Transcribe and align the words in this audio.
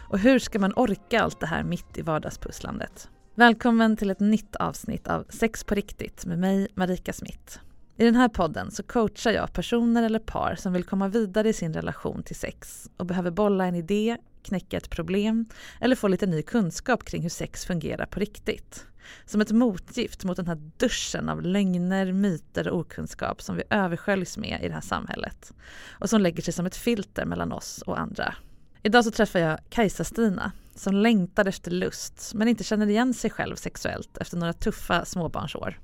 Och 0.09 0.20
hur 0.20 0.39
ska 0.39 0.59
man 0.59 0.73
orka 0.75 1.22
allt 1.22 1.39
det 1.39 1.48
här 1.48 1.64
mitt 1.64 1.98
i 1.98 2.02
vardagspusslandet? 2.02 3.09
Välkommen 3.36 3.98
till 3.98 4.09
ett 4.09 4.20
nytt 4.20 4.55
avsnitt 4.55 5.08
av 5.08 5.25
Sex 5.30 5.64
på 5.64 5.75
riktigt 5.75 6.25
med 6.25 6.39
mig, 6.39 6.67
Marika 6.73 7.14
Smith. 7.14 7.60
I 7.98 8.05
den 8.05 8.15
här 8.15 8.30
podden 8.30 8.71
så 8.71 8.83
coachar 8.83 9.32
jag 9.32 9.54
personer 9.54 10.04
eller 10.04 10.20
par 10.20 10.55
som 10.55 10.73
vill 10.73 10.83
komma 10.83 11.08
vidare 11.08 11.49
i 11.49 11.54
sin 11.54 11.73
relation 11.73 12.23
till 12.23 12.36
sex 12.36 12.89
och 12.98 13.05
behöver 13.05 13.32
bolla 13.32 13.65
en 13.65 13.76
idé, 13.76 14.17
knäcka 14.44 14.77
ett 14.77 14.89
problem 14.89 15.45
eller 15.82 15.95
få 15.95 16.08
lite 16.08 16.26
ny 16.26 16.42
kunskap 16.42 17.04
kring 17.04 17.21
hur 17.21 17.30
sex 17.30 17.65
fungerar 17.65 18.05
på 18.05 18.20
riktigt. 18.20 18.86
Som 19.26 19.42
ett 19.42 19.52
motgift 19.52 20.23
mot 20.23 20.38
den 20.38 20.48
här 20.48 20.62
duschen 20.78 21.30
av 21.30 21.42
lögner, 21.42 22.12
myter 22.12 22.68
och 22.68 22.80
okunskap 22.80 23.42
som 23.42 23.56
vi 23.56 23.64
översköljs 23.70 24.38
med 24.38 24.60
i 24.64 24.68
det 24.68 24.73
här 24.73 24.82
samhället 24.82 25.54
och 25.90 26.10
som 26.10 26.22
lägger 26.22 26.44
sig 26.44 26.54
som 26.54 26.66
ett 26.66 26.76
filter 26.76 27.26
mellan 27.26 27.52
oss 27.52 27.84
och 27.86 28.00
andra. 28.00 28.36
Idag 28.84 29.04
så 29.04 29.12
träffar 29.12 29.40
jag 29.40 29.60
Kajsa-Stina 29.70 30.52
som 30.76 30.94
längtar 30.95 31.45
efter 31.45 31.72
lust 31.72 32.32
men 32.34 32.48
inte 32.48 32.64
känner 32.64 32.88
igen 32.88 33.14
sig 33.14 33.30
själv 33.30 33.56
sexuellt 33.56 34.18
efter 34.18 34.38
några 34.38 34.54
tuffa 34.54 35.06
småbarnsår. 35.06 35.80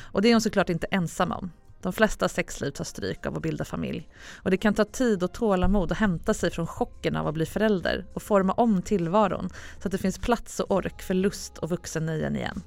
Och 0.00 0.22
det 0.22 0.28
är 0.28 0.34
hon 0.34 0.40
såklart 0.40 0.68
inte 0.68 0.86
ensam 0.86 1.32
om. 1.32 1.50
De 1.84 1.92
flesta 1.92 2.28
sexliv 2.28 2.70
tar 2.70 2.84
stryk 2.84 3.26
av 3.26 3.36
att 3.36 3.42
bilda 3.42 3.64
familj. 3.64 4.08
Och 4.42 4.50
det 4.50 4.56
kan 4.56 4.74
ta 4.74 4.84
tid 4.84 5.22
och 5.22 5.32
tålamod 5.32 5.92
att 5.92 5.98
hämta 5.98 6.34
sig 6.34 6.50
från 6.50 6.66
chocken 6.66 7.16
av 7.16 7.26
att 7.26 7.34
bli 7.34 7.46
förälder 7.46 8.06
och 8.14 8.22
forma 8.22 8.52
om 8.52 8.82
tillvaron 8.82 9.50
så 9.80 9.88
att 9.88 9.92
det 9.92 9.98
finns 9.98 10.18
plats 10.18 10.60
och 10.60 10.70
ork 10.70 11.02
för 11.02 11.14
lust 11.14 11.58
och 11.58 11.70
vuxennöjen 11.70 12.36
igen. 12.36 12.62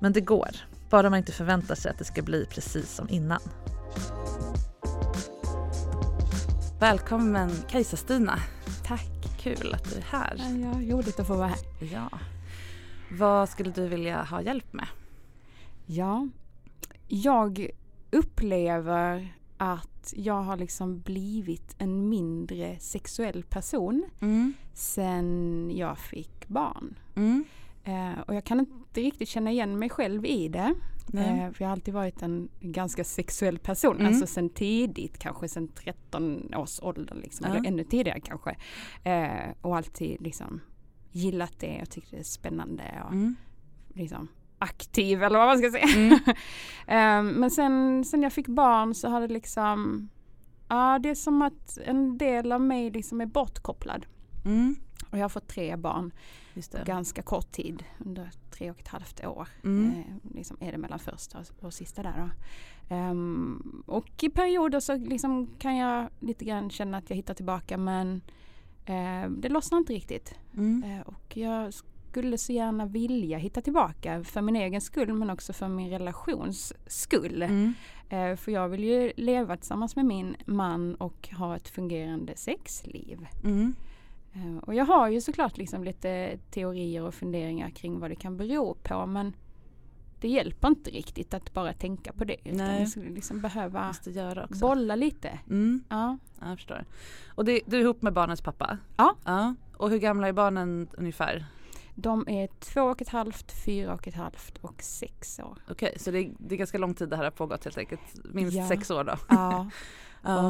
Men 0.00 0.12
det 0.12 0.20
går, 0.20 0.48
bara 0.90 1.10
man 1.10 1.18
inte 1.18 1.32
förväntar 1.32 1.74
sig 1.74 1.90
att 1.90 1.98
det 1.98 2.04
ska 2.04 2.22
bli 2.22 2.46
precis 2.50 2.94
som 2.94 3.08
innan. 3.08 3.40
Välkommen 6.80 7.50
Kajsa-Stina. 7.68 8.38
Tack. 8.86 9.10
Kul 9.40 9.74
att 9.74 9.90
du 9.90 9.96
är 9.96 10.04
här. 10.10 10.36
Ja, 10.36 10.96
roligt 10.96 11.20
att 11.20 11.26
få 11.26 11.34
vara 11.34 11.48
här. 11.48 11.58
Ja. 11.92 12.10
Vad 13.10 13.48
skulle 13.48 13.70
du 13.70 13.88
vilja 13.88 14.22
ha 14.22 14.42
hjälp 14.42 14.72
med? 14.72 14.86
Ja, 15.86 16.28
jag 17.08 17.70
upplever 18.10 19.34
att 19.56 20.14
jag 20.16 20.42
har 20.42 20.56
liksom 20.56 21.00
blivit 21.00 21.74
en 21.78 22.08
mindre 22.08 22.76
sexuell 22.80 23.42
person 23.42 24.04
Mm. 24.20 24.52
sen 24.72 25.70
jag 25.74 25.98
fick 25.98 26.48
barn. 26.48 26.98
Mm. 27.16 27.44
Eh, 27.84 28.20
och 28.26 28.34
jag 28.34 28.44
kan 28.44 28.60
inte 28.60 29.00
riktigt 29.00 29.28
känna 29.28 29.50
igen 29.50 29.78
mig 29.78 29.90
själv 29.90 30.26
i 30.26 30.48
det. 30.48 30.74
Eh, 31.14 31.52
för 31.52 31.56
jag 31.62 31.66
har 31.68 31.72
alltid 31.72 31.94
varit 31.94 32.22
en 32.22 32.48
ganska 32.60 33.04
sexuell 33.04 33.58
person, 33.58 33.94
Mm. 33.96 34.06
alltså 34.06 34.26
sen 34.26 34.48
tidigt, 34.50 35.18
kanske 35.18 35.48
sen 35.48 35.68
13 35.68 36.54
års 36.54 36.80
ålder 36.82 37.14
liksom, 37.14 37.46
Ja. 37.48 37.54
eller 37.56 37.68
ännu 37.68 37.84
tidigare 37.84 38.20
kanske. 38.20 38.56
Eh, 39.04 39.50
och 39.60 39.76
alltid 39.76 40.20
liksom 40.20 40.60
gillat 41.12 41.52
det 41.58 41.82
och 41.82 41.90
tyckt 41.90 42.10
det 42.10 42.16
är 42.18 42.22
spännande 42.22 42.84
och 43.06 43.12
Mm. 43.12 43.36
liksom 43.88 44.28
aktiv 44.58 45.22
eller 45.22 45.38
vad 45.38 45.48
man 45.48 45.58
ska 45.58 45.70
säga. 45.70 45.88
Mm. 45.96 46.18
Eh, 46.88 47.22
men 47.22 47.50
sen, 47.50 48.04
sen 48.04 48.22
jag 48.22 48.32
fick 48.32 48.48
barn 48.48 48.94
så 48.94 49.08
har 49.08 49.20
det 49.20 49.28
liksom, 49.28 50.08
ja 50.68 50.98
det 51.02 51.10
är 51.10 51.14
som 51.14 51.42
att 51.42 51.78
en 51.78 52.18
del 52.18 52.52
av 52.52 52.60
mig 52.60 52.90
liksom 52.90 53.20
är 53.20 53.26
bortkopplad. 53.26 54.06
Mm. 54.44 54.76
Och 55.10 55.18
jag 55.18 55.24
har 55.24 55.28
fått 55.28 55.48
tre 55.48 55.76
barn 55.76 56.12
på 56.54 56.84
ganska 56.84 57.22
kort 57.22 57.52
tid, 57.52 57.84
under 57.98 58.30
tre 58.50 58.70
och 58.70 58.80
ett 58.80 58.88
halvt 58.88 59.24
år. 59.24 59.48
Mm. 59.64 59.90
Eh, 59.90 60.34
liksom 60.34 60.56
är 60.60 60.72
det 60.72 60.78
mellan 60.78 60.98
första 60.98 61.44
och, 61.60 61.74
sista 61.74 62.02
där. 62.02 62.30
Ehm, 62.88 63.82
och 63.86 64.24
i 64.24 64.28
perioder 64.28 64.80
så 64.80 64.96
liksom 64.96 65.46
kan 65.58 65.76
jag 65.76 66.08
lite 66.20 66.44
grann 66.44 66.70
känna 66.70 66.98
att 66.98 67.10
jag 67.10 67.16
hittar 67.16 67.34
tillbaka 67.34 67.76
men 67.76 68.20
eh, 68.84 69.30
det 69.30 69.48
lossnar 69.48 69.78
inte 69.78 69.92
riktigt. 69.92 70.34
Mm. 70.56 70.82
Eh, 70.82 71.00
och 71.00 71.36
jag 71.36 71.72
skulle 72.08 72.38
så 72.38 72.52
gärna 72.52 72.86
vilja 72.86 73.38
hitta 73.38 73.60
tillbaka 73.60 74.24
för 74.24 74.42
min 74.42 74.56
egen 74.56 74.80
skull 74.80 75.12
men 75.12 75.30
också 75.30 75.52
för 75.52 75.68
min 75.68 75.90
relations 75.90 76.72
skull. 76.86 77.42
Mm. 77.42 77.74
Eh, 78.08 78.36
för 78.36 78.52
jag 78.52 78.68
vill 78.68 78.84
ju 78.84 79.12
leva 79.16 79.56
tillsammans 79.56 79.96
med 79.96 80.04
min 80.04 80.36
man 80.44 80.94
och 80.94 81.28
ha 81.38 81.56
ett 81.56 81.68
fungerande 81.68 82.36
sexliv. 82.36 83.26
Mm. 83.44 83.74
Eh, 84.32 84.56
och 84.62 84.74
jag 84.74 84.84
har 84.84 85.08
ju 85.08 85.20
såklart 85.20 85.56
liksom 85.56 85.84
lite 85.84 86.38
teorier 86.50 87.02
och 87.02 87.14
funderingar 87.14 87.70
kring 87.70 88.00
vad 88.00 88.10
det 88.10 88.16
kan 88.16 88.36
bero 88.36 88.74
på 88.74 89.06
men 89.06 89.32
det 90.20 90.28
hjälper 90.28 90.68
inte 90.68 90.90
riktigt 90.90 91.34
att 91.34 91.54
bara 91.54 91.72
tänka 91.72 92.12
på 92.12 92.24
det. 92.24 92.36
Utan 92.44 92.56
Nej. 92.56 92.80
jag 92.80 92.88
skulle 92.88 93.10
liksom 93.10 93.40
behöva 93.40 93.94
bolla 94.60 94.96
lite. 94.96 95.38
Mm. 95.50 95.84
Ja. 95.88 96.18
Ja, 96.40 96.48
jag 96.48 96.58
förstår. 96.58 96.84
Och 97.34 97.44
det, 97.44 97.60
du 97.66 97.76
är 97.76 97.80
ihop 97.80 98.02
med 98.02 98.12
barnens 98.12 98.40
pappa? 98.40 98.78
Ja. 98.96 99.16
ja. 99.24 99.54
Och 99.76 99.90
hur 99.90 99.98
gamla 99.98 100.28
är 100.28 100.32
barnen 100.32 100.88
ungefär? 100.92 101.46
De 102.00 102.28
är 102.28 102.48
två 102.60 102.80
och 102.82 103.02
ett 103.02 103.08
halvt, 103.08 103.52
fyra 103.64 103.94
och 103.94 104.08
ett 104.08 104.14
halvt 104.14 104.58
och 104.60 104.82
sex 104.82 105.38
år. 105.38 105.58
Okej, 105.70 105.94
så 105.98 106.10
det 106.10 106.18
är, 106.18 106.32
det 106.38 106.54
är 106.54 106.58
ganska 106.58 106.78
lång 106.78 106.94
tid 106.94 107.08
det 107.08 107.16
här 107.16 107.24
har 107.24 107.30
pågått 107.30 107.64
helt 107.64 107.78
enkelt. 107.78 108.00
Minst 108.24 108.56
Ja. 108.56 108.68
sex 108.68 108.90
år 108.90 109.04
då? 109.04 109.14
Ja. 109.28 109.66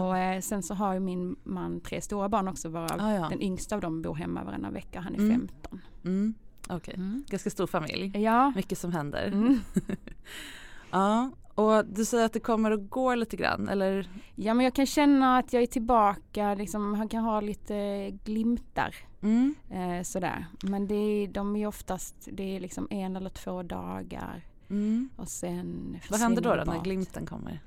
Och 0.07 0.19
eh, 0.19 0.41
sen 0.41 0.63
så 0.63 0.75
har 0.75 0.95
ju 0.95 1.01
min 1.01 1.37
man 1.45 1.81
tre 1.81 2.01
stora 2.01 2.29
barn 2.29 2.49
också 2.49 2.69
varav 2.69 3.01
Ah, 3.01 3.13
ja. 3.15 3.29
den 3.29 3.43
yngsta 3.43 3.75
av 3.75 3.81
dem 3.81 4.03
bor 4.03 4.15
hemma 4.15 4.45
varannan 4.45 4.73
vecka. 4.73 5.01
Han 5.01 5.15
är 5.15 5.19
Mm. 5.19 5.31
15. 5.49 5.81
Mm. 6.05 6.35
Okej, 6.69 6.95
Mm. 6.97 7.25
ganska 7.29 7.51
stor 7.51 7.67
familj. 7.67 8.23
Ja. 8.23 8.53
Mycket 8.57 8.79
som 8.79 8.93
händer. 8.93 9.27
Mm. 9.27 9.61
Ja, 10.91 11.31
Och 11.59 11.85
du 11.87 12.05
säger 12.05 12.25
att 12.25 12.33
det 12.33 12.41
kommer 12.41 12.71
och 12.71 12.89
går 12.91 13.17
lite 13.17 13.37
grann 13.37 13.69
eller? 13.69 14.09
Ja 14.35 14.55
men 14.55 14.65
jag 14.65 14.75
kan 14.75 14.87
känna 14.87 15.39
att 15.39 15.53
jag 15.53 15.63
är 15.63 15.67
tillbaka, 15.67 16.55
liksom, 16.55 16.95
han 16.95 17.09
kan 17.09 17.25
ha 17.25 17.41
lite 17.41 18.11
glimtar. 18.25 18.95
Mm. 19.23 19.55
Eh, 19.71 20.03
sådär. 20.03 20.47
Men 20.63 20.87
det 20.87 20.95
är, 20.95 21.29
de 21.29 21.57
är 21.57 21.67
oftast, 21.67 22.29
det 22.33 22.57
är 22.57 22.61
liksom 22.61 22.87
en 22.91 23.17
eller 23.17 23.31
två 23.31 23.63
dagar. 23.63 24.43
Mm. 24.71 25.09
Och 25.17 25.29
sen 25.29 25.97
Vad 26.11 26.21
händer 26.21 26.43
då, 26.43 26.55
då 26.55 26.73
när 26.73 26.83
glimten 26.83 27.27
kommer? 27.27 27.61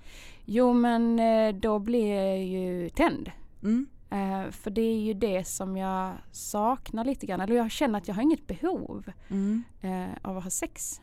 Jo 0.45 0.73
men 0.73 1.19
eh, 1.19 1.55
då 1.55 1.79
blir 1.79 2.15
jag 2.15 2.43
ju 2.45 2.89
tänd. 2.89 3.31
Mm. 3.63 3.88
Eh, 4.09 4.51
för 4.51 4.71
det 4.71 4.81
är 4.81 4.99
ju 4.99 5.13
det 5.13 5.47
som 5.47 5.77
jag 5.77 6.13
saknar 6.31 7.05
lite 7.05 7.25
grann. 7.25 7.41
Eller 7.41 7.55
jag 7.55 7.71
känner 7.71 7.97
att 7.97 8.07
jag 8.07 8.15
har 8.15 8.21
inget 8.21 8.47
behov 8.47 9.11
Mm. 9.29 9.63
eh, 9.81 10.09
av 10.21 10.38
att 10.38 10.43
ha 10.43 10.51
sex. 10.51 11.01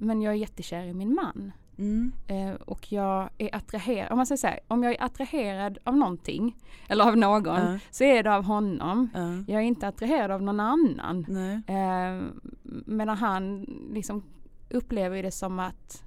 Mm. 0.00 0.06
Men 0.06 0.22
jag 0.22 0.32
är 0.34 0.36
jättekär 0.38 0.84
i 0.84 0.92
min 0.94 1.14
man. 1.14 1.52
Mm. 1.78 2.12
Eh, 2.26 2.52
och 2.54 2.92
jag 2.92 3.30
är 3.38 3.54
attraherad, 3.56 4.10
om 4.10 4.16
man 4.16 4.26
säger 4.26 4.36
så 4.36 4.46
här, 4.46 4.60
om 4.68 4.82
jag 4.82 4.92
är 4.92 5.02
attraherad 5.04 5.78
av 5.84 5.96
någonting 5.96 6.56
eller 6.88 7.04
av 7.08 7.16
någon 7.16 7.44
Ja. 7.56 7.78
så 7.90 8.04
är 8.04 8.22
det 8.22 8.34
av 8.34 8.44
honom. 8.44 9.10
Ja. 9.14 9.32
Jag 9.54 9.62
är 9.62 9.66
inte 9.66 9.88
attraherad 9.88 10.30
av 10.30 10.42
någon 10.42 10.60
annan. 10.60 11.26
Eh, 11.66 12.22
medan 12.86 13.16
han 13.16 13.60
liksom 13.92 14.22
upplever 14.70 15.22
det 15.22 15.30
som 15.30 15.58
att 15.58 16.04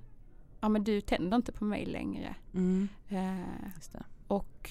ja 0.62 0.70
men 0.70 0.84
du 0.84 1.02
tänder 1.02 1.36
inte 1.38 1.52
på 1.52 1.66
mig 1.66 1.86
längre. 1.86 2.36
Mm. 2.54 2.88
Eh, 3.10 4.02
och 4.28 4.70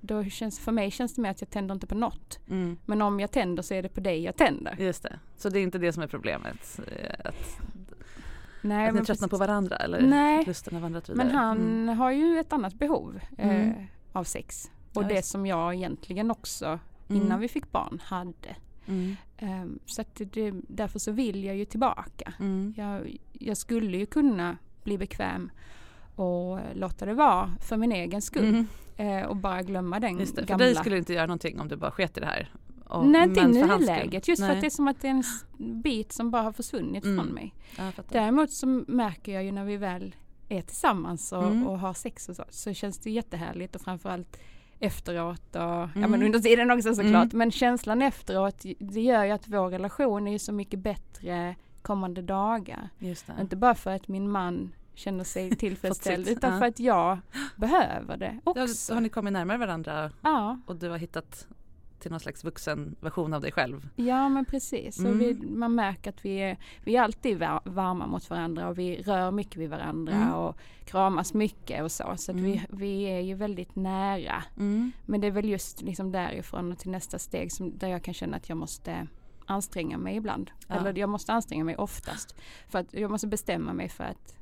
då 0.00 0.24
känns, 0.24 0.58
för 0.60 0.72
mig 0.72 0.90
känns 0.90 1.14
det 1.14 1.22
mer 1.22 1.30
att 1.30 1.40
jag 1.40 1.50
tänder 1.50 1.74
inte 1.74 1.86
på 1.86 1.94
något. 1.94 2.38
Mm. 2.50 2.76
Men 2.86 3.02
om 3.02 3.20
jag 3.20 3.30
tänder 3.30 3.62
så 3.62 3.74
är 3.74 3.82
det 3.82 3.88
på 3.88 4.00
dig 4.00 4.22
jag 4.22 4.36
tänder. 4.36 4.76
Just 4.78 5.02
det. 5.02 5.18
Så 5.36 5.48
det 5.48 5.58
är 5.58 5.62
inte 5.62 5.78
det 5.78 5.92
som 5.92 6.02
är 6.02 6.06
problemet? 6.06 6.80
eh, 6.86 7.14
Att, 7.28 7.60
Nej, 8.62 8.86
att 8.88 8.94
ni 8.94 8.98
men 8.98 9.04
tröttnar 9.06 9.28
på 9.28 9.36
varandra 9.36 9.76
eller 9.76 10.00
Nej. 10.00 10.44
lusten 10.46 10.74
har 10.74 10.80
vandrat 10.80 11.08
vidare? 11.08 11.24
Men 11.26 11.36
han 11.36 11.56
Mm. 11.58 11.98
har 11.98 12.10
ju 12.10 12.38
ett 12.38 12.52
annat 12.52 12.74
behov 12.74 13.20
eh, 13.38 13.50
Mm. 13.50 13.74
av 14.12 14.24
sex. 14.24 14.70
Och 14.94 15.02
Ja, 15.02 15.08
det 15.08 15.14
just. 15.14 15.28
som 15.28 15.46
jag 15.46 15.74
egentligen 15.74 16.30
också 16.30 16.78
Mm. 17.08 17.22
innan 17.22 17.40
vi 17.40 17.48
fick 17.48 17.72
barn 17.72 18.00
hade. 18.04 18.56
Mm. 18.86 19.16
Ehm, 19.38 19.78
så 19.86 20.04
det, 20.14 20.52
därför 20.68 20.98
så 20.98 21.12
vill 21.12 21.44
jag 21.44 21.56
ju 21.56 21.64
tillbaka. 21.64 22.32
Mm. 22.40 22.74
Jag, 22.76 23.16
jag 23.32 23.56
skulle 23.56 23.96
ju 23.96 24.06
kunna 24.06 24.56
bli 24.84 24.98
bekväm 24.98 25.50
och 26.14 26.58
låta 26.74 27.06
det 27.06 27.14
vara 27.14 27.50
för 27.60 27.76
min 27.76 27.92
egen 27.92 28.22
skull. 28.22 28.44
Mm. 28.48 28.66
Eh, 29.22 29.26
och 29.26 29.36
bara 29.36 29.62
glömma 29.62 30.00
den 30.00 30.18
Just 30.18 30.36
det. 30.36 30.42
För 30.42 30.48
gamla. 30.48 30.64
dig 30.64 30.74
skulle 30.74 30.94
det 30.94 30.98
inte 30.98 31.12
göra 31.14 31.26
någonting 31.26 31.60
om 31.60 31.68
du 31.68 31.76
bara 31.76 31.90
sket 31.90 32.16
i 32.16 32.20
det 32.20 32.26
här? 32.26 32.50
Och- 32.88 33.06
Nej 33.06 33.22
inte 33.22 33.40
i 33.40 33.42
för 33.42 33.78
nuläget. 33.78 34.28
Just 34.28 34.42
för 34.42 34.46
Nej. 34.48 34.56
att 34.56 34.60
det 34.60 34.66
är 34.66 34.70
som 34.70 34.88
att 34.88 35.00
det 35.00 35.08
är 35.08 35.22
en 35.58 35.82
bit 35.82 36.12
som 36.12 36.30
bara 36.30 36.42
har 36.42 36.52
försvunnit 36.52 37.04
Mm. 37.04 37.16
från 37.24 37.34
mig. 37.34 37.54
Ja. 37.78 37.92
Däremot 38.08 38.50
så 38.50 38.66
märker 38.88 39.32
jag 39.32 39.44
ju 39.44 39.52
när 39.52 39.64
vi 39.64 39.76
väl 39.76 40.14
är 40.48 40.62
tillsammans 40.62 41.32
och, 41.32 41.44
Mm. 41.46 41.66
och 41.66 41.78
har 41.78 41.94
sex 41.94 42.28
och 42.28 42.36
så, 42.36 42.44
så 42.50 42.72
känns 42.74 42.98
det 42.98 43.10
jättehärligt 43.10 43.74
och 43.76 43.80
framförallt 43.82 44.36
efteråt 44.80 45.54
och 45.56 45.60
ja, 45.62 45.88
Mm. 45.96 46.10
men 46.10 46.22
under 46.22 46.38
tiden 46.38 46.70
också 46.70 46.94
såklart. 46.94 47.32
Mm. 47.32 47.38
Men 47.38 47.50
känslan 47.50 48.02
efteråt 48.02 48.62
det 48.78 49.00
gör 49.00 49.24
ju 49.24 49.30
att 49.30 49.48
vår 49.48 49.68
relation 49.68 50.26
är 50.28 50.32
ju 50.32 50.38
så 50.38 50.52
mycket 50.52 50.78
bättre 50.80 51.56
kommande 51.82 52.22
dagar. 52.22 52.88
Inte 53.40 53.56
bara 53.56 53.74
för 53.74 53.90
att 53.90 54.08
min 54.08 54.30
man 54.30 54.72
känner 54.94 55.24
sig 55.24 55.50
tillfredsställd 55.56 56.28
utan 56.28 56.52
ja. 56.52 56.58
för 56.58 56.66
att 56.66 56.80
jag 56.80 57.18
behöver 57.56 58.16
det 58.16 58.38
Ja, 58.44 58.62
också. 58.62 58.94
har 58.94 59.00
ni 59.00 59.08
kommit 59.08 59.32
närmare 59.32 59.58
varandra 59.58 60.10
Ja, 60.22 60.58
och 60.66 60.76
du 60.76 60.88
har 60.90 60.98
hittat 60.98 61.46
till 62.06 62.12
någon 62.12 62.20
slags 62.20 62.44
vuxen 62.44 62.96
version 63.00 63.34
av 63.34 63.40
dig 63.40 63.52
själv? 63.52 63.88
ja 63.96 64.28
men 64.28 64.44
precis. 64.44 64.96
Så 64.96 65.06
Mm. 65.06 65.18
vi, 65.18 65.34
man 65.34 65.74
märker 65.74 66.10
att 66.10 66.24
vi 66.24 66.36
är, 66.38 66.56
vi 66.84 66.96
är 66.96 67.02
alltid 67.02 67.38
va- 67.38 67.60
varma 67.64 68.06
mot 68.06 68.30
varandra 68.30 68.68
och 68.68 68.78
vi 68.78 69.02
rör 69.02 69.30
mycket 69.30 69.56
vid 69.56 69.70
varandra 69.70 70.12
Mm. 70.14 70.32
och 70.34 70.56
kramas 70.84 71.34
mycket 71.34 71.82
och 71.82 71.92
så. 71.92 72.12
Så 72.16 72.32
Mm. 72.32 72.44
vi, 72.44 72.62
vi 72.70 73.02
är 73.02 73.20
ju 73.20 73.34
väldigt 73.34 73.76
nära. 73.76 74.42
Mm. 74.56 74.92
Men 75.06 75.20
det 75.20 75.26
är 75.26 75.30
väl 75.30 75.48
just 75.48 75.82
liksom 75.82 76.12
därifrån 76.12 76.72
och 76.72 76.78
till 76.78 76.90
nästa 76.90 77.18
steg 77.18 77.52
som, 77.52 77.78
där 77.78 77.88
jag 77.88 78.02
kan 78.02 78.14
känna 78.14 78.36
att 78.36 78.48
jag 78.48 78.58
måste 78.58 79.06
anstränga 79.46 79.98
mig 79.98 80.16
ibland. 80.16 80.50
Ja. 80.68 80.74
Eller 80.74 80.98
jag 80.98 81.08
måste 81.08 81.32
anstränga 81.32 81.64
mig 81.64 81.76
oftast. 81.76 82.34
För 82.68 82.78
att 82.78 82.94
jag 82.94 83.10
måste 83.10 83.26
bestämma 83.26 83.72
mig 83.72 83.88
för 83.88 84.04
att, 84.04 84.36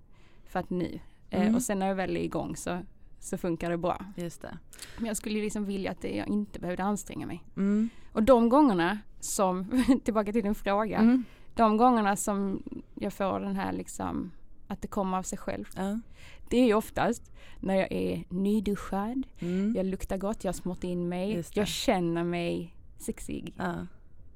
för 0.46 0.60
att 0.60 0.70
nu. 0.70 1.00
Eh, 1.30 1.42
Mm. 1.42 1.54
och 1.54 1.62
sen 1.62 1.78
när 1.78 1.86
jag 1.88 1.94
väl 1.94 2.16
är 2.16 2.20
igång 2.20 2.56
så, 2.56 2.78
så 3.24 3.38
funkar 3.38 3.70
det 3.70 3.76
bra. 3.78 4.04
Just 4.16 4.42
det. 4.42 4.58
Men 4.96 5.06
jag 5.06 5.16
skulle 5.16 5.40
liksom 5.40 5.64
vilja 5.64 5.90
att 5.90 6.04
jag 6.04 6.28
inte 6.28 6.60
behövde 6.60 6.82
anstränga 6.84 7.26
mig. 7.26 7.44
Mm. 7.56 7.88
Och 8.12 8.22
de 8.22 8.48
gångerna 8.48 8.98
som, 9.20 9.84
tillbaka 10.04 10.32
till 10.32 10.42
din 10.42 10.54
fråga, 10.54 10.98
Mm. 10.98 11.24
de 11.54 11.76
gångerna 11.76 12.16
som 12.16 12.62
jag 12.94 13.12
får 13.12 13.40
den 13.40 13.56
här 13.56 13.72
liksom 13.72 14.30
att 14.68 14.82
det 14.82 14.88
kommer 14.88 15.18
av 15.18 15.22
sig 15.22 15.38
själv. 15.38 15.64
Ja. 15.76 16.00
Det 16.48 16.56
är 16.58 16.64
ju 16.66 16.74
oftast 16.74 17.32
när 17.60 17.74
jag 17.74 17.92
är 17.92 18.24
nyduschad, 18.28 19.22
Mm. 19.40 19.74
jag 19.76 19.86
luktar 19.86 20.16
gott, 20.16 20.44
jag 20.44 20.48
har 20.48 20.54
smort 20.54 20.84
in 20.84 21.08
mig, 21.08 21.44
jag 21.54 21.68
känner 21.68 22.24
mig 22.24 22.74
sexig. 22.98 23.54
Ja. 23.58 23.74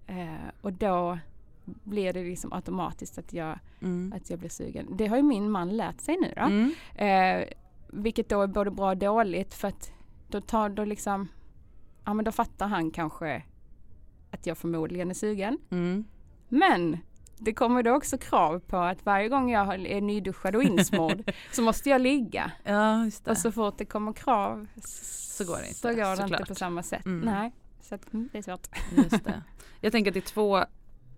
Eh, 0.06 0.48
och 0.60 0.72
då 0.72 1.18
blir 1.64 2.12
det 2.12 2.24
liksom 2.24 2.52
automatiskt 2.52 3.18
att 3.18 3.32
jag, 3.32 3.58
Mm. 3.82 4.12
att 4.16 4.30
jag 4.30 4.38
blir 4.38 4.48
sugen. 4.50 4.86
Det 4.96 5.06
har 5.06 5.16
ju 5.16 5.22
min 5.22 5.50
man 5.50 5.76
lärt 5.76 6.00
sig 6.00 6.16
nu 6.16 6.32
då. 6.36 6.42
Mm. 6.42 6.72
Eh, 6.94 7.48
vilket 7.88 8.28
då 8.28 8.42
är 8.42 8.46
både 8.46 8.70
bra 8.70 8.90
och 8.90 8.96
dåligt 8.96 9.54
för 9.54 9.68
att 9.68 9.92
då 10.28 10.40
tar 10.40 10.68
då 10.68 10.84
liksom, 10.84 11.28
ja 12.04 12.14
men 12.14 12.24
då 12.24 12.32
fattar 12.32 12.66
han 12.66 12.90
kanske 12.90 13.42
att 14.30 14.46
jag 14.46 14.58
förmodligen 14.58 15.10
är 15.10 15.14
sugen. 15.14 15.58
Mm. 15.70 16.04
Men 16.48 16.98
det 17.36 17.54
kommer 17.54 17.82
då 17.82 17.96
också 17.96 18.18
krav 18.18 18.60
på 18.60 18.76
att 18.76 19.06
varje 19.06 19.28
gång 19.28 19.50
jag 19.50 19.86
är 19.86 20.00
nyduschad 20.00 20.56
och 20.56 20.62
insmord 20.62 21.32
så 21.52 21.62
måste 21.62 21.90
jag 21.90 22.00
ligga. 22.00 22.52
Ja, 22.64 23.04
just 23.04 23.24
det. 23.24 23.30
Och 23.30 23.38
så 23.38 23.52
fort 23.52 23.78
det 23.78 23.84
kommer 23.84 24.12
krav 24.12 24.66
Så 24.84 25.44
går 25.44 25.56
det 25.56 25.66
inte, 25.66 25.78
Så 25.78 25.88
går 25.88 26.16
det 26.16 26.22
inte 26.22 26.44
på 26.48 26.54
samma 26.54 26.82
sätt. 26.82 27.06
Mm. 27.06 27.20
Nej, 27.20 27.52
så 27.80 27.94
att, 27.94 28.12
mm, 28.12 28.28
det 28.32 28.38
är 28.38 28.42
svårt. 28.42 28.68
Just 28.96 29.24
det. 29.24 29.42
Jag 29.80 29.92
tänker 29.92 30.10
att 30.10 30.14
det 30.14 30.20
är 30.20 30.32
två 30.32 30.64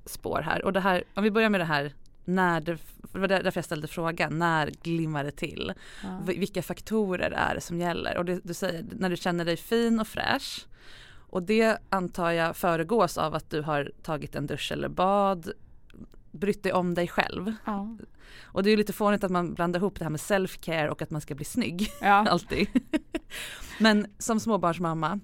spår 0.04 0.40
här 0.40 0.64
och 0.64 0.72
det 0.72 0.80
här, 0.80 1.04
om 1.14 1.24
vi 1.24 1.30
börjar 1.30 1.50
med 1.50 1.60
det 1.60 1.64
här 1.64 1.94
när 2.24 2.60
det, 2.60 2.78
det 3.12 3.18
var 3.18 3.28
där- 3.28 3.42
därför 3.42 3.58
jag 3.58 3.64
ställde 3.64 3.88
frågan, 3.88 4.38
när 4.38 4.70
glimmar 4.82 5.24
det 5.24 5.30
till? 5.30 5.72
Ja. 6.02 6.20
Vilka 6.26 6.62
faktorer 6.62 7.30
är 7.30 7.54
det 7.54 7.60
som 7.60 7.78
gäller? 7.80 8.18
Och 8.18 8.24
det, 8.24 8.40
du 8.44 8.54
säger 8.54 8.84
när 8.98 9.10
du 9.10 9.16
känner 9.16 9.44
dig 9.44 9.56
fin 9.56 10.00
och 10.00 10.08
fräsch 10.08 10.66
och 11.32 11.42
det 11.42 11.78
antar 11.88 12.30
jag 12.30 12.56
föregås 12.56 13.18
av 13.18 13.34
att 13.34 13.50
du 13.50 13.62
har 13.62 13.92
tagit 14.02 14.34
en 14.34 14.46
dusch 14.46 14.72
eller 14.72 14.88
bad, 14.88 15.52
brytt 16.30 16.62
dig 16.62 16.72
om 16.72 16.94
dig 16.94 17.08
själv. 17.08 17.52
Ja. 17.64 17.96
Och 18.42 18.62
det 18.62 18.68
är 18.68 18.70
ju 18.70 18.76
lite 18.76 18.92
fånigt 18.92 19.24
att 19.24 19.30
man 19.30 19.54
blandar 19.54 19.80
ihop 19.80 19.98
det 19.98 20.04
här 20.04 20.10
med 20.10 20.20
self-care 20.20 20.88
och 20.88 21.02
att 21.02 21.10
man 21.10 21.20
ska 21.20 21.34
bli 21.34 21.44
snygg. 21.44 21.90
Ja. 22.00 22.06
alltid. 22.28 22.68
Men 23.78 24.06
som 24.18 24.40
småbarnsmamma, 24.40 25.20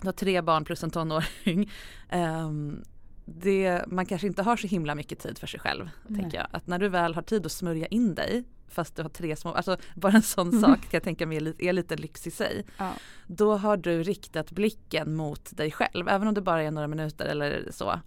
du 0.00 0.06
har 0.08 0.12
tre 0.12 0.42
barn 0.42 0.64
plus 0.64 0.82
en 0.84 0.90
tonåring. 0.90 1.70
ehm, 2.08 2.82
det, 3.28 3.84
man 3.86 4.06
kanske 4.06 4.26
inte 4.26 4.42
har 4.42 4.56
så 4.56 4.66
himla 4.66 4.94
mycket 4.94 5.18
tid 5.18 5.38
för 5.38 5.46
sig 5.46 5.60
själv. 5.60 5.90
Nej. 6.06 6.20
Tänker 6.20 6.38
jag. 6.38 6.46
Att 6.50 6.66
när 6.66 6.78
du 6.78 6.88
väl 6.88 7.14
har 7.14 7.22
tid 7.22 7.46
att 7.46 7.52
smörja 7.52 7.86
in 7.86 8.14
dig 8.14 8.44
fast 8.68 8.96
du 8.96 9.02
har 9.02 9.08
tre 9.08 9.36
små, 9.36 9.52
alltså 9.52 9.76
bara 9.94 10.12
en 10.12 10.22
sån 10.22 10.48
Mm. 10.48 10.60
sak 10.60 10.80
kan 10.80 10.88
jag 10.90 11.02
tänka 11.02 11.26
mig 11.26 11.54
är 11.58 11.72
lite, 11.72 11.96
lyx 11.96 12.26
i 12.26 12.30
sig. 12.30 12.64
Ja. 12.78 12.92
Då 13.26 13.56
har 13.56 13.76
du 13.76 14.02
riktat 14.02 14.50
blicken 14.50 15.14
mot 15.16 15.56
dig 15.56 15.70
själv, 15.70 16.08
även 16.08 16.28
om 16.28 16.34
det 16.34 16.40
bara 16.40 16.62
är 16.62 16.70
några 16.70 16.88
minuter 16.88 17.26
eller 17.26 17.68
så. 17.70 18.00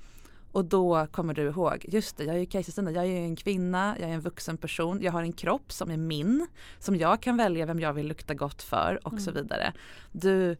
Och 0.51 0.65
då 0.65 1.07
kommer 1.11 1.33
du 1.33 1.41
ihåg, 1.43 1.85
just 1.87 2.17
det, 2.17 2.23
jag 2.23 2.35
är 2.35 2.39
ju 2.39 2.45
kejsarsnitt, 2.45 2.95
jag 2.95 3.05
är 3.05 3.21
en 3.21 3.35
kvinna, 3.35 3.95
jag 3.99 4.09
är 4.09 4.13
en 4.13 4.21
vuxen 4.21 4.57
person, 4.57 4.99
jag 5.01 5.11
har 5.11 5.21
en 5.23 5.33
kropp 5.33 5.71
som 5.71 5.91
är 5.91 5.97
min, 5.97 6.47
som 6.79 6.95
jag 6.95 7.21
kan 7.21 7.37
välja 7.37 7.65
vem 7.65 7.79
jag 7.79 7.93
vill 7.93 8.07
lukta 8.07 8.33
gott 8.33 8.61
för 8.63 8.99
och 9.07 9.21
så 9.21 9.29
Mm. 9.31 9.43
vidare. 9.43 9.73
Du 10.11 10.57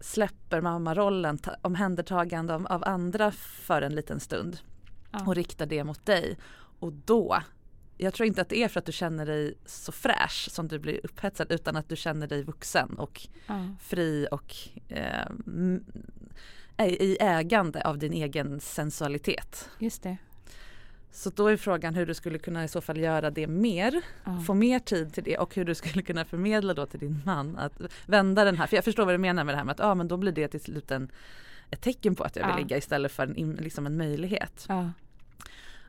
släpper 0.00 0.60
mammarollen, 0.60 1.38
ta- 1.38 1.56
omhändertagande 1.62 2.54
av, 2.54 2.66
av 2.66 2.84
andra 2.86 3.30
för 3.30 3.82
en 3.82 3.94
liten 3.94 4.20
stund 4.20 4.58
Ja. 5.12 5.24
och 5.26 5.34
riktar 5.34 5.66
det 5.66 5.84
mot 5.84 6.06
dig. 6.06 6.38
Och 6.78 6.92
då, 6.92 7.38
jag 7.96 8.14
tror 8.14 8.26
inte 8.26 8.40
att 8.40 8.48
det 8.48 8.62
är 8.62 8.68
för 8.68 8.78
att 8.80 8.86
du 8.86 8.92
känner 8.92 9.26
dig 9.26 9.54
så 9.66 9.92
fräsch 9.92 10.48
som 10.50 10.68
du 10.68 10.78
blir 10.78 11.00
upphetsad 11.06 11.52
utan 11.52 11.76
att 11.76 11.88
du 11.88 11.96
känner 11.96 12.26
dig 12.26 12.42
vuxen 12.42 12.98
och 12.98 13.28
Ja. 13.46 13.68
fri 13.80 14.26
och 14.30 14.54
eh, 14.88 15.26
i 16.86 17.16
ägande 17.20 17.82
av 17.86 17.98
din 17.98 18.12
egen 18.12 18.60
sensualitet. 18.60 19.68
Just 19.78 20.02
det. 20.02 20.16
Så 21.12 21.30
då 21.30 21.46
är 21.46 21.56
frågan 21.56 21.94
hur 21.94 22.06
du 22.06 22.14
skulle 22.14 22.38
kunna 22.38 22.64
i 22.64 22.68
så 22.68 22.80
fall 22.80 22.96
göra 22.98 23.30
det 23.30 23.46
mer, 23.46 24.00
Ja. 24.24 24.40
få 24.46 24.54
mer 24.54 24.78
tid 24.78 25.14
till 25.14 25.24
det 25.24 25.38
och 25.38 25.54
hur 25.54 25.64
du 25.64 25.74
skulle 25.74 26.02
kunna 26.02 26.24
förmedla 26.24 26.74
då 26.74 26.86
till 26.86 27.00
din 27.00 27.22
man 27.24 27.56
att 27.56 27.72
vända 28.06 28.44
den 28.44 28.56
här, 28.58 28.66
för 28.66 28.76
jag 28.76 28.84
förstår 28.84 29.04
vad 29.04 29.14
du 29.14 29.18
menar 29.18 29.44
med 29.44 29.54
det 29.54 29.58
här 29.58 29.64
med 29.64 29.72
att 29.72 29.78
ja 29.78 29.94
men 29.94 30.08
då 30.08 30.16
blir 30.16 30.32
det 30.32 30.48
till 30.48 30.60
slut 30.60 30.90
en, 30.90 31.10
ett 31.70 31.80
tecken 31.80 32.14
på 32.14 32.24
att 32.24 32.36
jag 32.36 32.42
vill 32.46 32.54
Ja. 32.54 32.58
ligga 32.58 32.76
istället 32.76 33.12
för 33.12 33.22
en, 33.22 33.52
liksom 33.60 33.86
en 33.86 33.96
möjlighet. 33.96 34.64
Ja. 34.68 34.90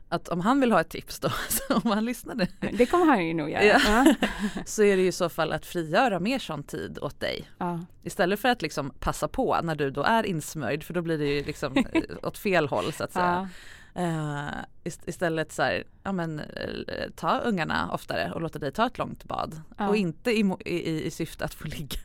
Att 0.08 0.28
om 0.28 0.40
han 0.40 0.60
vill 0.60 0.72
ha 0.72 0.80
ett 0.80 0.88
tips 0.88 1.18
då, 1.20 1.28
om 1.84 1.90
han 1.90 2.04
lyssnade, 2.04 2.46
Det 2.72 2.86
kommer 2.86 3.06
han 3.06 3.26
ju 3.26 3.34
nog 3.34 3.50
göra. 3.50 3.64
Ja. 3.64 3.80
Ja. 3.86 4.14
så 4.66 4.82
är 4.82 4.96
det 4.96 5.02
ju 5.02 5.08
i 5.08 5.12
så 5.12 5.28
fall 5.28 5.52
att 5.52 5.66
frigöra 5.66 6.20
mer 6.20 6.38
sån 6.38 6.62
tid 6.62 6.98
åt 7.02 7.20
dig. 7.20 7.44
Ja. 7.58 7.80
Istället 8.02 8.40
för 8.40 8.48
att 8.48 8.62
liksom 8.62 8.90
passa 9.00 9.28
på 9.28 9.58
när 9.62 9.74
du 9.74 9.90
då 9.90 10.02
är 10.02 10.26
insmörjd 10.26 10.82
för 10.84 10.94
då 10.94 11.02
blir 11.02 11.18
det 11.18 11.26
ju 11.26 11.44
liksom 11.44 11.76
eh, 11.92 12.02
åt 12.22 12.38
fel 12.38 12.68
håll 12.68 12.92
så 12.92 13.04
att 13.04 13.12
säga. 13.12 13.48
Uh, 13.96 14.64
ist 14.84 15.08
istället 15.08 15.52
så 15.52 15.62
här, 15.62 15.84
ja 16.02 16.12
men 16.12 16.40
uh, 16.40 16.46
ta 17.16 17.38
ungarna 17.38 17.90
oftare 17.92 18.32
och 18.34 18.40
låta 18.40 18.58
dig 18.58 18.72
ta 18.72 18.86
ett 18.86 18.98
långt 18.98 19.24
bad. 19.24 19.60
Ja. 19.78 19.88
Och 19.88 19.96
inte 19.96 20.30
i, 20.30 20.54
i, 20.64 21.04
i 21.04 21.10
syfte 21.10 21.44
att 21.44 21.54
få 21.54 21.68
ligga. 21.68 21.98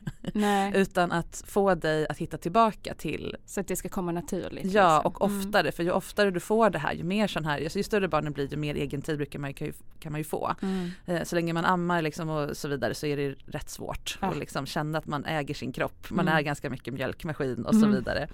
Utan 0.73 1.11
att 1.11 1.43
få 1.47 1.75
dig 1.75 2.07
att 2.07 2.17
hitta 2.17 2.37
tillbaka 2.37 2.93
till. 2.93 3.35
Så 3.45 3.59
att 3.59 3.67
det 3.67 3.75
ska 3.75 3.89
komma 3.89 4.11
naturligt. 4.11 4.73
Ja 4.73 4.95
liksom. 4.95 5.11
och 5.11 5.21
mm. 5.21 5.39
oftare 5.39 5.61
mm. 5.61 5.71
för 5.71 5.83
ju 5.83 5.91
oftare 5.91 6.31
du 6.31 6.39
får 6.39 6.69
det 6.69 6.79
här 6.79 6.93
ju 6.93 7.03
mer 7.03 7.27
sån 7.27 7.45
här, 7.45 7.63
alltså 7.63 7.77
ju 7.79 7.83
större 7.83 8.07
barnen 8.07 8.33
blir 8.33 8.51
ju 8.51 8.57
mer 8.57 8.75
egentid 8.75 9.17
brukar 9.17 9.39
man, 9.39 9.53
kan, 9.53 9.67
ju, 9.67 9.73
kan 9.99 10.11
man 10.11 10.19
ju 10.19 10.25
få. 10.25 10.55
Mm. 10.61 10.91
Uh, 11.09 11.23
så 11.23 11.35
länge 11.35 11.53
man 11.53 11.65
ammar 11.65 12.01
liksom 12.01 12.29
och 12.29 12.57
så 12.57 12.67
vidare 12.67 12.93
så 12.93 13.05
är 13.05 13.17
det 13.17 13.35
rätt 13.45 13.69
svårt 13.69 14.17
ja. 14.21 14.27
att 14.27 14.37
liksom 14.37 14.65
känna 14.65 14.97
att 14.97 15.07
man 15.07 15.25
äger 15.25 15.53
sin 15.53 15.71
kropp. 15.71 16.09
Man 16.09 16.27
mm. 16.27 16.37
är 16.37 16.41
ganska 16.41 16.69
mycket 16.69 16.93
mjölkmaskin 16.93 17.65
och 17.65 17.75
så 17.75 17.85
mm. 17.85 17.95
vidare. 17.95 18.27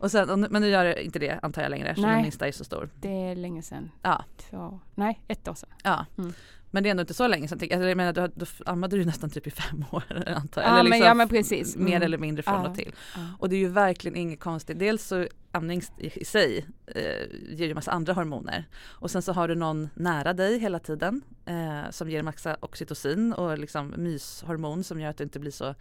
Och 0.00 0.10
sen, 0.10 0.46
men 0.50 0.62
nu 0.62 0.68
gör 0.68 0.84
det 0.84 1.04
inte 1.04 1.18
det 1.18 1.38
antar 1.42 1.62
jag 1.62 1.70
längre 1.70 1.88
eftersom 1.88 2.14
din 2.14 2.24
lista 2.24 2.48
är 2.48 2.52
så 2.52 2.64
stor. 2.64 2.90
Det 3.00 3.08
är 3.08 3.34
länge 3.34 3.62
sedan. 3.62 3.90
Ja. 4.02 4.24
Två, 4.50 4.80
nej, 4.94 5.20
ett 5.28 5.48
år 5.48 5.54
sedan. 5.54 5.70
Ja. 5.82 6.06
Mm. 6.18 6.32
Men 6.70 6.82
det 6.82 6.88
är 6.88 6.90
ändå 6.90 7.00
inte 7.00 7.14
så 7.14 7.28
länge 7.28 7.48
sedan. 7.48 7.58
Alltså, 7.62 7.88
jag 7.88 7.96
menar, 7.96 8.12
då, 8.12 8.28
då 8.34 8.46
ammade 8.66 8.96
du 8.96 9.04
nästan 9.04 9.30
typ 9.30 9.46
i 9.46 9.50
fem 9.50 9.84
år 9.90 10.04
antar. 10.26 10.62
Ja, 10.62 10.68
eller 10.68 10.82
liksom, 10.82 10.98
men, 10.98 11.08
ja 11.08 11.14
men 11.14 11.28
precis. 11.28 11.76
Mm. 11.76 11.90
Mer 11.90 12.00
eller 12.00 12.18
mindre 12.18 12.42
från 12.42 12.62
ja. 12.62 12.68
och 12.68 12.76
till. 12.76 12.92
Ja. 13.14 13.20
Och 13.38 13.48
det 13.48 13.56
är 13.56 13.60
ju 13.60 13.68
verkligen 13.68 14.16
inget 14.16 14.40
konstigt. 14.40 14.78
Dels 14.78 15.06
så 15.06 15.26
amning 15.52 15.82
i, 15.98 16.20
i 16.20 16.24
sig 16.24 16.66
eh, 16.86 17.26
ger 17.48 17.66
ju 17.66 17.74
massa 17.74 17.90
andra 17.90 18.12
hormoner. 18.12 18.64
Och 18.84 19.10
sen 19.10 19.22
så 19.22 19.32
har 19.32 19.48
du 19.48 19.54
någon 19.54 19.88
nära 19.94 20.32
dig 20.32 20.58
hela 20.58 20.78
tiden 20.78 21.22
eh, 21.46 21.90
som 21.90 22.10
ger 22.10 22.22
massa 22.22 22.56
oxytocin 22.60 23.32
och 23.32 23.58
liksom 23.58 23.94
myshormon 23.96 24.84
som 24.84 25.00
gör 25.00 25.10
att 25.10 25.16
du 25.16 25.24
inte 25.24 25.40
blir 25.40 25.52
så 25.52 25.74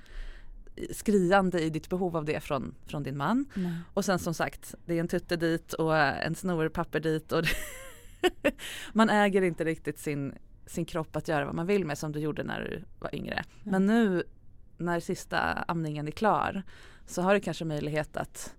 skriande 0.91 1.61
i 1.61 1.69
ditt 1.69 1.89
behov 1.89 2.17
av 2.17 2.25
det 2.25 2.39
från, 2.39 2.75
från 2.85 3.03
din 3.03 3.17
man. 3.17 3.45
Nej. 3.53 3.73
Och 3.93 4.05
sen 4.05 4.19
som 4.19 4.33
sagt, 4.33 4.75
det 4.85 4.93
är 4.93 4.99
en 4.99 5.07
tutte 5.07 5.35
dit 5.35 5.73
och 5.73 5.97
en 5.97 6.35
snorpapper 6.35 6.99
dit. 6.99 7.31
Och 7.31 7.43
man 8.93 9.09
äger 9.09 9.41
inte 9.41 9.63
riktigt 9.63 9.99
sin, 9.99 10.33
sin 10.65 10.85
kropp 10.85 11.15
att 11.15 11.27
göra 11.27 11.45
vad 11.45 11.55
man 11.55 11.67
vill 11.67 11.85
med 11.85 11.97
som 11.97 12.11
du 12.11 12.19
gjorde 12.19 12.43
när 12.43 12.61
du 12.61 12.83
var 12.99 13.15
yngre. 13.15 13.33
Mm. 13.33 13.45
Men 13.63 13.85
nu 13.85 14.23
när 14.77 14.99
sista 14.99 15.39
amningen 15.67 16.07
är 16.07 16.11
klar 16.11 16.63
så 17.05 17.21
har 17.21 17.33
du 17.33 17.39
kanske 17.39 17.65
möjlighet 17.65 18.17
att 18.17 18.55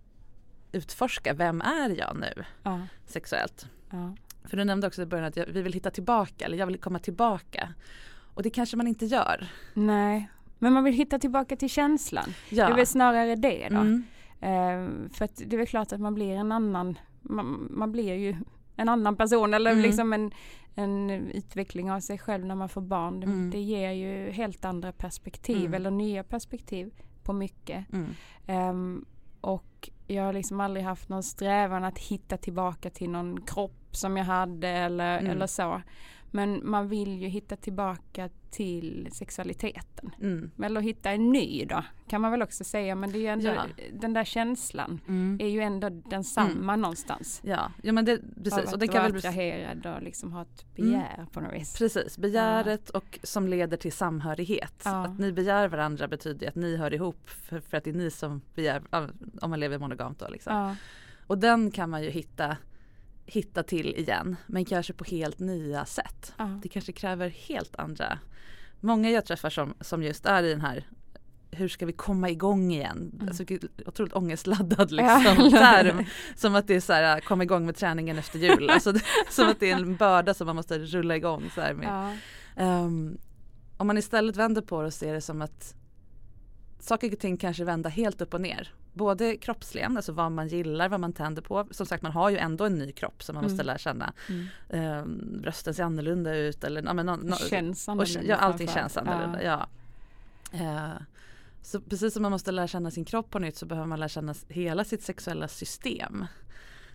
utforska, 0.72 1.34
vem 1.34 1.60
är 1.60 1.98
jag 1.98 2.16
nu 2.16 2.44
ja. 2.62 2.80
sexuellt? 3.06 3.66
Ja. 3.90 4.16
För 4.44 4.56
du 4.56 4.64
nämnde 4.64 4.86
också 4.86 5.02
i 5.02 5.06
början 5.06 5.26
att 5.26 5.36
jag, 5.36 5.46
vi 5.46 5.62
vill 5.62 5.72
hitta 5.72 5.90
tillbaka 5.90 6.44
eller 6.44 6.58
jag 6.58 6.66
vill 6.66 6.78
komma 6.78 6.98
tillbaka. 6.98 7.74
Och 8.34 8.42
det 8.42 8.50
kanske 8.50 8.76
man 8.76 8.86
inte 8.86 9.06
gör. 9.06 9.48
Nej, 9.74 10.30
men 10.60 10.72
man 10.72 10.84
vill 10.84 10.94
hitta 10.94 11.18
tillbaka 11.18 11.56
till 11.56 11.70
känslan. 11.70 12.34
Ja. 12.48 12.66
Det 12.66 12.72
är 12.72 12.76
väl 12.76 12.86
snarare 12.86 13.36
det 13.36 13.68
då. 13.68 13.76
Mm. 13.76 14.02
Uh, 14.42 15.10
för 15.10 15.24
att 15.24 15.36
det 15.36 15.56
är 15.56 15.58
väl 15.58 15.66
klart 15.66 15.92
att 15.92 16.00
man 16.00 16.14
blir 16.14 16.34
en 16.34 16.52
annan, 16.52 16.98
man, 17.22 17.68
man 17.70 17.92
blir 17.92 18.14
ju 18.14 18.36
en 18.76 18.88
annan 18.88 19.16
person 19.16 19.54
eller 19.54 19.70
mm. 19.70 19.82
liksom 19.82 20.12
en, 20.12 20.30
en 20.74 21.10
utveckling 21.10 21.92
av 21.92 22.00
sig 22.00 22.18
själv 22.18 22.46
när 22.46 22.54
man 22.54 22.68
får 22.68 22.80
barn. 22.80 23.22
Mm. 23.22 23.50
Det, 23.50 23.58
ger 23.58 23.90
ju 23.90 24.30
helt 24.30 24.64
andra 24.64 24.92
perspektiv 24.92 25.66
mm. 25.66 25.74
eller 25.74 25.90
nya 25.90 26.24
perspektiv 26.24 26.92
på 27.22 27.32
mycket. 27.32 27.86
Um, 28.48 29.04
och 29.40 29.90
jag 30.06 30.24
har 30.24 30.32
liksom 30.32 30.60
aldrig 30.60 30.84
haft 30.84 31.08
någon 31.08 31.22
strävan 31.22 31.84
att 31.84 31.98
hitta 31.98 32.36
tillbaka 32.36 32.90
till 32.90 33.10
någon 33.10 33.40
kropp 33.40 33.96
som 33.96 34.16
jag 34.16 34.24
hade 34.24 34.68
eller, 34.68 35.18
mm. 35.18 35.30
eller 35.30 35.46
så. 35.46 35.82
Men 36.30 36.60
man 36.64 36.88
vill 36.88 37.22
ju 37.22 37.28
hitta 37.28 37.56
tillbaka 37.56 38.28
till 38.50 39.08
sexualiteten. 39.12 40.10
Mm. 40.20 40.50
Eller 40.62 40.80
hitta 40.80 41.10
en 41.10 41.32
ny 41.32 41.64
då, 41.64 41.84
kan 42.08 42.20
man 42.20 42.30
väl 42.30 42.42
också 42.42 42.64
säga. 42.64 42.94
Men 42.94 43.12
det 43.12 43.18
är 43.18 43.20
ju 43.20 43.26
ändå, 43.26 43.48
ja. 43.48 43.66
den 43.92 44.12
där 44.12 44.24
känslan 44.24 45.00
mm. 45.08 45.38
är 45.40 45.48
ju 45.48 45.60
ändå 45.60 45.88
densamma 45.88 46.50
mm. 46.72 46.80
någonstans. 46.80 47.40
Ja, 47.44 47.72
ja 47.82 47.92
men 47.92 48.04
det, 48.04 48.20
precis. 48.44 48.66
Av 48.66 48.72
och 48.72 48.78
det 48.78 48.88
kan 48.88 49.02
vara 49.02 49.18
attraherad 49.18 49.86
och 49.86 50.02
liksom 50.02 50.32
ha 50.32 50.42
ett 50.42 50.78
mm. 50.78 50.90
begär 50.90 51.26
på 51.32 51.40
något 51.40 51.54
vis. 51.54 51.78
Precis, 51.78 52.18
begäret 52.18 52.90
ja. 52.92 52.98
och 52.98 53.18
som 53.22 53.48
leder 53.48 53.76
till 53.76 53.92
samhörighet. 53.92 54.82
Ja. 54.84 55.04
Att 55.04 55.18
ni 55.18 55.32
begär 55.32 55.68
varandra 55.68 56.08
betyder 56.08 56.48
att 56.48 56.54
ni 56.54 56.76
hör 56.76 56.94
ihop 56.94 57.30
för, 57.30 57.60
för, 57.60 57.76
att 57.76 57.84
det 57.84 57.90
är 57.90 57.94
ni 57.94 58.10
som 58.10 58.40
begär, 58.54 58.82
om 59.40 59.50
man 59.50 59.60
lever 59.60 59.78
monogamt 59.78 60.18
då 60.18 60.28
liksom. 60.28 60.76
Och 61.26 61.38
den 61.38 61.70
kan 61.70 61.90
man 61.90 62.02
ju 62.02 62.10
hitta 62.10 62.56
hitta 63.30 63.62
till 63.62 63.94
igen 63.94 64.36
men 64.46 64.64
kanske 64.64 64.92
på 64.92 65.04
helt 65.04 65.38
nya 65.38 65.84
sätt. 65.84 66.34
Uh. 66.40 66.60
Det 66.60 66.68
kanske 66.68 66.92
kräver 66.92 67.28
helt 67.28 67.76
andra. 67.76 68.18
Många 68.80 69.10
jag 69.10 69.26
träffar 69.26 69.50
som, 69.50 69.74
som 69.80 70.02
just 70.02 70.26
är 70.26 70.42
i 70.42 70.50
den 70.50 70.60
här 70.60 70.86
hur 71.52 71.68
ska 71.68 71.86
vi 71.86 71.92
komma 71.92 72.30
igång 72.30 72.72
igen? 72.72 73.10
Mm. 73.14 73.28
Alltså, 73.28 73.44
otroligt 73.86 74.12
ångestladdad 74.12 74.90
liksom, 74.90 75.50
term. 75.50 76.04
Som 76.36 76.54
att 76.54 76.66
det 76.66 76.74
är 76.74 76.80
så 76.80 76.92
här, 76.92 77.20
komma 77.20 77.42
igång 77.42 77.66
med 77.66 77.76
träningen 77.76 78.18
efter 78.18 78.38
jul. 78.38 78.70
Alltså, 78.70 78.94
som 79.30 79.48
att 79.48 79.60
det 79.60 79.70
är 79.70 79.76
en 79.76 79.96
börda 79.96 80.34
som 80.34 80.46
man 80.46 80.56
måste 80.56 80.78
rulla 80.78 81.16
igång. 81.16 81.50
Så 81.54 81.60
med. 81.60 82.14
Ja. 82.56 82.84
Um, 82.84 83.18
om 83.76 83.86
man 83.86 83.98
istället 83.98 84.36
vänder 84.36 84.62
på 84.62 84.80
det 84.80 84.86
och 84.86 84.94
ser 84.94 85.14
det 85.14 85.20
som 85.20 85.42
att 85.42 85.74
saker 86.80 87.12
och 87.12 87.18
ting 87.18 87.36
kanske 87.36 87.64
vända 87.64 87.88
helt 87.88 88.20
upp 88.20 88.34
och 88.34 88.40
ner 88.40 88.74
både 89.00 89.36
kroppsligen, 89.36 89.96
alltså 89.96 90.12
vad 90.12 90.32
man 90.32 90.48
gillar, 90.48 90.88
vad 90.88 91.00
man 91.00 91.12
tänder 91.12 91.42
på. 91.42 91.66
Som 91.70 91.86
sagt 91.86 92.02
man 92.02 92.12
har 92.12 92.30
ju 92.30 92.36
ändå 92.36 92.64
en 92.64 92.78
ny 92.78 92.92
kropp 92.92 93.22
som 93.22 93.34
man 93.34 93.44
mm. 93.44 93.52
måste 93.52 93.64
lära 93.64 93.78
känna. 93.78 94.12
Mm. 94.28 94.46
Eh, 94.68 95.04
brösten 95.40 95.74
ser 95.74 95.82
annorlunda 95.82 96.34
ut 96.36 96.64
eller 96.64 96.82
ja, 96.82 96.94
men 96.94 97.06
no, 97.06 97.16
no, 97.16 97.36
känns 97.36 97.88
annorlunda. 97.88 98.20
Och, 98.20 98.26
ja, 98.26 98.36
allting 98.36 98.68
känns 98.68 98.96
annorlunda. 98.96 99.42
Ja. 99.42 99.66
Eh, 100.52 101.02
så 101.62 101.80
precis 101.80 102.12
som 102.12 102.22
man 102.22 102.32
måste 102.32 102.52
lära 102.52 102.66
känna 102.66 102.90
sin 102.90 103.04
kropp 103.04 103.30
på 103.30 103.38
nytt 103.38 103.56
så 103.56 103.66
behöver 103.66 103.86
man 103.86 104.00
lära 104.00 104.08
känna 104.08 104.34
hela 104.48 104.84
sitt 104.84 105.02
sexuella 105.02 105.48
system. 105.48 106.26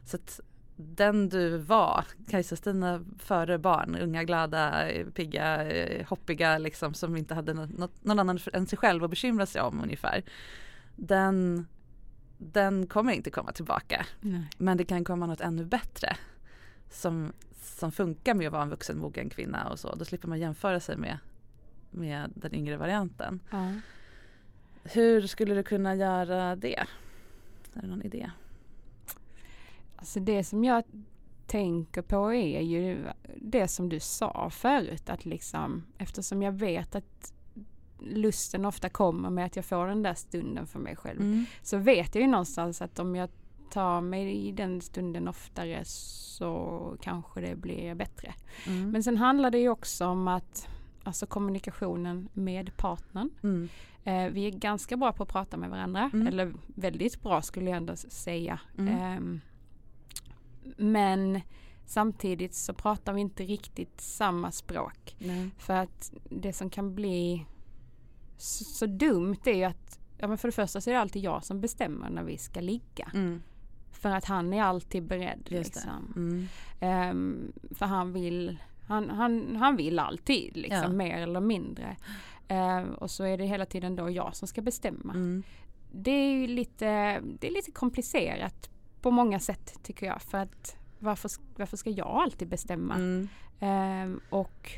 Så 0.05 0.15
att 0.17 0.39
den 0.75 1.29
du 1.29 1.57
var, 1.57 2.05
Kajsa-Stina 2.27 3.05
före 3.19 3.57
barn, 3.57 3.95
unga, 3.95 4.23
glada, 4.23 4.87
pigga, 5.13 5.65
hoppiga 6.07 6.57
liksom 6.57 6.93
som 6.93 7.17
inte 7.17 7.33
hade 7.33 7.53
något, 7.53 8.03
någon 8.03 8.19
annan 8.19 8.39
än 8.53 8.67
sig 8.67 8.77
själv 8.77 9.03
att 9.03 9.09
bekymra 9.09 9.45
sig 9.45 9.61
om 9.61 9.81
ungefär. 9.83 10.23
Den 10.95 11.67
den 12.51 12.87
kommer 12.87 13.13
inte 13.13 13.29
komma 13.29 13.51
tillbaka. 13.51 14.05
Nej. 14.21 14.49
Men 14.57 14.77
det 14.77 14.85
kan 14.85 15.03
komma 15.03 15.25
något 15.25 15.41
ännu 15.41 15.65
bättre 15.65 16.17
som, 16.91 17.33
som 17.61 17.91
funkar 17.91 18.33
med 18.33 18.47
att 18.47 18.53
vara 18.53 18.63
en 18.63 18.69
vuxen 18.69 18.97
mogen 18.97 19.29
kvinna 19.29 19.69
och 19.69 19.79
så. 19.79 19.95
Då 19.95 20.05
slipper 20.05 20.27
man 20.27 20.39
jämföra 20.39 20.79
sig 20.79 20.97
med, 20.97 21.17
med 21.91 22.31
den 22.35 22.55
yngre 22.55 22.77
varianten. 22.77 23.39
Ja. 23.51 23.73
Hur 24.83 25.27
skulle 25.27 25.55
du 25.55 25.63
kunna 25.63 25.95
göra 25.95 26.55
det? 26.55 26.85
Är 27.73 27.81
det 27.81 27.87
någon 27.87 28.01
idé? 28.01 28.31
Alltså 29.95 30.19
det 30.19 30.43
som 30.43 30.63
jag 30.63 30.83
tänker 31.47 32.01
på 32.01 32.33
är 32.33 32.61
ju 32.61 33.07
det 33.35 33.67
som 33.67 33.89
du 33.89 33.99
sa 33.99 34.49
förut 34.49 35.09
att 35.09 35.25
liksom 35.25 35.83
eftersom 35.97 36.41
jag 36.41 36.51
vet 36.51 36.95
att 36.95 37.33
lusten 38.05 38.65
ofta 38.65 38.89
kommer 38.89 39.29
med 39.29 39.45
att 39.45 39.55
jag 39.55 39.65
får 39.65 39.87
den 39.87 40.03
där 40.03 40.13
stunden 40.13 40.67
för 40.67 40.79
mig 40.79 40.95
själv. 40.95 41.21
Mm. 41.21 41.45
Så 41.61 41.77
vet 41.77 42.15
jag 42.15 42.21
ju 42.21 42.27
någonstans 42.27 42.81
att 42.81 42.99
om 42.99 43.15
jag 43.15 43.29
tar 43.69 44.01
mig 44.01 44.47
i 44.47 44.51
den 44.51 44.81
stunden 44.81 45.27
oftare 45.27 45.85
så 45.85 46.97
kanske 47.01 47.41
det 47.41 47.55
blir 47.55 47.95
bättre. 47.95 48.33
Mm. 48.67 48.91
Men 48.91 49.03
sen 49.03 49.17
handlar 49.17 49.51
det 49.51 49.59
ju 49.59 49.69
också 49.69 50.05
om 50.05 50.27
att 50.27 50.67
Alltså 51.05 51.25
kommunikationen 51.25 52.29
med 52.33 52.77
partnern. 52.77 53.29
Mm. 53.43 53.69
Eh, 54.03 54.33
vi 54.33 54.47
är 54.47 54.51
ganska 54.51 54.97
bra 54.97 55.13
på 55.13 55.23
att 55.23 55.29
prata 55.29 55.57
med 55.57 55.69
varandra. 55.69 56.09
Mm. 56.13 56.27
Eller 56.27 56.53
väldigt 56.67 57.21
bra 57.21 57.41
skulle 57.41 57.69
jag 57.69 57.77
ändå 57.77 57.95
säga. 57.95 58.59
Eh, 58.77 59.21
men 60.77 61.41
samtidigt 61.85 62.53
så 62.53 62.73
pratar 62.73 63.13
vi 63.13 63.21
inte 63.21 63.43
riktigt 63.43 64.01
samma 64.01 64.51
språk. 64.51 65.15
Nej. 65.19 65.49
För 65.57 65.73
att 65.73 66.13
det 66.29 66.53
som 66.53 66.69
kan 66.69 66.95
bli 66.95 67.45
så, 68.37 68.63
så 68.63 68.85
dumt 68.85 69.39
är 69.45 69.53
ju 69.53 69.63
att 69.63 69.99
ja, 70.17 70.27
men 70.27 70.37
för 70.37 70.47
det 70.47 70.51
första 70.51 70.81
så 70.81 70.89
är 70.89 70.93
det 70.93 70.99
alltid 71.01 71.23
jag 71.23 71.43
som 71.43 71.61
bestämmer 71.61 72.09
när 72.09 72.23
vi 72.23 72.37
ska 72.37 72.61
ligga. 72.61 73.11
Mm. 73.13 73.41
För 73.91 74.09
att 74.09 74.25
han 74.25 74.53
är 74.53 74.63
alltid 74.63 75.03
beredd. 75.03 75.45
Liksom. 75.45 76.13
Mm. 76.15 76.47
Um, 77.11 77.53
för 77.71 77.85
han 77.85 78.13
vill, 78.13 78.57
han, 78.87 79.09
han, 79.09 79.55
han 79.55 79.75
vill 79.75 79.99
alltid 79.99 80.57
liksom, 80.57 80.83
ja. 80.83 80.89
mer 80.89 81.17
eller 81.17 81.39
mindre. 81.39 81.95
Uh, 82.51 82.89
och 82.89 83.11
så 83.11 83.23
är 83.23 83.37
det 83.37 83.45
hela 83.45 83.65
tiden 83.65 83.95
då 83.95 84.09
jag 84.09 84.35
som 84.35 84.47
ska 84.47 84.61
bestämma. 84.61 85.13
Mm. 85.13 85.43
Det 85.91 86.11
är 86.11 86.31
ju 86.31 86.47
lite, 86.47 87.19
det 87.39 87.47
är 87.47 87.51
lite 87.51 87.71
komplicerat 87.71 88.69
på 89.01 89.11
många 89.11 89.39
sätt 89.39 89.79
tycker 89.83 90.05
jag. 90.05 90.21
För 90.21 90.37
att 90.37 90.77
varför, 90.99 91.31
varför 91.55 91.77
ska 91.77 91.89
jag 91.89 92.07
alltid 92.07 92.47
bestämma? 92.47 92.95
Um, 93.59 94.21
och 94.29 94.71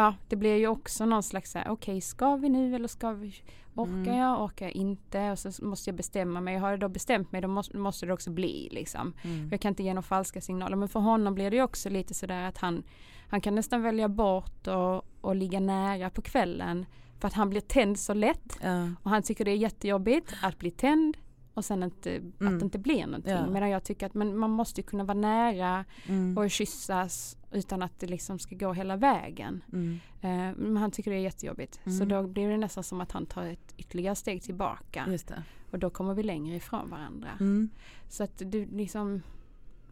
ja, 0.00 0.14
det 0.28 0.36
blir 0.36 0.56
ju 0.56 0.66
också 0.66 1.06
någon 1.06 1.22
slags 1.22 1.56
okej, 1.56 1.70
okay, 1.70 2.00
ska 2.00 2.36
vi 2.36 2.48
nu 2.48 2.74
eller 2.74 2.88
ska 2.88 3.12
vi? 3.12 3.34
Orkar 3.74 3.92
mm. 3.92 4.16
jag? 4.16 4.44
Orkar 4.44 4.66
jag 4.66 4.74
inte? 4.74 5.30
Och 5.30 5.38
så 5.38 5.64
måste 5.64 5.90
jag 5.90 5.96
bestämma 5.96 6.40
mig. 6.40 6.56
Har 6.56 6.70
jag 6.70 6.80
då 6.80 6.88
bestämt 6.88 7.32
mig 7.32 7.40
då 7.40 7.48
måste, 7.48 7.76
måste 7.76 8.06
det 8.06 8.12
också 8.12 8.30
bli 8.30 8.68
liksom. 8.72 9.14
Mm. 9.22 9.48
Jag 9.50 9.60
kan 9.60 9.68
inte 9.68 9.82
ge 9.82 9.94
några 9.94 10.02
falska 10.02 10.40
signaler. 10.40 10.76
Men 10.76 10.88
för 10.88 11.00
honom 11.00 11.34
blir 11.34 11.50
det 11.50 11.56
ju 11.56 11.62
också 11.62 11.88
lite 11.88 12.14
sådär 12.14 12.48
att 12.48 12.58
han, 12.58 12.82
han 13.28 13.40
kan 13.40 13.54
nästan 13.54 13.82
välja 13.82 14.08
bort 14.08 14.66
och, 14.66 15.04
och 15.20 15.36
ligga 15.36 15.60
nära 15.60 16.10
på 16.10 16.22
kvällen. 16.22 16.86
För 17.18 17.28
att 17.28 17.34
han 17.34 17.50
blir 17.50 17.60
tänd 17.60 17.98
så 17.98 18.14
lätt. 18.14 18.58
Mm. 18.62 18.96
Och 19.02 19.10
han 19.10 19.22
tycker 19.22 19.44
det 19.44 19.50
är 19.50 19.56
jättejobbigt 19.56 20.34
att 20.42 20.58
bli 20.58 20.70
tänd 20.70 21.16
och 21.54 21.64
sen 21.64 21.82
inte, 21.82 22.10
Mm. 22.10 22.32
att 22.40 22.60
det 22.60 22.64
inte 22.64 22.78
blir 22.78 23.06
någonting. 23.06 23.32
Ja. 23.32 23.46
Medan 23.46 23.70
jag 23.70 23.84
tycker 23.84 24.06
att 24.06 24.14
man, 24.14 24.36
man 24.36 24.50
måste 24.50 24.80
ju 24.80 24.86
kunna 24.86 25.04
vara 25.04 25.18
nära 25.18 25.84
Mm. 26.06 26.38
och 26.38 26.50
kyssas 26.50 27.36
utan 27.52 27.82
att 27.82 28.00
det 28.00 28.06
liksom 28.06 28.38
ska 28.38 28.56
gå 28.56 28.72
hela 28.72 28.96
vägen. 28.96 29.62
Mm. 29.72 30.00
Eh, 30.20 30.56
men 30.56 30.76
han 30.76 30.90
tycker 30.90 31.10
det 31.10 31.16
är 31.16 31.20
jättejobbigt. 31.20 31.80
Så 31.84 31.90
Mm. 32.04 32.08
då 32.08 32.22
blir 32.26 32.48
det 32.48 32.56
nästan 32.56 32.84
som 32.84 33.00
att 33.00 33.12
han 33.12 33.26
tar 33.26 33.46
ett 33.46 33.74
ytterligare 33.76 34.14
steg 34.16 34.42
tillbaka. 34.42 35.04
Just 35.08 35.28
det. 35.28 35.42
Och 35.70 35.78
då 35.78 35.90
kommer 35.90 36.14
vi 36.14 36.22
längre 36.22 36.56
ifrån 36.56 36.90
varandra. 36.90 37.28
Mm. 37.40 37.70
Så 38.08 38.24
att 38.24 38.42
du 38.44 38.66
liksom 38.66 39.22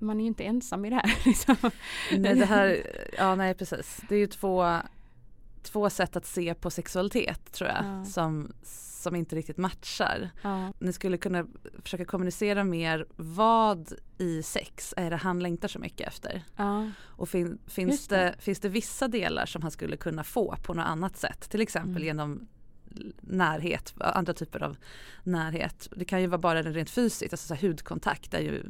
man 0.01 0.17
är 0.21 0.25
ju 0.25 0.29
inte 0.29 0.45
ensam 0.45 0.85
i 0.85 0.91
det 0.91 0.97
här. 0.97 1.19
Liksom. 1.27 1.57
Nej, 2.17 2.35
det 2.35 2.45
här, 2.47 2.83
ja 3.19 3.35
nej 3.35 3.55
precis. 3.55 4.01
Det 4.09 4.15
är 4.15 4.19
ju 4.19 4.27
två, 4.27 4.77
två 5.63 5.91
sätt 5.91 6.17
att 6.17 6.27
se 6.27 6.55
på 6.55 6.71
sexualitet 6.71 7.53
tror 7.53 7.71
jag 7.71 7.85
Ja. 7.85 8.05
som, 8.05 8.53
som 8.63 9.17
inte 9.17 9.37
riktigt 9.37 9.57
matchar. 9.57 10.31
Ja, 10.43 10.73
Ni 10.79 10.93
skulle 10.93 11.17
kunna 11.19 11.47
försöka 11.83 12.05
kommunicera 12.05 12.65
mer 12.65 13.07
vad 13.17 13.93
i 14.19 14.43
sex 14.43 14.95
är 14.97 15.11
det 15.11 15.17
han 15.17 15.41
längtar 15.41 15.69
så 15.69 15.79
mycket 15.79 16.09
efter? 16.09 16.43
ja, 16.57 16.91
Och 17.01 17.29
fin, 17.29 17.59
finns, 17.67 18.09
det. 18.09 18.17
det. 18.17 18.35
finns 18.43 18.61
det 18.61 18.69
vissa 18.69 19.09
delar 19.09 19.47
som 19.47 19.63
han 19.63 19.71
skulle 19.71 19.97
kunna 19.97 20.25
få 20.25 20.57
på 20.65 20.75
något 20.75 20.87
annat 20.87 21.17
sätt? 21.17 21.51
Till 21.51 21.61
exempel 21.61 22.03
Mm. 22.03 22.05
genom 22.07 22.49
närhet, 23.21 23.95
andra 23.99 24.35
typer 24.35 24.63
av 24.63 24.77
närhet. 25.23 25.89
Det 25.97 26.05
kan 26.05 26.21
ju 26.21 26.27
vara 26.27 26.39
bara 26.39 26.63
rent 26.63 26.91
fysiskt, 26.91 27.33
alltså 27.33 27.55
hudkontakt 27.67 28.35
är 28.35 28.41
ju 28.41 28.63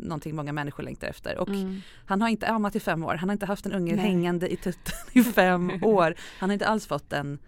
någonting 0.00 0.36
många 0.36 0.52
människor 0.52 0.82
längtar 0.82 1.08
efter. 1.08 1.38
Och 1.38 1.48
mm, 1.48 1.80
han 2.06 2.22
har 2.22 2.28
inte 2.28 2.48
ammat 2.48 2.76
i 2.76 2.80
fem 2.80 3.04
år, 3.04 3.14
han 3.14 3.28
har 3.28 3.32
inte 3.32 3.46
haft 3.46 3.66
en 3.66 3.72
unge 3.72 3.96
Nej. 3.96 4.04
hängande 4.04 4.52
i 4.52 4.56
tutten 4.56 4.94
i 5.12 5.22
fem 5.22 5.70
år. 5.82 6.14
Han 6.38 6.50
har 6.50 6.54
inte 6.54 6.66
alls 6.66 6.86
fått 6.86 7.10
den 7.10 7.38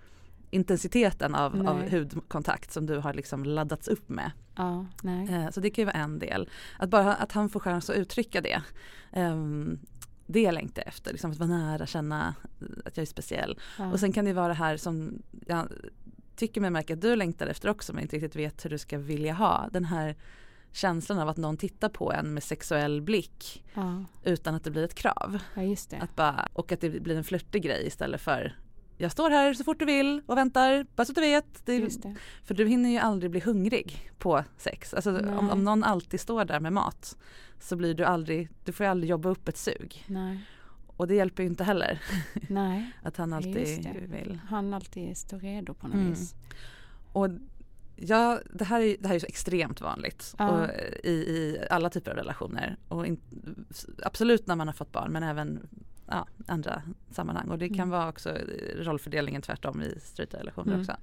intensiteten 0.50 1.34
av, 1.34 1.68
av 1.68 1.90
hudkontakt 1.90 2.72
som 2.72 2.86
du 2.86 2.98
har 2.98 3.14
liksom 3.14 3.44
laddats 3.44 3.88
upp 3.88 4.08
med. 4.08 4.30
ja. 4.56 4.86
Eh, 5.30 5.50
så 5.50 5.60
det 5.60 5.70
kan 5.70 5.82
ju 5.82 5.86
vara 5.86 5.96
en 5.96 6.18
del. 6.18 6.48
Att 6.78 6.90
bara 6.90 7.14
att 7.14 7.32
han 7.32 7.48
får 7.48 7.60
chans 7.60 7.90
att 7.90 7.96
uttrycka 7.96 8.40
det. 8.40 8.62
Um, 9.12 9.78
det 10.26 10.40
jag 10.40 10.54
längtar 10.54 10.82
efter, 10.86 11.12
liksom 11.12 11.30
att 11.30 11.38
vara 11.38 11.48
nära, 11.48 11.86
känna 11.86 12.34
att 12.84 12.96
jag 12.96 13.02
är 13.02 13.06
speciell. 13.06 13.58
Ja. 13.78 13.92
Och 13.92 14.00
sen 14.00 14.12
kan 14.12 14.24
det 14.24 14.32
vara 14.32 14.48
det 14.48 14.54
här 14.54 14.76
som 14.76 15.22
jag 15.46 15.68
tycker 16.36 16.60
mig 16.60 16.70
märka 16.70 16.94
att 16.94 17.00
du 17.00 17.16
längtar 17.16 17.46
efter 17.46 17.68
också 17.68 17.92
men 17.92 18.02
inte 18.02 18.16
riktigt 18.16 18.36
vet 18.36 18.64
hur 18.64 18.70
du 18.70 18.78
ska 18.78 18.98
vilja 18.98 19.34
ha. 19.34 19.68
Den 19.72 19.84
här 19.84 20.16
känslan 20.72 21.18
av 21.18 21.28
att 21.28 21.36
någon 21.36 21.56
tittar 21.56 21.88
på 21.88 22.12
en 22.12 22.34
med 22.34 22.42
sexuell 22.42 23.02
blick 23.02 23.64
ja, 23.74 24.04
utan 24.24 24.54
att 24.54 24.64
det 24.64 24.70
blir 24.70 24.84
ett 24.84 24.94
krav. 24.94 25.38
ja. 25.54 26.04
Att 26.04 26.16
bara, 26.16 26.48
och 26.52 26.72
att 26.72 26.80
det 26.80 26.90
blir 27.00 27.16
en 27.16 27.24
flörtig 27.24 27.62
grej 27.62 27.86
istället 27.86 28.20
för 28.20 28.56
jag 29.00 29.12
står 29.12 29.30
här 29.30 29.54
så 29.54 29.64
fort 29.64 29.78
du 29.78 29.84
vill 29.84 30.22
och 30.26 30.36
väntar, 30.36 30.86
bara 30.96 31.04
så 31.04 31.12
att 31.12 31.16
du 31.16 31.20
vet. 31.20 31.66
Det 31.66 31.90
för 32.44 32.54
du 32.54 32.66
hinner 32.68 32.90
ju 32.90 32.98
aldrig 32.98 33.30
bli 33.30 33.40
hungrig 33.40 34.10
på 34.18 34.44
sex. 34.56 34.94
Alltså 34.94 35.18
om, 35.38 35.50
om 35.50 35.64
någon 35.64 35.84
alltid 35.84 36.20
står 36.20 36.44
där 36.44 36.60
med 36.60 36.72
mat 36.72 37.16
så 37.60 37.76
blir 37.76 37.94
du 37.94 38.04
aldrig, 38.04 38.48
du 38.64 38.72
får 38.72 38.86
ju 38.86 38.90
aldrig 38.90 39.10
jobba 39.10 39.28
upp 39.28 39.48
ett 39.48 39.56
sug. 39.56 40.04
Nej, 40.06 40.38
Och 40.86 41.06
det 41.06 41.14
hjälper 41.14 41.42
ju 41.42 41.48
inte 41.48 41.64
heller 41.64 42.00
nej. 42.48 42.90
att 43.02 43.16
han 43.16 43.32
alltid 43.32 43.88
vill. 44.08 44.38
Han 44.48 44.74
alltid 44.74 45.16
står 45.16 45.38
redo 45.38 45.74
på 45.74 45.86
något 45.88 45.94
Mm. 45.94 46.10
vis. 46.10 46.34
Och 47.12 47.28
ja, 48.00 48.40
det, 48.52 48.64
här 48.64 48.80
är, 48.80 48.96
det 49.00 49.08
här 49.08 49.14
är 49.14 49.18
så 49.18 49.26
extremt 49.26 49.80
vanligt 49.80 50.34
Ja. 50.38 50.48
och, 50.50 50.68
i, 51.04 51.10
i 51.10 51.58
alla 51.70 51.90
typer 51.90 52.10
av 52.10 52.16
relationer. 52.16 52.76
Och 52.88 53.06
in, 53.06 53.20
absolut 54.02 54.46
när 54.46 54.56
man 54.56 54.68
har 54.68 54.74
fått 54.74 54.92
barn 54.92 55.12
men 55.12 55.22
även 55.22 55.68
ja, 56.08 56.26
andra 56.46 56.82
sammanhang. 57.10 57.48
Och 57.48 57.58
det 57.58 57.68
kan 57.68 57.76
Mm. 57.76 57.90
vara 57.90 58.08
också 58.08 58.36
rollfördelningen 58.76 59.42
tvärtom 59.42 59.82
i 59.82 60.00
straighta 60.00 60.38
relationer 60.38 60.72
Mm. 60.72 60.80
också. 60.80 60.96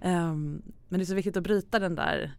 Ehm, 0.00 0.62
men 0.88 0.98
det 1.00 1.04
är 1.04 1.06
så 1.06 1.14
viktigt 1.14 1.36
att 1.36 1.42
bryta 1.42 1.78
den 1.78 1.94
där 1.94 2.32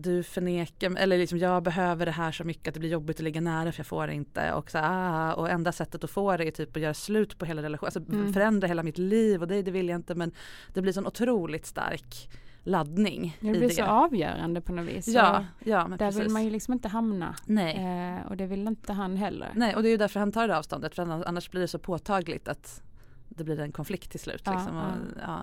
du 0.00 0.22
förnekar, 0.22 0.96
eller 0.98 1.18
liksom 1.18 1.38
jag 1.38 1.62
behöver 1.62 2.06
det 2.06 2.12
här 2.12 2.32
så 2.32 2.44
mycket 2.44 2.68
att 2.68 2.74
det 2.74 2.80
blir 2.80 2.90
jobbigt 2.90 3.16
att 3.16 3.22
ligga 3.24 3.40
nära 3.40 3.72
för 3.72 3.80
jag 3.80 3.86
får 3.86 4.06
det 4.06 4.14
inte. 4.14 4.52
Och, 4.52 4.70
så, 4.70 4.78
ah, 4.82 5.32
och 5.34 5.50
enda 5.50 5.72
sättet 5.72 6.04
att 6.04 6.10
få 6.10 6.36
det 6.36 6.46
är 6.46 6.50
typ 6.50 6.76
att 6.76 6.82
göra 6.82 6.94
slut 6.94 7.38
på 7.38 7.44
hela 7.44 7.62
relationen, 7.62 7.86
alltså 7.86 8.14
Mm. 8.14 8.32
förändra 8.32 8.68
hela 8.68 8.82
mitt 8.82 8.98
liv 8.98 9.42
och 9.42 9.48
det, 9.48 9.62
det 9.62 9.70
vill 9.70 9.88
jag 9.88 9.96
inte 9.98 10.14
men 10.14 10.32
det 10.74 10.82
blir 10.82 10.92
sån 10.92 11.06
otroligt 11.06 11.66
stark 11.66 12.30
laddning 12.68 13.36
Det 13.40 13.50
blir 13.50 13.68
så 13.68 13.84
avgörande 13.84 14.60
på 14.60 14.72
något 14.72 14.86
vis. 14.88 15.08
ja, 15.08 15.38
Och 15.60 15.66
ja 15.66 15.88
men 15.88 15.98
Där 15.98 16.06
precis. 16.06 16.20
vill 16.22 16.30
man 16.30 16.44
ju 16.44 16.50
liksom 16.50 16.72
inte 16.74 16.88
hamna. 16.88 17.34
Nej. 17.46 17.76
Eh, 18.20 18.26
och 18.26 18.36
det 18.36 18.46
vill 18.46 18.66
inte 18.66 18.92
han 18.92 19.16
heller. 19.16 19.52
Nej 19.54 19.74
och 19.76 19.82
det 19.82 19.88
är 19.88 19.90
ju 19.90 19.96
därför 19.96 20.20
han 20.20 20.32
tar 20.32 20.48
det 20.48 20.58
avståndet 20.58 20.94
för 20.94 21.02
annars- 21.28 21.50
blir 21.50 21.60
det 21.60 21.68
så 21.68 21.78
påtagligt 21.78 22.48
att 22.48 22.82
det 23.28 23.44
blir 23.44 23.60
en 23.60 23.72
konflikt 23.72 24.10
till 24.10 24.20
slut. 24.20 24.42
Ja, 24.44 24.52
Liksom. 24.52 24.76
Och, 24.76 24.82
ja. 25.16 25.22
ja. 25.26 25.42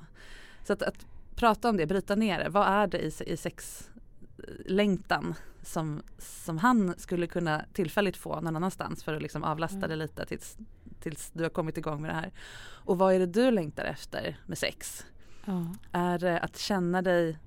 Så 0.63 0.73
att, 0.73 0.82
att 0.82 1.06
prata 1.36 1.69
om 1.69 1.78
det, 1.78 1.86
bryta 1.86 2.15
ner 2.15 2.39
det. 2.43 2.50
Vad 2.50 2.67
är 2.67 2.88
det 2.88 3.00
i, 3.00 3.12
i 3.26 3.38
sexlängtan 3.38 5.34
som, 5.63 6.02
som 6.17 6.58
han 6.58 6.93
skulle 6.97 7.28
kunna 7.28 7.65
tillfälligt 7.73 8.17
få 8.17 8.41
någon 8.41 8.56
annanstans 8.56 9.04
för 9.04 9.13
att 9.13 9.21
liksom 9.21 9.43
avlasta 9.43 9.78
Mm. 9.78 9.89
det 9.89 9.95
lite 9.95 10.26
tills, 10.26 10.58
tills 11.00 11.32
du 11.32 11.43
har 11.43 11.50
kommit 11.50 11.78
igång 11.78 12.02
med 12.02 12.10
det 12.10 12.15
här. 12.15 12.32
Och 12.67 12.97
vad 12.97 13.13
är 13.13 13.19
det 13.19 13.26
du 13.26 13.52
längtar 13.52 13.86
efter 13.86 14.38
med 14.45 14.58
sex? 14.58 15.06
Ja. 15.45 15.75
Är 15.91 16.19
det 16.19 16.39
att 16.39 16.58
känna 16.58 17.01
dig, 17.01 17.38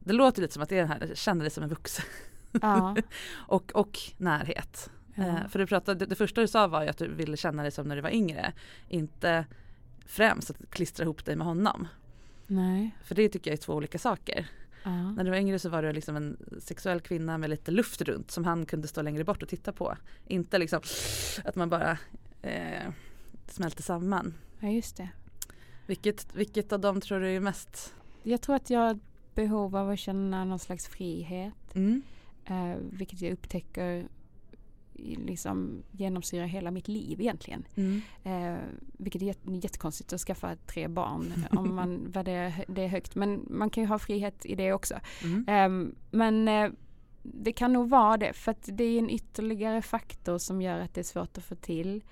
det 0.00 0.12
låter 0.12 0.42
lite 0.42 0.54
som 0.54 0.62
att 0.62 0.68
det 0.68 0.78
är 0.78 0.82
det 0.82 0.88
här, 0.88 1.14
känna 1.14 1.42
dig 1.42 1.50
som 1.50 1.62
en 1.62 1.68
vuxen 1.68 2.04
Ja. 2.62 2.96
och, 3.36 3.72
och 3.74 3.98
närhet. 4.16 4.90
Ja. 5.14 5.26
Eh, 5.26 5.48
för 5.48 5.58
du 5.58 5.66
pratade, 5.66 5.98
det, 5.98 6.06
det 6.06 6.14
första 6.14 6.40
du 6.40 6.48
sa 6.48 6.66
var 6.66 6.82
ju 6.82 6.88
att 6.88 6.98
du 6.98 7.08
ville 7.08 7.36
känna 7.36 7.62
dig 7.62 7.70
som 7.70 7.88
när 7.88 7.96
du 7.96 8.02
var 8.02 8.10
yngre. 8.10 8.52
Inte 8.88 9.46
främst 10.06 10.50
att 10.50 10.70
klistra 10.70 11.04
ihop 11.04 11.24
dig 11.24 11.36
med 11.36 11.46
honom. 11.46 11.88
Nej. 12.46 12.90
För 13.04 13.14
det 13.14 13.28
tycker 13.28 13.50
jag 13.50 13.58
är 13.58 13.62
två 13.62 13.74
olika 13.74 13.98
saker. 13.98 14.46
Ja. 14.82 15.12
När 15.12 15.24
du 15.24 15.30
var 15.30 15.36
yngre 15.36 15.58
så 15.58 15.68
var 15.68 15.82
du 15.82 15.92
liksom 15.92 16.16
en 16.16 16.36
sexuell 16.60 17.00
kvinna 17.00 17.38
med 17.38 17.50
lite 17.50 17.70
luft 17.70 18.02
runt 18.02 18.30
som 18.30 18.44
han 18.44 18.66
kunde 18.66 18.88
stå 18.88 19.02
längre 19.02 19.24
bort 19.24 19.42
och 19.42 19.48
titta 19.48 19.72
på. 19.72 19.96
Inte 20.26 20.58
liksom 20.58 20.80
att 21.44 21.56
man 21.56 21.68
bara 21.70 21.98
eh, 22.42 22.92
smälter 23.46 23.82
samman. 23.82 24.34
ja, 24.60 24.68
just 24.68 24.96
det. 24.96 25.08
Vilket, 25.88 26.34
vilket 26.34 26.72
av 26.72 26.80
dem 26.80 27.00
tror 27.00 27.20
du 27.20 27.28
är 27.36 27.40
mest? 27.40 27.94
Jag 28.22 28.40
tror 28.40 28.56
att 28.56 28.70
jag 28.70 28.80
har 28.80 28.98
behov 29.34 29.76
av 29.76 29.90
att 29.90 29.98
känna 29.98 30.44
någon 30.44 30.58
slags 30.58 30.86
frihet. 30.86 31.74
Mm. 31.74 32.02
Eh, 32.44 32.76
vilket 32.90 33.20
jag 33.20 33.32
upptäcker 33.32 34.08
liksom 34.98 35.82
genomsyrar 35.92 36.46
hela 36.46 36.70
mitt 36.70 36.88
liv 36.88 37.20
egentligen. 37.20 37.64
Mm. 37.74 38.02
Eh, 38.24 38.62
vilket 38.92 39.22
är 39.22 39.26
jätte, 39.26 39.52
jättekonstigt 39.52 40.12
att 40.12 40.20
skaffa 40.20 40.56
tre 40.56 40.88
barn 40.88 41.44
om 41.50 41.74
man 41.74 42.10
värderar 42.10 42.64
det 42.68 42.86
högt. 42.86 43.14
Men 43.14 43.46
man 43.50 43.70
kan 43.70 43.82
ju 43.82 43.88
ha 43.88 43.98
frihet 43.98 44.46
i 44.46 44.54
det 44.54 44.72
också. 44.72 44.94
Mm. 45.24 45.44
Ehm, 45.48 45.94
men 46.10 46.48
eh, 46.48 46.70
det 47.22 47.52
kan 47.52 47.72
nog 47.72 47.88
vara 47.88 48.16
det 48.16 48.32
för 48.32 48.50
att 48.50 48.68
det 48.72 48.84
är 48.84 48.98
en 48.98 49.10
ytterligare 49.10 49.82
faktor 49.82 50.38
som 50.38 50.62
gör 50.62 50.80
att 50.80 50.94
det 50.94 51.00
är 51.00 51.04
svårt 51.04 51.38
att 51.38 51.44
få 51.44 51.54
till. 51.54 52.02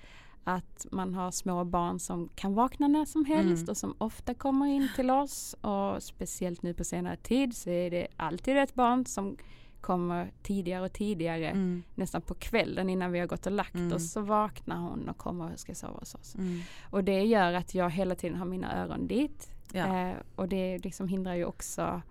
Att 0.49 0.85
man 0.91 1.13
har 1.13 1.31
små 1.31 1.63
barn 1.63 1.99
som 1.99 2.29
kan 2.35 2.53
vakna 2.53 2.87
när 2.87 3.05
som 3.05 3.25
helst 3.25 3.61
Mm. 3.63 3.69
och 3.69 3.77
som 3.77 3.95
ofta 3.97 4.33
kommer 4.33 4.65
in 4.65 4.89
till 4.95 5.09
oss. 5.11 5.55
Och 5.61 6.03
speciellt 6.03 6.61
nu 6.63 6.73
på 6.73 6.83
senare 6.83 7.15
tid 7.17 7.55
så 7.57 7.69
är 7.69 7.89
det 7.91 8.07
alltid 8.17 8.57
ett 8.57 8.73
barn 8.75 9.05
som 9.05 9.37
kommer 9.81 10.31
tidigare 10.43 10.85
och 10.85 10.93
tidigare. 10.93 11.49
Mm. 11.49 11.83
Nästan 11.95 12.21
på 12.21 12.33
kvällen 12.33 12.89
innan 12.89 13.11
vi 13.11 13.19
har 13.19 13.27
gått 13.27 13.45
och 13.45 13.51
lagt 13.51 13.75
Mm. 13.75 13.93
oss 13.95 14.11
så 14.11 14.21
vaknar 14.21 14.77
hon 14.79 15.09
och 15.09 15.17
kommer 15.17 15.53
och 15.53 15.59
ska 15.59 15.75
sova 15.75 15.99
hos 15.99 16.15
oss. 16.15 16.35
Mm. 16.35 16.61
Och 16.91 17.03
det 17.03 17.23
gör 17.23 17.53
att 17.53 17.75
jag 17.75 17.89
hela 17.89 18.15
tiden 18.15 18.37
har 18.37 18.45
mina 18.45 18.83
öron 18.83 19.07
dit. 19.07 19.49
Ja. 19.71 19.97
Eh, 20.09 20.15
och 20.35 20.47
det 20.49 20.77
liksom 20.77 21.07
hindrar 21.07 21.35
ju 21.35 21.45
också 21.45 22.01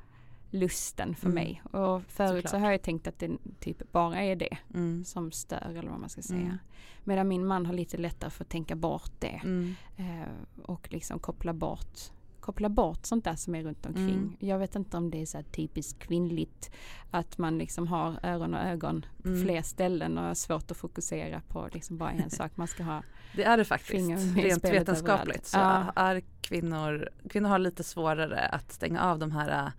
lusten 0.50 1.14
för 1.14 1.26
Mm. 1.26 1.34
mig. 1.34 1.62
Och 1.64 2.02
förut 2.02 2.42
så 2.44 2.48
Såklart. 2.48 2.62
har 2.62 2.70
jag 2.70 2.82
tänkt 2.82 3.06
att 3.06 3.18
det 3.18 3.30
typ 3.60 3.92
bara 3.92 4.22
är 4.22 4.36
det 4.36 4.58
Mm. 4.74 5.04
som 5.04 5.32
stör 5.32 5.74
eller 5.78 5.90
vad 5.90 6.00
man 6.00 6.08
ska 6.08 6.22
säga. 6.22 6.40
Mm. 6.40 6.56
Medan 7.04 7.28
min 7.28 7.46
man 7.46 7.66
har 7.66 7.72
lite 7.72 7.96
lättare 7.96 8.30
för 8.30 8.44
att 8.44 8.50
tänka 8.50 8.76
bort 8.76 9.10
det. 9.18 9.40
Mm. 9.44 9.74
Eh, 9.96 10.28
och 10.62 10.88
liksom 10.92 11.18
koppla 11.18 11.52
bort 11.52 11.98
koppla 12.40 12.68
bort 12.68 13.06
sånt 13.06 13.24
där 13.24 13.34
som 13.36 13.54
är 13.54 13.62
runt 13.62 13.86
omkring. 13.86 14.08
Mm. 14.10 14.36
Jag 14.38 14.58
vet 14.58 14.74
inte 14.76 14.96
om 14.96 15.10
det 15.10 15.22
är 15.22 15.26
så 15.26 15.42
typiskt 15.42 15.98
kvinnligt 15.98 16.70
att 17.10 17.38
man 17.38 17.58
liksom 17.58 17.86
har 17.86 18.18
öron 18.22 18.54
och 18.54 18.60
ögon 18.60 19.06
på 19.22 19.28
Mm. 19.28 19.42
fler 19.44 19.62
ställen 19.62 20.18
och 20.18 20.24
har 20.24 20.34
svårt 20.34 20.70
att 20.70 20.76
fokusera 20.76 21.40
på 21.48 21.68
liksom 21.72 21.98
bara 21.98 22.10
en 22.10 22.30
sak. 22.40 22.56
Man 22.56 22.66
ska 22.66 22.82
ha 22.82 23.02
Det 23.36 23.44
är 23.44 23.56
det 23.56 23.64
faktiskt. 23.64 24.36
Rent 24.36 24.64
vetenskapligt 24.64 25.36
överallt. 25.36 25.46
så 25.46 25.58
Ja. 25.58 25.92
är 25.96 26.22
kvinnor, 26.40 27.08
kvinnor 27.30 27.48
har 27.48 27.58
lite 27.58 27.84
svårare 27.84 28.40
att 28.46 28.72
stänga 28.72 29.02
av 29.02 29.18
de 29.18 29.30
här 29.32 29.72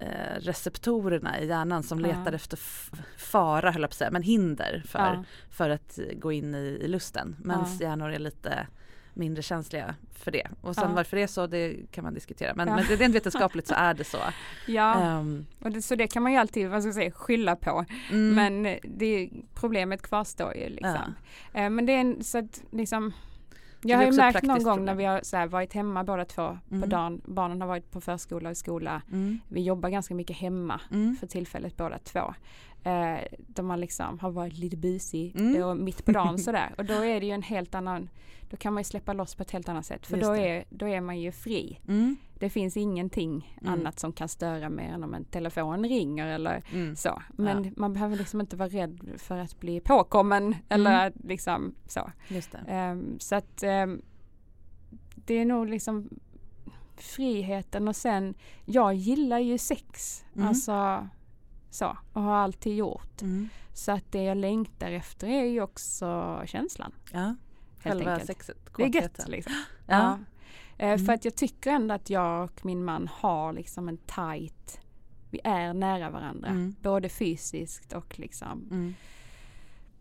eh, 0.00 0.40
receptorerna 0.40 1.40
i 1.40 1.46
hjärnan 1.46 1.82
som 1.82 2.00
Ja. 2.00 2.06
letar 2.06 2.32
efter 2.32 2.58
fara, 3.18 3.70
höll 3.70 3.82
jag 3.82 3.90
på 3.90 3.92
att 3.94 3.98
säga, 3.98 4.10
men 4.10 4.22
hinder 4.22 4.82
för, 4.86 4.98
ja, 4.98 5.24
för 5.50 5.70
att 5.70 5.98
gå 6.16 6.32
in 6.32 6.54
i, 6.54 6.58
i 6.82 6.88
lusten. 6.88 7.36
Medan 7.44 7.66
Ja. 7.80 7.86
hjärnor 7.86 8.10
är 8.10 8.18
lite 8.18 8.66
mindre 9.16 9.42
känsliga 9.42 9.94
för 10.14 10.30
det. 10.30 10.48
Och 10.60 10.74
sen 10.74 10.88
Ja. 10.88 10.94
varför 10.94 11.16
det 11.16 11.22
är 11.22 11.26
så, 11.26 11.46
det 11.46 11.76
kan 11.90 12.04
man 12.04 12.14
diskutera. 12.14 12.54
Men, 12.54 12.68
Ja. 12.68 12.74
men 12.76 12.84
rent 12.84 13.14
vetenskapligt 13.14 13.66
så 13.66 13.74
är 13.78 13.94
det 13.94 14.04
så. 14.04 14.18
ja. 14.66 15.00
Ehm, 15.02 15.46
Och 15.60 15.70
det, 15.70 15.82
så 15.82 15.94
det 15.94 16.06
kan 16.06 16.22
man 16.22 16.32
ju 16.32 16.38
alltid 16.38 16.68
vad 16.68 16.82
ska 16.82 16.88
jag 16.88 16.94
säga, 16.94 17.10
skylla 17.10 17.56
på. 17.56 17.84
mm, 18.12 18.34
Men 18.34 18.78
det, 18.82 19.30
problemet 19.54 20.02
kvarstår 20.02 20.54
ju 20.56 20.68
liksom. 20.68 21.14
Eh, 21.52 21.70
Men 21.70 21.86
det 21.86 21.92
är 21.92 22.00
en, 22.00 22.24
så 22.24 22.38
att 22.38 22.62
liksom, 22.70 23.12
Jag 23.84 23.98
har 23.98 24.04
ju 24.04 24.12
märkt 24.12 24.42
någon 24.42 24.62
gång 24.62 24.64
problem. 24.76 24.84
när 24.84 24.94
vi 24.94 25.04
har 25.04 25.20
så 25.22 25.46
varit 25.46 25.72
hemma 25.72 26.04
båda 26.04 26.24
två 26.24 26.58
på 26.68 26.74
Mm. 26.74 26.88
dagen. 26.88 27.20
Barnen 27.24 27.60
har 27.60 27.68
varit 27.68 27.90
på 27.90 28.00
förskola 28.00 28.50
och 28.50 28.56
skola. 28.56 29.02
Mm. 29.12 29.38
Vi 29.48 29.62
jobbar 29.62 29.88
ganska 29.88 30.14
mycket 30.14 30.36
hemma 30.36 30.80
Mm. 30.92 31.16
för 31.16 31.26
tillfället 31.26 31.76
båda 31.76 31.98
två. 31.98 32.34
Eh, 32.84 33.18
där 33.38 33.62
man 33.62 33.80
liksom 33.80 34.18
har 34.18 34.30
varit 34.30 34.58
lite 34.58 34.76
busig 34.76 35.36
Mm. 35.40 35.62
och 35.62 35.76
mitt 35.76 36.04
på 36.04 36.12
dagen 36.12 36.38
sådär. 36.48 36.74
Och 36.78 36.84
då 36.84 36.94
är 37.04 37.20
det 37.20 37.26
ju 37.26 37.32
en 37.32 37.42
helt 37.42 37.74
annan, 37.74 38.08
då 38.50 38.56
kan 38.56 38.72
man 38.74 38.80
ju 38.80 38.84
släppa 38.84 39.12
loss 39.12 39.34
på 39.34 39.42
ett 39.42 39.50
helt 39.50 39.68
annat 39.68 39.86
sätt. 39.86 40.06
För 40.06 40.16
Just 40.16 40.28
då 40.28 40.34
det. 40.34 40.48
är, 40.48 40.64
då 40.70 40.88
är 40.88 41.00
man 41.00 41.20
ju 41.20 41.32
fri. 41.32 41.80
Det 42.44 42.50
finns 42.50 42.76
ingenting 42.76 43.58
Mm. 43.60 43.72
annat 43.72 43.98
som 43.98 44.12
kan 44.12 44.28
störa 44.28 44.68
mer 44.68 44.88
än 44.92 45.04
om 45.04 45.14
en 45.14 45.24
telefon 45.24 45.84
ringer 45.84 46.26
eller 46.26 46.62
Mm. 46.72 46.96
så. 46.96 47.22
Men 47.36 47.74
man 47.76 47.92
behöver 47.92 48.16
liksom 48.16 48.40
inte 48.40 48.56
vara 48.56 48.68
rädd 48.68 49.10
för 49.18 49.38
att 49.38 49.60
bli 49.60 49.80
påkommen 49.80 50.54
eller 50.68 51.06
Mm. 51.06 51.18
liksom 51.24 51.74
så. 51.86 52.10
Ehm, 52.68 53.18
så 53.20 53.34
att 53.34 53.62
ehm, 53.62 54.02
det 55.14 55.34
är 55.34 55.44
nog 55.44 55.68
liksom 55.68 56.08
friheten 56.96 57.88
och 57.88 57.96
sen, 57.96 58.34
jag 58.64 58.94
gillar 58.94 59.38
ju 59.38 59.58
sex. 59.58 60.24
Mm. 60.34 60.48
Alltså 60.48 61.08
så, 61.70 61.96
och 62.12 62.22
har 62.22 62.34
alltid 62.36 62.76
gjort. 62.76 63.22
Mm. 63.22 63.48
Så 63.72 63.92
att 63.92 64.12
det 64.12 64.22
jag 64.22 64.36
längtar 64.36 64.90
efter 64.92 65.28
är 65.28 65.44
ju 65.44 65.60
också 65.62 66.40
känslan. 66.46 66.92
Ja. 67.12 67.34
Själva 67.82 68.10
enkelt. 68.12 68.26
sexet. 68.26 68.56
Det 68.76 68.82
är 68.82 69.02
gött 69.02 69.28
liksom. 69.28 69.52
Ja. 69.86 69.94
Ja. 69.94 70.18
Eh, 70.78 70.88
Mm. 70.88 71.06
För 71.06 71.12
att 71.12 71.24
jag 71.24 71.34
tycker 71.36 71.70
ändå 71.70 71.94
att 71.94 72.10
jag 72.10 72.44
och 72.44 72.64
min 72.64 72.84
man 72.84 73.08
har 73.12 73.52
liksom 73.52 73.88
en 73.88 73.96
tight, 73.98 74.80
vi 75.30 75.40
är 75.44 75.74
nära 75.74 76.10
varandra. 76.10 76.48
Mm. 76.48 76.74
Både 76.82 77.08
fysiskt 77.08 77.92
och 77.92 78.18
liksom 78.18 78.68
Mm. 78.70 78.94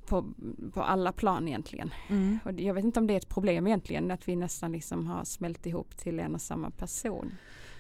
på, 0.08 0.26
på 0.74 0.82
alla 0.82 1.12
plan 1.12 1.48
egentligen. 1.48 1.94
Mm. 2.10 2.40
Och 2.46 2.52
jag 2.60 2.74
vet 2.74 2.86
inte 2.86 3.00
om 3.00 3.08
det 3.08 3.14
är 3.14 3.18
ett 3.18 3.30
problem 3.30 3.68
egentligen 3.68 4.12
att 4.12 4.28
vi 4.28 4.36
nästan 4.36 4.72
liksom 4.72 5.08
har 5.08 5.24
smält 5.24 5.66
ihop 5.66 5.98
till 5.98 6.20
en 6.20 6.36
och 6.36 6.42
samma 6.42 6.70
person. 6.70 7.32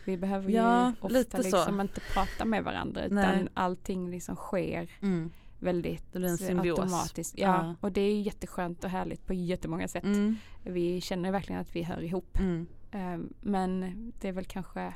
Vi 0.05 0.17
behöver 0.17 0.49
Ja, 0.51 0.87
ju 0.87 1.19
ofta 1.19 1.37
så. 1.37 1.43
liksom 1.43 1.81
inte 1.81 2.01
prata 2.13 2.45
med 2.45 2.63
varandra 2.63 3.05
utan 3.05 3.15
Nej. 3.15 3.47
allting 3.53 4.09
liksom 4.11 4.35
sker 4.35 4.89
Mm. 5.01 5.31
väldigt 5.59 6.15
automatiskt. 6.15 7.37
Ja, 7.37 7.47
Ja. 7.47 7.75
och 7.81 7.91
det 7.91 8.01
är 8.01 8.21
jätteskönt 8.21 8.83
och 8.83 8.89
härligt 8.89 9.25
på 9.27 9.33
jättemånga 9.33 9.87
sätt. 9.87 10.03
Mm. 10.03 10.35
Vi 10.63 11.01
känner 11.01 11.31
verkligen 11.31 11.61
att 11.61 11.75
vi 11.75 11.83
hör 11.83 12.01
ihop. 12.03 12.39
Mm. 12.39 12.67
Ehm, 12.93 13.33
Men 13.41 13.93
det 14.19 14.27
är 14.27 14.31
väl 14.31 14.45
kanske, 14.45 14.93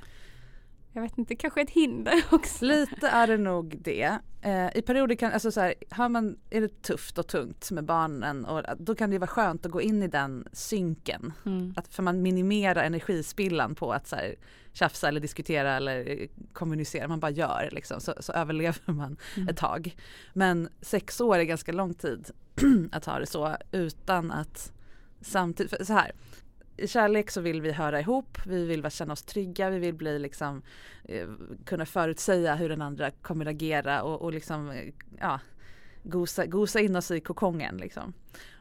jag 0.93 1.01
vet 1.01 1.17
inte, 1.17 1.35
kanske 1.35 1.61
ett 1.61 1.69
hinder 1.69 2.13
också. 2.31 2.65
Lite 2.65 3.07
är 3.07 3.27
det 3.27 3.37
nog 3.37 3.77
det. 3.81 4.17
Eh, 4.41 4.77
I 4.77 4.81
perioder 4.81 5.15
kan, 5.15 5.31
alltså 5.31 5.51
så 5.51 5.61
här, 5.61 5.73
har 5.89 6.09
man, 6.09 6.37
är 6.49 6.61
det 6.61 6.81
tufft 6.81 7.17
och 7.17 7.27
tungt 7.27 7.71
med 7.71 7.83
barnen 7.85 8.45
och 8.45 8.63
då 8.77 8.95
kan 8.95 9.09
det 9.09 9.17
vara 9.19 9.27
skönt 9.27 9.65
att 9.65 9.71
gå 9.71 9.81
in 9.81 10.03
i 10.03 10.07
den 10.07 10.47
synken. 10.53 11.33
Mm. 11.45 11.73
Att, 11.77 11.87
för 11.87 12.03
man 12.03 12.21
minimerar 12.21 12.83
energispillan 12.83 13.75
på 13.75 13.93
att 13.93 14.07
så 14.07 14.15
här, 14.15 14.35
tjafsa 14.73 15.07
eller 15.07 15.19
diskutera 15.19 15.75
eller 15.75 16.09
eh, 16.09 16.27
kommunicera. 16.53 17.07
Man 17.07 17.19
bara 17.19 17.31
gör 17.31 17.69
liksom, 17.71 18.01
så, 18.01 18.13
så 18.19 18.31
överlever 18.33 18.91
man 18.93 19.17
Mm. 19.35 19.49
ett 19.49 19.57
tag. 19.57 19.95
Men 20.33 20.69
sex 20.81 21.21
år 21.21 21.37
är 21.37 21.43
ganska 21.43 21.71
lång 21.71 21.93
tid 21.93 22.31
att 22.91 23.05
ha 23.05 23.19
det 23.19 23.25
så 23.25 23.55
utan 23.71 24.31
att 24.31 24.71
samtidigt, 25.21 25.87
så 25.87 25.93
här. 25.93 26.11
I 26.77 26.87
kärlek 26.87 27.31
så 27.31 27.41
vill 27.41 27.61
vi 27.61 27.71
höra 27.71 27.99
ihop, 27.99 28.37
vi 28.45 28.65
vill 28.65 28.89
känna 28.89 29.13
oss 29.13 29.23
trygga, 29.23 29.69
vi 29.69 29.79
vill 29.79 29.93
bli 29.93 30.19
liksom 30.19 30.61
eh, 31.03 31.27
kunna 31.65 31.85
förutsäga 31.85 32.55
hur 32.55 32.69
den 32.69 32.81
andra 32.81 33.11
kommer 33.11 33.45
agera 33.45 34.03
och, 34.03 34.21
och 34.21 34.33
liksom 34.33 34.69
eh, 34.69 34.93
ja, 35.19 35.39
gosa, 36.03 36.45
gosa 36.45 36.79
in 36.79 36.95
oss 36.95 37.11
i 37.11 37.19
kokongen 37.19 37.77
liksom. 37.77 38.13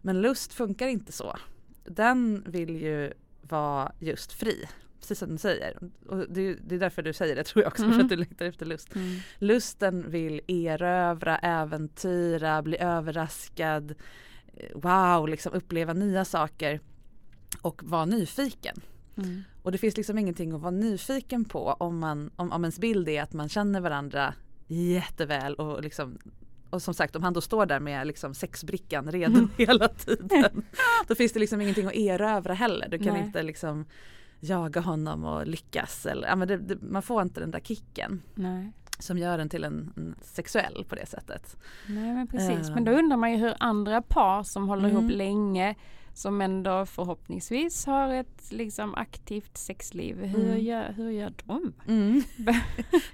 Men 0.03 0.21
lust 0.21 0.53
funkar 0.53 0.89
inte 0.89 1.13
så. 1.13 1.37
Den 1.85 2.45
vill 2.47 2.83
ju 2.83 3.13
vara 3.43 3.93
just 3.99 4.33
fri, 4.33 4.69
precis 5.01 5.19
som 5.19 5.31
du 5.31 5.39
säger. 5.39 5.79
Och 6.07 6.19
det, 6.29 6.55
det 6.55 6.75
är 6.75 6.79
därför 6.79 7.03
du 7.03 7.13
säger 7.13 7.37
det 7.37 7.45
tror 7.45 7.63
jag 7.63 7.71
också, 7.71 7.85
Mm. 7.85 7.95
för 7.97 8.03
att 8.03 8.09
du 8.09 8.17
längtar 8.17 8.47
efter 8.47 8.67
lust. 8.67 8.95
Mm. 8.95 9.17
Lusten 9.39 10.11
vill 10.11 10.41
erövra, 10.47 11.39
äventyra, 11.39 12.63
bli 12.63 12.79
överraskad, 12.79 13.95
eh, 14.57 14.71
wow, 14.75 15.29
liksom 15.29 15.53
uppleva 15.53 15.93
nya 15.93 16.25
saker 16.25 16.81
och 17.63 17.83
vara 17.85 18.05
nyfiken. 18.05 18.77
Mm. 19.17 19.43
Och 19.63 19.73
det 19.73 19.79
finns 19.79 19.97
liksom 19.97 20.19
ingenting 20.19 20.53
att 20.53 20.61
vara 20.61 20.71
nyfiken 20.71 21.45
på 21.45 21.77
om, 21.79 21.99
man, 21.99 22.31
om, 22.37 22.53
om 22.53 22.65
ens 22.65 22.79
bild 22.79 23.09
är 23.09 23.23
att 23.23 23.33
man 23.33 23.49
känner 23.49 23.81
varandra 23.81 24.35
jätteväl 24.67 25.55
och 25.55 25.83
liksom 25.83 26.19
och 26.71 26.83
som 26.83 26.95
sagt 26.95 27.17
om 27.17 27.23
han 27.23 27.33
då 27.33 27.41
står 27.41 27.67
där 27.67 27.81
med 27.81 28.07
liksom 28.07 28.35
sexbrickan 28.35 29.13
redo 29.13 29.49
hela 29.57 29.89
tiden 29.89 30.65
då 31.09 31.15
finns 31.15 31.33
det 31.33 31.41
liksom 31.41 31.61
ingenting 31.61 31.87
att 31.87 31.95
erövra 31.95 32.55
heller. 32.55 32.89
Du 32.89 32.99
kan 32.99 33.15
Nej. 33.15 33.23
inte 33.27 33.43
liksom 33.43 33.85
jaga 34.41 34.81
honom 34.81 35.25
och 35.25 35.47
lyckas. 35.47 36.07
Eller, 36.07 36.29
ja, 36.29 36.37
men 36.37 36.49
det, 36.49 36.57
det, 36.57 36.83
man 36.83 37.03
får 37.03 37.23
inte 37.23 37.41
den 37.41 37.51
där 37.51 37.61
kicken 37.61 38.23
Nej. 38.35 38.73
som 38.99 39.19
gör 39.19 39.39
en 39.39 39.49
till 39.49 39.65
en, 39.65 39.93
en 39.97 40.15
sexuell 40.23 40.85
på 40.89 40.95
det 40.95 41.07
sättet. 41.07 41.57
Nej 41.89 42.13
men 42.15 42.27
precis, 42.27 42.69
Ehm. 42.69 42.75
men 42.75 42.85
då 42.85 42.93
undrar 42.93 43.17
man 43.17 43.33
ju 43.33 43.37
hur 43.39 43.55
andra 43.59 44.03
par 44.03 44.43
som 44.43 44.69
håller 44.69 44.89
Mm. 44.89 44.97
ihop 45.03 45.13
länge 45.17 45.75
som 46.17 46.41
ändå 46.41 46.87
förhoppningsvis 46.87 47.87
har 47.87 48.15
ett 48.15 48.43
liksom 48.53 48.95
aktivt 48.95 49.57
sexliv. 49.57 50.25
Hur, 50.25 50.45
Mm. 50.45 50.61
gör, 50.65 50.93
hur 50.97 51.11
gör 51.11 51.33
de? 51.47 51.73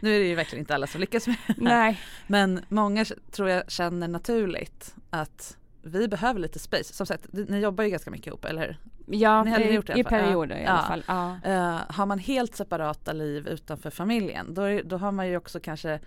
nu 0.01 0.15
är 0.17 0.19
det 0.21 0.27
ju 0.27 0.35
verkligen 0.35 0.63
inte 0.63 0.75
alla 0.75 0.87
som 0.87 1.01
lyckas 1.01 1.27
med 1.27 1.37
det 1.47 1.53
här. 1.53 1.63
Nej. 1.85 2.01
Men 2.27 2.61
många 2.69 3.05
tror 3.31 3.49
jag 3.49 3.71
känner 3.71 4.09
naturligt 4.09 4.95
att 5.11 5.57
vi 5.83 6.09
behöver 6.09 6.41
lite 6.41 6.59
space. 6.59 6.95
Som 6.95 7.07
sagt, 7.07 7.27
ni 7.33 7.59
jobbar 7.61 7.85
ju 7.85 7.91
ganska 7.91 8.11
mycket 8.11 8.27
ihop, 8.27 8.45
eller 8.45 8.61
hur? 8.67 8.77
Ja, 9.19 9.59
i, 9.61 9.75
gjort 9.75 9.87
det 9.87 9.93
i 9.97 10.01
i 10.01 10.05
perioder 10.05 10.57
i 10.57 10.63
Ja. 10.63 10.69
alla 10.71 10.83
fall. 10.89 11.05
Ja. 11.07 11.51
Eh, 11.51 11.81
har 11.89 12.07
man 12.07 12.19
helt 12.19 12.57
separata 12.57 13.13
liv 13.13 13.49
utanför 13.49 13.91
familjen 13.91 14.55
då, 14.55 14.63
är, 14.63 14.83
då 14.83 14.97
har 14.97 15.13
man 15.13 15.29
ju 15.29 15.37
också 15.37 15.61
kanske 15.61 16.01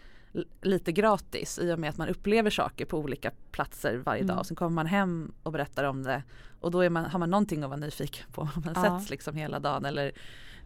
lite 0.61 0.91
gratis 0.91 1.59
i 1.59 1.71
och 1.73 1.79
med 1.79 1.89
att 1.89 1.97
man 1.97 2.09
upplever 2.09 2.49
saker 2.49 2.85
på 2.85 2.97
olika 2.99 3.31
platser 3.51 3.97
varje 3.97 4.21
Mm. 4.21 4.27
dag. 4.27 4.39
Och 4.39 4.45
sen 4.47 4.55
kommer 4.55 4.75
man 4.75 4.85
hem 4.85 5.33
och 5.43 5.51
berättar 5.51 5.83
om 5.83 6.03
det 6.03 6.23
och 6.59 6.71
då 6.71 6.89
man, 6.89 7.05
har 7.05 7.19
man 7.19 7.29
någonting 7.29 7.63
att 7.63 7.69
vara 7.69 7.79
nyfiken 7.79 8.25
på. 8.31 8.43
Man 8.65 8.73
Ja. 8.75 8.81
sätts 8.99 9.09
liksom 9.09 9.35
hela 9.35 9.59
dagen 9.59 9.85
eller 9.85 10.11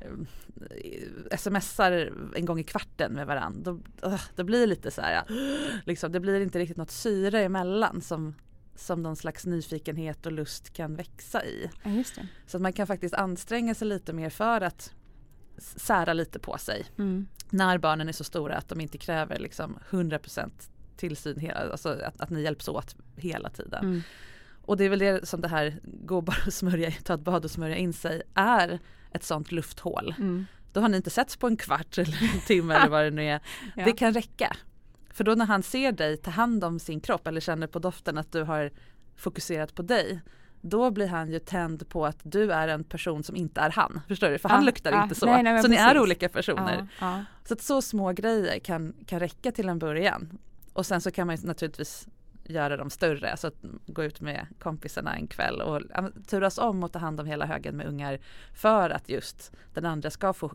eh, 0.02 1.38
smsar 1.38 2.12
en 2.36 2.46
gång 2.46 2.60
i 2.60 2.64
kvarten 2.64 3.14
med 3.14 3.28
varandra. 3.28 3.80
Då, 4.02 4.18
då 4.36 4.44
blir 4.44 4.60
det 4.60 4.66
lite 4.68 4.92
så 4.92 5.02
här, 5.02 5.24
liksom, 5.86 6.12
det 6.12 6.20
blir 6.20 6.42
inte 6.42 6.60
riktigt 6.60 6.78
något 6.78 6.92
syre 6.92 7.44
emellan 7.44 8.02
som, 8.02 8.36
som 8.76 9.04
någon 9.04 9.16
slags 9.16 9.46
nyfikenhet 9.46 10.26
och 10.26 10.32
lust 10.32 10.74
kan 10.74 10.96
växa 10.96 11.46
i. 11.46 11.70
ja. 11.84 12.04
Så 12.48 12.58
att 12.58 12.62
man 12.62 12.74
kan 12.74 12.88
faktiskt 12.88 13.14
anstränga 13.16 13.76
sig 13.76 13.88
lite 13.88 14.14
mer 14.14 14.30
för 14.30 14.62
att 14.62 14.94
sära 15.60 16.14
lite 16.14 16.40
på 16.40 16.58
sig 16.58 16.86
Mm. 16.98 17.28
när 17.50 17.78
barnen 17.78 18.10
är 18.10 18.14
så 18.14 18.24
stora 18.24 18.56
att 18.56 18.70
de 18.70 18.82
inte 18.82 18.98
kräver 18.98 19.40
liksom 19.40 19.80
100% 19.90 20.52
tillsyn, 20.98 21.40
hela, 21.40 21.60
alltså 21.60 21.90
att, 21.90 22.22
att 22.22 22.30
ni 22.30 22.42
hjälps 22.42 22.68
åt 22.68 22.96
hela 23.16 23.50
tiden. 23.50 23.86
Mm. 23.86 24.02
Och 24.62 24.78
det 24.78 24.86
är 24.86 24.90
väl 24.90 25.00
det 25.00 25.28
som 25.28 25.42
det 25.42 25.48
här 25.48 25.80
gå 25.84 26.22
bara 26.22 26.38
och 26.48 26.54
smörja, 26.54 26.92
ta 27.04 27.14
ett 27.14 27.20
bad 27.20 27.46
och 27.46 27.52
smörja 27.52 27.76
in 27.76 27.94
sig 27.94 28.22
är 28.34 28.80
ett 29.12 29.24
sånt 29.24 29.52
lufthål. 29.52 30.16
Mm. 30.18 30.46
Då 30.74 30.82
har 30.82 30.90
ni 30.90 30.98
inte 30.98 31.10
setts 31.10 31.38
på 31.38 31.48
en 31.48 31.58
kvart 31.58 31.98
eller 31.98 32.24
en 32.34 32.42
timme 32.48 32.76
eller 32.76 32.90
vad 32.90 33.04
det 33.04 33.12
nu 33.12 33.24
är. 33.26 33.40
Ja. 33.76 33.86
Det 33.86 33.92
kan 33.92 34.14
räcka. 34.14 34.56
För 35.10 35.24
då 35.24 35.36
när 35.36 35.46
han 35.46 35.64
ser 35.64 35.92
dig 35.92 36.18
ta 36.18 36.32
hand 36.32 36.64
om 36.64 36.80
sin 36.80 37.02
kropp 37.02 37.28
eller 37.28 37.42
känner 37.42 37.68
på 37.68 37.80
doften 37.80 38.18
att 38.18 38.32
du 38.32 38.44
har 38.44 38.72
fokuserat 39.16 39.76
på 39.76 39.82
dig 39.82 40.22
då 40.62 40.92
blir 40.92 41.08
han 41.08 41.32
ju 41.32 41.40
tänd 41.40 41.90
på 41.90 42.06
att 42.06 42.18
du 42.24 42.52
är 42.54 42.68
en 42.68 42.84
person 42.84 43.24
som 43.24 43.36
inte 43.36 43.62
är 43.62 43.70
han. 43.70 44.02
Förstår 44.08 44.30
du? 44.30 44.38
För 44.38 44.50
han 44.50 44.62
Ja, 44.62 44.66
luktar 44.66 44.92
ja, 44.92 45.04
inte 45.04 45.16
så. 45.16 45.26
nej, 45.26 45.44
nej, 45.44 45.62
så 45.62 45.68
ni 45.68 45.76
är 45.76 46.00
olika 46.00 46.30
personer. 46.30 46.88
Ja, 47.02 47.18
ja. 47.18 47.24
Så 47.48 47.54
att 47.54 47.62
så 47.62 47.82
små 47.82 48.12
grejer 48.12 48.60
kan, 48.60 48.94
kan 49.06 49.20
räcka 49.20 49.52
till 49.52 49.70
en 49.70 49.80
början. 49.80 50.38
Och 50.74 50.86
sen 50.86 51.02
så 51.02 51.12
kan 51.12 51.28
man 51.28 51.36
ju 51.36 51.48
naturligtvis 51.48 52.08
göra 52.44 52.78
dem 52.78 52.90
större. 52.90 53.32
Alltså 53.32 53.48
att 53.48 53.56
gå 53.88 54.04
ut 54.04 54.22
med 54.22 54.48
kompisarna 54.60 55.16
en 55.16 55.28
kväll 55.28 55.62
och 55.62 55.82
ja, 55.96 56.10
turas 56.28 56.58
om 56.58 56.84
och 56.84 56.92
ta 56.92 57.00
hand 57.00 57.20
om 57.20 57.26
hela 57.26 57.46
högen 57.46 57.76
med 57.78 57.86
ungar. 57.88 58.20
För 58.54 58.90
att 58.90 59.10
just 59.10 59.52
den 59.74 59.86
andra 59.86 60.10
ska 60.10 60.34
få 60.34 60.52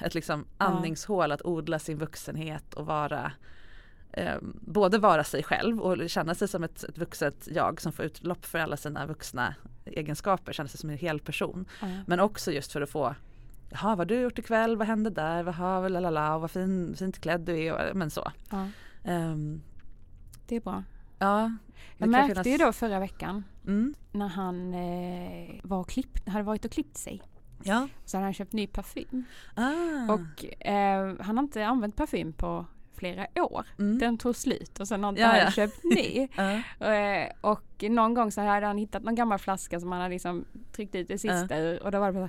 ett 0.00 0.14
liksom 0.14 0.44
Ja. 0.58 0.64
andningshål 0.64 1.32
att 1.32 1.42
odla 1.44 1.78
sin 1.78 1.98
vuxenhet 1.98 2.74
och 2.74 2.86
vara 2.86 3.32
eh, 4.12 4.36
både 4.60 4.98
vara 4.98 5.24
sig 5.24 5.42
själv 5.42 5.80
och 5.80 6.10
känna 6.10 6.34
sig 6.34 6.48
som 6.48 6.64
ett, 6.64 6.84
ett 6.84 6.98
vuxet 6.98 7.48
jag 7.50 7.80
som 7.80 7.92
får 7.92 8.04
utlopp 8.04 8.44
för 8.44 8.58
alla 8.58 8.76
sina 8.76 9.06
vuxna 9.06 9.54
egenskaper, 9.84 10.52
känna 10.52 10.68
sig 10.68 10.80
som 10.80 10.90
en 10.90 10.98
hel 10.98 11.20
person. 11.20 11.64
Ja. 11.80 11.86
Men 12.06 12.20
också 12.20 12.52
just 12.52 12.72
för 12.72 12.80
att 12.80 12.90
få 12.90 13.14
Jaha, 13.74 13.88
vad 13.88 13.98
har 13.98 14.04
du 14.04 14.20
gjort 14.20 14.38
ikväll? 14.38 14.76
Vad 14.76 14.86
hände 14.86 15.10
där? 15.10 15.44
Jaha, 15.44 15.88
lalala, 15.88 16.34
och 16.34 16.40
vad 16.40 16.50
fin, 16.50 16.94
fint 16.98 17.18
klädd 17.20 17.40
du 17.40 17.58
är. 17.64 17.90
Och, 17.90 17.96
men 17.96 18.10
så. 18.10 18.32
Ja, 18.50 18.68
Ehm, 19.04 19.62
det 20.46 20.56
är 20.56 20.60
bra. 20.60 20.82
ja, 21.18 21.52
Jag 21.96 22.08
märkte 22.08 22.28
finnas- 22.34 22.46
ju 22.46 22.56
då 22.66 22.72
förra 22.72 22.98
veckan 22.98 23.44
Mm, 23.66 23.94
när 24.12 24.28
han 24.28 24.74
eh, 24.74 25.60
var 25.62 25.84
klippt, 25.84 26.28
hade 26.28 26.44
varit 26.44 26.64
och 26.64 26.70
klippt 26.70 26.96
sig. 26.96 27.22
ja. 27.62 27.88
Så 28.04 28.16
hade 28.16 28.26
han 28.26 28.34
köpt 28.34 28.52
ny 28.52 28.66
parfym. 28.66 29.24
Ah, 29.54 30.12
Och 30.12 30.66
eh, 30.66 31.14
han 31.20 31.36
har 31.36 31.42
inte 31.44 31.66
använt 31.66 31.96
parfym 31.96 32.32
på 32.32 32.66
flera 33.02 33.26
år. 33.44 33.66
Mm. 33.78 33.98
Den 33.98 34.18
tog 34.18 34.36
slut 34.36 34.80
och 34.80 34.88
sen 34.88 35.02
har 35.04 35.10
inte 35.10 35.22
Ja, 35.22 35.28
han 35.28 35.38
ja. 35.38 35.50
köpt 35.50 35.84
ny. 35.96 36.28
Ja. 36.36 36.86
Eh, 36.92 37.28
och 37.40 37.62
någon 37.90 38.14
gång 38.14 38.30
så 38.32 38.40
hade 38.40 38.66
han 38.66 38.78
hittat 38.78 39.02
någon 39.02 39.14
gammal 39.14 39.38
flaska 39.38 39.80
som 39.80 39.92
han 39.92 40.00
hade 40.00 40.14
liksom 40.14 40.44
tryckt 40.72 40.94
ut 40.94 41.08
det 41.08 41.18
sista 41.18 41.58
ur 41.58 41.82
och 41.82 41.90
då 41.90 41.98
var 42.00 42.06
det 42.06 42.12
bara 42.12 42.28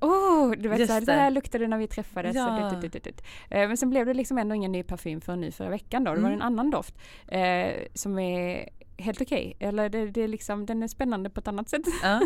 Åh, 0.00 0.50
du 0.58 0.68
vet 0.68 0.78
Just 0.78 0.88
så 0.88 0.94
här, 0.94 1.00
det. 1.00 1.12
här 1.12 1.30
luktade 1.30 1.68
när 1.68 1.78
vi 1.78 1.86
träffades. 1.86 2.36
Ja. 2.36 2.66
Och 2.70 2.80
dit, 2.80 2.92
dit, 2.92 3.04
dit, 3.04 3.22
men 3.50 3.76
sen 3.76 3.90
blev 3.90 4.06
det 4.06 4.14
liksom 4.14 4.38
ändå 4.38 4.54
ingen 4.54 4.72
ny 4.72 4.82
parfym 4.82 5.20
förrän 5.20 5.40
nu 5.40 5.50
förra 5.50 5.70
veckan 5.70 6.04
då. 6.04 6.14
Det 6.14 6.20
var 6.20 6.28
Mm. 6.28 6.40
en 6.40 6.46
annan 6.46 6.70
doft 6.70 6.94
eh, 7.28 7.70
som 7.94 8.18
är 8.18 8.68
helt 8.98 9.20
okej. 9.20 9.56
Eller 9.60 9.88
det, 9.88 10.06
det 10.06 10.22
är 10.22 10.28
liksom, 10.28 10.66
den 10.66 10.82
är 10.82 10.88
spännande 10.88 11.30
på 11.30 11.40
ett 11.40 11.48
annat 11.48 11.68
sätt. 11.68 11.82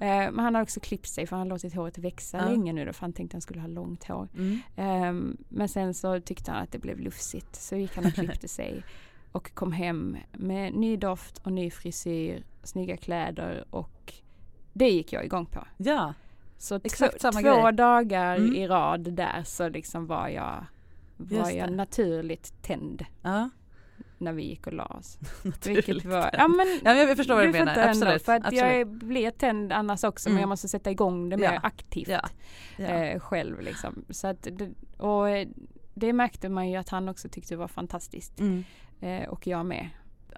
Eh, 0.00 0.06
men 0.32 0.38
han 0.38 0.54
har 0.54 0.62
också 0.62 0.80
klippt 0.80 1.08
sig 1.08 1.26
för 1.26 1.36
han 1.36 1.46
har 1.50 1.54
låtit 1.54 1.74
håret 1.74 1.98
växa 1.98 2.38
Ja. 2.38 2.44
länge 2.50 2.72
nu 2.72 2.84
då 2.84 2.92
för 2.92 3.00
han 3.00 3.12
tänkte 3.12 3.34
han 3.34 3.40
skulle 3.42 3.60
ha 3.60 3.68
långt 3.68 4.04
hår. 4.04 4.28
Mm. 4.34 4.58
Ehm, 4.76 5.36
men 5.48 5.68
sen 5.68 5.94
så 5.94 6.20
tyckte 6.20 6.50
han 6.50 6.62
att 6.62 6.72
det 6.72 6.78
blev 6.78 6.98
lufsigt 7.00 7.56
så 7.56 7.76
gick 7.76 7.96
han 7.96 8.06
och 8.06 8.12
klippte 8.14 8.48
sig 8.48 8.82
och 9.32 9.54
kom 9.54 9.72
hem 9.72 10.16
med 10.32 10.74
ny 10.74 10.96
doft 10.96 11.38
och 11.38 11.52
ny 11.52 11.70
frisyr, 11.70 12.44
snygga 12.62 12.96
kläder 12.96 13.64
och 13.70 14.12
det 14.72 14.88
gick 14.90 15.12
jag 15.12 15.24
igång 15.24 15.46
på. 15.46 15.66
ja. 15.76 16.14
Så 16.58 16.80
Exakt 16.84 17.20
samma 17.20 17.40
två 17.40 17.62
grej. 17.62 17.72
dagar 17.72 18.36
Mm. 18.36 18.54
i 18.54 18.66
rad 18.68 19.12
där 19.12 19.42
så 19.44 19.68
liksom 19.68 20.06
var 20.06 20.28
jag, 20.28 20.66
var 21.16 21.50
jag 21.50 21.72
naturligt 21.72 22.62
tänd 22.62 23.04
ja. 23.22 23.50
När 24.18 24.32
vi 24.32 24.42
gick 24.42 24.66
och 24.66 24.72
la 24.72 24.84
oss. 24.84 25.18
Vilket 25.66 26.04
var, 26.04 26.30
ja 26.32 26.48
men 26.48 26.66
Ja, 26.84 26.94
men 26.94 26.98
jag 26.98 27.16
förstår 27.16 27.34
vad 27.34 27.44
du 27.44 27.52
menar. 27.52 27.66
fattar 27.66 27.82
ändå, 27.88 27.90
Absolut. 28.06 28.22
För 28.24 28.32
att 28.32 28.46
Absolut. 28.46 28.62
jag 28.76 28.88
blir 28.88 29.30
tänd 29.30 29.72
annars 29.72 30.04
också 30.04 30.28
men 30.28 30.32
Mm. 30.34 30.40
jag 30.40 30.48
måste 30.48 30.68
sätta 30.68 30.90
igång 30.90 31.28
det 31.28 31.36
mer 31.36 31.52
Ja. 31.52 31.60
aktivt 31.62 32.08
Ja. 32.08 32.20
Ja. 32.76 32.84
eh, 32.84 33.20
själv 33.20 33.60
liksom. 33.60 34.04
Så 34.10 34.26
att 34.26 34.48
och 34.98 35.30
eh, 35.30 35.48
det 35.94 36.12
märkte 36.12 36.48
man 36.48 36.70
ju 36.70 36.76
att 36.76 36.88
han 36.88 37.08
också 37.08 37.28
tyckte 37.28 37.56
var 37.56 37.68
fantastiskt. 37.68 38.40
Mm. 38.40 38.64
Eh, 39.00 39.28
och 39.28 39.46
jag 39.46 39.66
med. 39.66 39.88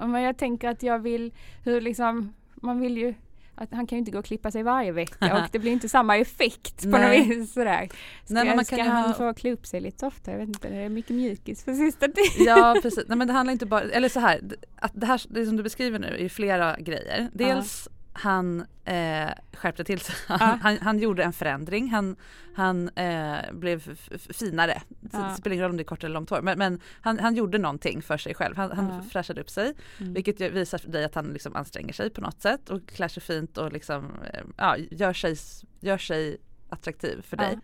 Men 0.00 0.22
jag 0.22 0.38
tänker 0.38 0.68
att 0.68 0.82
jag 0.82 0.98
vill, 0.98 1.34
hur 1.64 1.80
liksom, 1.80 2.32
man 2.54 2.80
vill 2.80 2.98
ju 2.98 3.14
att 3.58 3.72
han 3.72 3.86
kan 3.86 3.96
ju 3.96 3.98
inte 4.00 4.10
gå 4.10 4.18
och 4.18 4.24
klippa 4.24 4.50
sig 4.50 4.62
varje 4.62 4.92
vecka 4.92 5.34
och 5.36 5.48
det 5.52 5.58
blir 5.58 5.72
inte 5.72 5.88
samma 5.88 6.16
effekt 6.16 6.82
på 6.82 6.88
något 6.88 7.10
vis 7.12 7.52
sådär. 7.52 7.88
Ska, 8.24 8.34
Nej, 8.34 8.56
man 8.56 8.64
ska 8.64 8.82
han 8.82 9.04
ha- 9.04 9.14
få 9.14 9.34
klä 9.34 9.52
upp 9.52 9.66
sig 9.66 9.80
lite 9.80 10.06
ofta? 10.06 10.30
Jag 10.30 10.38
vet 10.38 10.48
inte, 10.48 10.68
det 10.68 10.76
är 10.76 10.88
mycket 10.88 11.16
mjukis 11.16 11.64
på 11.64 11.74
sista 11.74 12.06
tiden. 12.08 12.46
Ja 12.46 12.76
precis, 12.82 13.04
nej 13.08 13.18
men 13.18 13.26
det 13.26 13.32
handlar 13.32 13.52
inte 13.52 13.66
bara, 13.66 13.80
eller 13.82 14.08
så 14.08 14.20
här, 14.20 14.40
att 14.76 14.92
det 14.94 15.06
här 15.06 15.22
det 15.28 15.46
som 15.46 15.56
du 15.56 15.62
beskriver 15.62 15.98
nu 15.98 16.06
är 16.06 16.18
ju 16.22 16.28
flera 16.28 16.76
grejer. 16.76 17.28
Dels 17.32 17.88
han 18.12 18.60
eh, 18.84 19.28
skärpte 19.52 19.84
till 19.84 20.00
sig, 20.00 20.14
han, 20.26 20.38
Ja. 20.40 20.58
han, 20.62 20.78
han 20.80 20.98
gjorde 20.98 21.22
en 21.24 21.32
förändring, 21.32 21.88
han, 21.90 22.16
han 22.54 22.88
eh, 22.88 23.36
blev 23.52 23.96
finare. 24.38 24.82
Ja. 25.12 25.18
Det 25.18 25.34
spelar 25.34 25.54
ingen 25.54 25.62
roll 25.62 25.70
om 25.70 25.76
det 25.76 25.82
är 25.82 25.84
kort 25.84 26.04
eller 26.04 26.14
långt 26.14 26.30
hår 26.30 26.42
men, 26.42 26.58
men 26.58 26.80
han, 27.00 27.18
han 27.18 27.34
gjorde 27.34 27.58
någonting 27.58 28.02
för 28.02 28.16
sig 28.16 28.34
själv, 28.34 28.56
han, 28.56 28.72
han 28.72 28.88
Ja. 28.88 29.02
fräschade 29.02 29.40
upp 29.40 29.50
sig. 29.50 29.74
Mm. 30.00 30.12
Vilket 30.14 30.40
visar 30.40 30.78
för 30.78 30.88
dig 30.90 31.04
att 31.04 31.14
han 31.14 31.26
liksom 31.26 31.56
anstränger 31.56 31.92
sig 31.92 32.10
på 32.10 32.20
något 32.20 32.40
sätt 32.42 32.70
och 32.70 32.88
klär 32.88 33.08
sig 33.08 33.22
fint 33.22 33.58
och 33.58 33.72
liksom, 33.72 34.04
eh, 34.34 34.40
ja, 34.56 34.76
gör, 34.76 35.12
sig, 35.12 35.36
gör 35.80 35.98
sig 35.98 36.36
attraktiv 36.68 37.22
för 37.22 37.36
dig. 37.36 37.58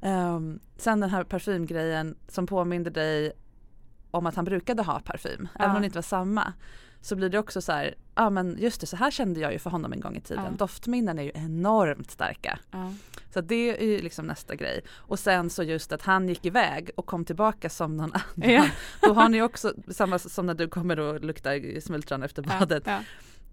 Ehm, 0.00 0.60
sen 0.76 1.00
den 1.00 1.10
här 1.10 1.24
parfymgrejen 1.24 2.16
som 2.28 2.46
påminde 2.46 2.90
dig 2.90 3.32
om 4.10 4.26
att 4.26 4.34
han 4.34 4.44
brukade 4.44 4.82
ha 4.82 5.00
parfym, 5.00 5.48
även 5.58 5.76
om 5.76 5.82
det 5.82 5.86
inte 5.86 5.98
var 5.98 6.02
samma. 6.02 6.52
Så 7.02 7.16
blir 7.16 7.28
det 7.28 7.38
också 7.38 7.60
så 7.62 7.72
här, 7.72 7.94
ja 8.14 8.30
men 8.30 8.56
just 8.58 8.80
det 8.80 8.86
så 8.86 8.96
här 8.96 9.10
kände 9.10 9.40
jag 9.40 9.52
ju 9.52 9.58
för 9.58 9.70
honom 9.70 9.92
en 9.92 10.00
gång 10.00 10.16
i 10.16 10.20
tiden. 10.20 10.44
Ja. 10.44 10.56
Doftminnen 10.58 11.18
är 11.18 11.22
ju 11.22 11.30
enormt 11.34 12.10
starka. 12.10 12.58
ja. 12.70 12.92
Så 13.34 13.40
det 13.40 13.82
är 13.82 13.86
ju 13.86 14.02
liksom 14.02 14.26
nästa 14.26 14.54
grej. 14.56 14.80
Och 14.90 15.18
sen 15.18 15.50
så 15.50 15.62
just 15.62 15.92
att 15.92 16.02
han 16.02 16.28
gick 16.28 16.46
iväg 16.46 16.90
och 16.96 17.06
kom 17.06 17.24
tillbaka 17.24 17.70
som 17.70 17.96
någon 17.96 18.12
annan. 18.12 18.50
Ja. 18.52 18.66
Då 19.02 19.12
har 19.12 19.28
ni 19.28 19.42
också, 19.42 19.72
samma 19.88 20.18
som 20.18 20.46
när 20.46 20.54
du 20.54 20.68
kommer 20.68 21.00
och 21.00 21.20
luktar 21.24 21.80
smultron 21.80 22.22
efter 22.22 22.42
badet. 22.42 22.82
ja. 22.86 23.00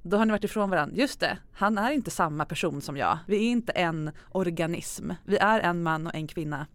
Då 0.03 0.17
har 0.17 0.25
ni 0.25 0.31
varit 0.31 0.43
ifrån 0.43 0.69
varandra. 0.69 0.95
Just 0.95 1.19
det, 1.19 1.37
han 1.53 1.77
är 1.77 1.91
inte 1.91 2.11
samma 2.11 2.45
person 2.45 2.81
som 2.81 2.97
jag. 2.97 3.17
Vi 3.27 3.35
är 3.35 3.49
inte 3.51 3.71
en 3.71 4.11
organism. 4.31 5.11
Vi 5.25 5.37
är 5.37 5.59
en 5.59 5.83
man 5.83 6.07
och 6.07 6.15
en 6.15 6.27
kvinna. 6.27 6.67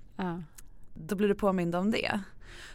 Då 0.95 1.17
blir 1.17 1.29
du 1.29 1.35
påmind 1.35 1.75
om 1.75 1.91
det. 1.91 2.21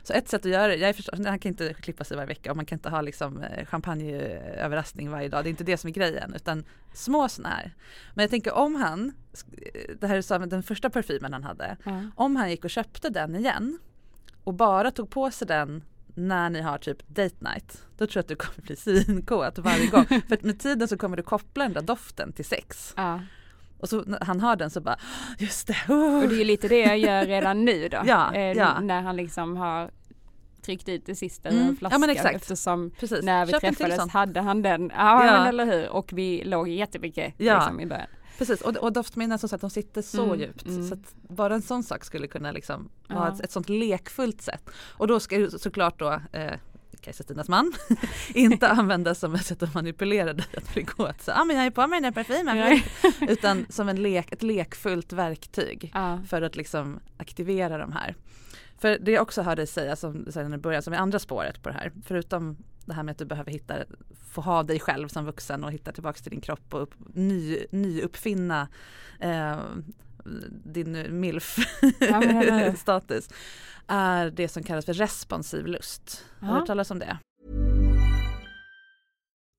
Så 0.04 0.14
ett 0.14 0.30
sätt 0.30 0.46
att 0.46 0.52
göra 0.52 0.68
det, 0.68 0.76
jag 0.76 0.90
är 0.90 0.94
förstås, 0.94 1.20
han 1.26 1.40
kan 1.40 1.50
inte 1.50 1.74
klippa 1.74 2.04
sig 2.04 2.18
varje 2.18 2.28
vecka 2.28 2.52
och 2.52 2.58
man 2.58 2.66
kan 2.66 2.76
inte 2.76 2.90
ha 2.90 3.02
liksom 3.02 3.42
eh, 3.44 3.66
champagneöverraskning 3.66 5.12
varje 5.12 5.30
dag. 5.30 5.44
Det 5.44 5.48
är 5.48 5.52
inte 5.52 5.64
det 5.64 5.78
som 5.78 5.88
är 5.88 5.92
grejen 5.94 6.34
utan 6.36 6.64
små 6.94 7.30
sådana 7.30 7.56
här. 7.56 7.74
Men 8.14 8.24
jag 8.24 8.30
tänker 8.30 8.54
om 8.54 8.76
han, 8.76 9.12
det 10.00 10.08
här 10.08 10.16
är 10.16 10.46
den 10.46 10.64
första 10.64 10.90
parfymen 10.90 11.34
han 11.34 11.44
hade, 11.44 11.78
Ja. 11.84 12.02
om 12.16 12.36
han 12.36 12.50
gick 12.50 12.64
och 12.64 12.70
köpte 12.70 13.10
den 13.10 13.36
igen 13.36 13.80
och 14.44 14.54
bara 14.54 14.92
tog 14.92 15.10
på 15.10 15.32
sig 15.32 15.48
den 15.48 15.84
när 16.16 16.50
ni 16.50 16.62
har 16.62 16.78
typ 16.78 17.08
date 17.08 17.36
night, 17.40 17.84
då 17.98 18.08
tror 18.08 18.12
jag 18.18 18.22
att 18.24 18.28
du 18.28 18.36
kommer 18.36 18.62
bli 18.62 18.76
svinkåt 19.06 19.58
varje 19.58 19.88
gång. 19.88 20.06
För 20.28 20.46
med 20.46 20.60
tiden 20.60 20.88
så 20.88 20.98
kommer 20.98 21.18
du 21.18 21.24
koppla 21.24 21.64
den 21.64 21.74
där 21.74 21.82
doften 21.82 22.34
till 22.34 22.46
sex. 22.46 22.94
Ja. 22.98 23.20
Och 23.80 23.90
så 23.90 24.02
när 24.02 24.20
han 24.26 24.40
har 24.40 24.56
den 24.56 24.70
så 24.70 24.82
bara, 24.82 25.00
just 25.38 25.68
det, 25.68 25.76
oh. 25.90 26.24
Och 26.24 26.30
det 26.30 26.36
är 26.36 26.40
ju 26.40 26.44
lite 26.44 26.68
det 26.68 26.80
jag 26.80 26.98
gör 26.98 27.26
redan 27.26 27.66
nu 27.66 27.90
då. 27.90 27.98
Ja, 28.06 28.34
eh, 28.34 28.42
ja. 28.58 28.80
När 28.80 29.02
han 29.02 29.16
liksom 29.16 29.58
har 29.58 29.92
tryckt 30.62 30.90
ut 30.90 31.06
det 31.06 31.16
sista 31.16 31.50
Mm. 31.50 31.60
ur 31.62 31.66
Ja, 31.66 31.70
en 31.70 31.78
flaska. 31.78 31.98
men 32.00 32.10
exakt. 32.10 32.36
Eftersom 32.36 32.92
Precis. 33.00 33.24
när 33.24 33.46
vi 33.46 33.52
Köp 33.52 33.62
träffades 33.62 34.10
hade 34.12 34.42
han 34.42 34.62
den. 34.62 34.92
Ja, 34.96 35.26
Ja. 35.26 35.46
eller 35.48 35.66
hur. 35.66 35.90
Och 35.90 36.14
vi 36.14 36.44
låg 36.44 36.68
jättemycket 36.70 37.34
Ja. 37.38 37.56
liksom, 37.60 37.80
i 37.80 37.86
början. 37.86 38.08
Precis, 38.38 38.62
och, 38.62 38.76
och 38.78 38.94
doftminnen 38.94 39.40
som 39.40 39.50
sagt 39.50 39.62
de 39.62 39.70
sitter 39.70 40.02
så 40.02 40.24
Mm, 40.26 40.40
djupt. 40.40 40.66
mm. 40.66 40.88
Så 40.88 40.94
att 40.94 41.14
bara 41.30 41.54
en 41.56 41.62
sån 41.62 41.84
sak 41.84 42.06
skulle 42.06 42.28
kunna 42.28 42.52
liksom 42.52 42.90
vara 43.10 43.28
Ja. 43.28 43.34
ett, 43.34 43.40
ett 43.42 43.52
sånt 43.52 43.70
lekfullt 43.70 44.42
sätt. 44.42 44.70
Och 44.98 45.08
då 45.08 45.20
ska 45.20 45.50
såklart 45.50 46.00
då 46.00 46.22
eh, 46.32 46.54
Kajsa-Stinas 47.10 47.50
man 47.50 47.74
inte 48.34 48.68
användas 48.68 49.20
som 49.20 49.36
ett 49.36 49.46
sätt 49.46 49.64
att 49.64 49.74
manipulera 49.74 50.34
dig 50.34 50.46
att 50.58 50.74
bli 50.74 50.84
kåt. 50.84 51.22
Så, 51.22 51.32
ah, 51.32 51.46
men 51.46 51.56
jag 51.56 51.66
är 51.66 51.72
på 51.72 51.88
mig 51.88 52.02
den 52.02 52.04
här 52.14 52.24
parfymen. 52.24 52.82
Utan 53.32 53.66
som 53.70 53.90
en 53.90 54.02
lek, 54.02 54.32
ett 54.32 54.44
lekfullt 54.44 55.14
verktyg 55.14 55.92
Ja. 55.94 56.20
för 56.28 56.42
att 56.42 56.56
liksom 56.56 57.00
aktivera 57.18 57.78
de 57.78 57.92
här. 57.92 58.16
För 58.78 58.98
det 59.02 59.12
jag 59.12 59.22
också 59.22 59.42
hörde 59.42 59.68
säga 59.68 59.96
som 59.96 60.26
sen 60.32 60.54
i 60.54 60.58
början, 60.58 60.82
som 60.84 60.94
är 60.94 60.98
andra 60.98 61.20
spåret 61.20 61.64
på 61.64 61.70
det 61.70 61.76
här, 61.76 61.92
förutom 62.06 62.58
det 62.86 62.94
här 62.94 63.04
med 63.04 63.12
att 63.12 63.18
du 63.18 63.26
behöver 63.26 63.52
hitta, 63.52 63.76
få 64.32 64.42
ha 64.42 64.64
dig 64.64 64.80
själv 64.80 65.08
som 65.08 65.26
vuxen 65.26 65.64
och 65.64 65.72
hitta 65.72 65.92
tillbaks 65.92 66.22
till 66.22 66.32
din 66.32 66.42
kropp 66.42 66.74
och 66.74 66.82
upp, 66.82 66.94
ny, 67.14 67.66
nyuppfinna 67.72 68.68
eh, 69.20 69.58
din 70.74 71.20
milf 71.20 71.58
Ja, 72.00 72.20
men 72.20 72.38
eller 72.38 72.70
hur? 72.70 72.76
status 72.78 73.30
är 73.88 74.30
det 74.32 74.48
som 74.48 74.64
kallas 74.64 74.86
för 74.86 74.94
responsiv 74.94 75.66
lust. 75.68 76.26
Har 76.40 76.48
du 76.48 76.54
Ja. 76.54 76.60
hört 76.60 76.68
talas 76.68 76.92
om 76.92 77.00
det? 77.00 77.18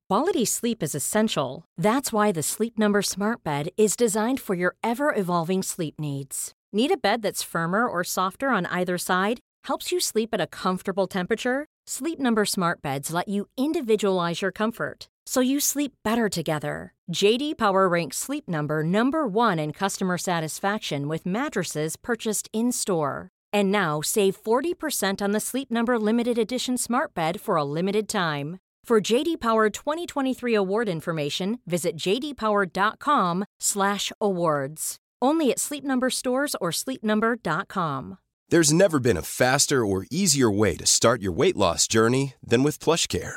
Quality 0.09 0.45
sleep 0.47 0.83
is 0.83 0.95
essential. 0.95 1.65
That's 1.81 2.13
why 2.13 2.33
the 2.33 2.43
Sleep 2.43 2.79
Number 2.79 3.03
Smart 3.03 3.45
Bed 3.45 3.69
is 3.77 3.97
designed 3.97 4.41
for 4.41 4.57
your 4.57 4.75
ever 4.83 5.15
evolving 5.17 5.63
sleep 5.63 5.95
needs. 6.01 6.53
Need 6.73 6.91
a 6.91 6.97
bed 6.97 7.23
that's 7.23 7.45
firmer 7.45 7.87
or 7.87 8.03
softer 8.05 8.49
on 8.49 8.67
either 8.67 8.99
side? 8.99 9.39
Helps 9.69 9.93
you 9.93 10.01
sleep 10.01 10.31
at 10.33 10.41
a 10.41 10.47
comfortable 10.49 11.07
temperature? 11.07 11.67
Sleep 11.87 12.19
Number 12.19 12.45
Smart 12.45 12.83
Beds 12.83 13.13
let 13.13 13.29
you 13.29 13.47
individualize 13.57 14.43
your 14.43 14.53
comfort 14.53 15.07
so 15.31 15.39
you 15.39 15.61
sleep 15.61 15.93
better 16.03 16.29
together. 16.29 16.93
JD 17.13 17.57
Power 17.57 17.89
ranks 17.89 18.19
Sleep 18.19 18.49
Number 18.49 18.83
number 18.83 19.29
1 19.29 19.61
in 19.61 19.73
customer 19.73 20.19
satisfaction 20.19 21.07
with 21.07 21.25
mattresses 21.25 21.95
purchased 21.95 22.51
in-store. 22.53 23.29
And 23.53 23.71
now 23.71 24.01
save 24.01 24.35
40% 24.43 25.23
on 25.23 25.31
the 25.31 25.39
Sleep 25.39 25.71
Number 25.71 26.01
limited 26.01 26.37
edition 26.37 26.77
Smart 26.77 27.15
Bed 27.15 27.41
for 27.41 27.55
a 27.55 27.63
limited 27.63 28.09
time. 28.09 28.59
For 28.83 29.01
JD 29.01 29.41
Power 29.41 29.71
2023 29.71 30.53
award 30.53 30.89
information, 30.89 31.61
visit 31.65 31.97
jdpower.com/awards. 31.97 34.97
Only 35.23 35.53
at 35.53 35.61
Sleep 35.61 35.85
Number 35.85 36.11
stores 36.11 36.57
or 36.61 36.73
sleepnumber.com. 36.73 38.19
There's 38.49 38.73
never 38.73 38.99
been 38.99 39.17
a 39.17 39.23
faster 39.23 39.87
or 39.87 40.07
easier 40.11 40.51
way 40.51 40.75
to 40.75 40.87
start 40.87 41.23
your 41.23 41.31
weight 41.31 41.57
loss 41.57 41.87
journey 41.87 42.35
than 42.43 42.65
with 42.65 42.81
PlushCare. 42.81 43.37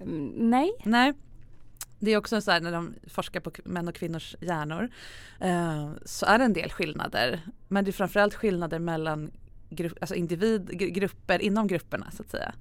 Mm, 0.00 0.50
nej. 0.50 0.72
Nej. 0.84 1.14
Det 1.98 2.10
är 2.10 2.16
också 2.16 2.40
så 2.40 2.50
här 2.50 2.60
när 2.60 2.72
de 2.72 2.94
forskar 3.06 3.40
på 3.40 3.50
män 3.64 3.88
och 3.88 3.94
kvinnors 3.94 4.36
hjärnor 4.40 4.88
eh, 5.40 5.90
så 6.04 6.26
är 6.26 6.38
det 6.38 6.44
en 6.44 6.52
del 6.52 6.70
skillnader. 6.70 7.40
Men 7.68 7.84
det 7.84 7.90
är 7.90 7.92
framförallt 7.92 8.34
skillnader 8.34 8.78
mellan 8.78 9.30
grupp, 9.70 9.98
alltså 10.00 10.14
individ, 10.14 10.68
grupper 10.94 11.42
inom 11.42 11.66
grupperna 11.66 12.10
så 12.10 12.22
att 12.22 12.30
säga. 12.30 12.54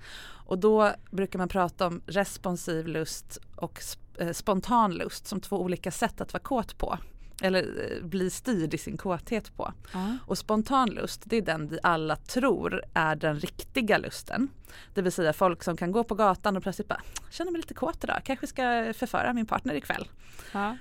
Och 0.45 0.59
då 0.59 0.91
brukar 1.11 1.39
man 1.39 1.47
prata 1.47 1.87
om 1.87 2.01
responsiv 2.05 2.87
lust 2.87 3.37
och 3.55 3.81
eh, 4.17 4.31
spontan 4.31 4.93
lust 4.93 5.27
som 5.27 5.41
två 5.41 5.61
olika 5.61 5.91
sätt 5.91 6.21
att 6.21 6.33
vara 6.33 6.43
kåt 6.43 6.77
på 6.77 6.97
eller 7.41 7.91
eh, 7.91 8.03
bli 8.05 8.29
styrd 8.29 8.73
i 8.73 8.77
sin 8.77 8.97
kåthet 8.97 9.57
på. 9.57 9.73
Ja. 9.93 10.17
Och 10.25 10.37
spontan 10.37 10.89
lust 10.89 11.21
det 11.25 11.35
är 11.35 11.41
den 11.41 11.67
vi 11.67 11.79
alla 11.83 12.15
tror 12.15 12.83
är 12.93 13.15
den 13.15 13.39
riktiga 13.39 13.97
lusten. 13.97 14.49
Det 14.93 15.01
vill 15.01 15.11
säga 15.11 15.33
folk 15.33 15.63
som 15.63 15.77
kan 15.77 15.91
gå 15.91 16.03
på 16.03 16.15
gatan 16.15 16.57
och 16.57 16.63
plötsligt 16.63 16.87
bara 16.87 17.01
känner 17.29 17.51
mig 17.51 17.61
lite 17.61 17.73
kåt 17.73 18.03
idag, 18.03 18.21
kanske 18.25 18.47
ska 18.47 18.93
förföra 18.93 19.33
min 19.33 19.45
partner 19.45 19.73
ikväll. 19.73 20.09
Ja. 20.51 20.77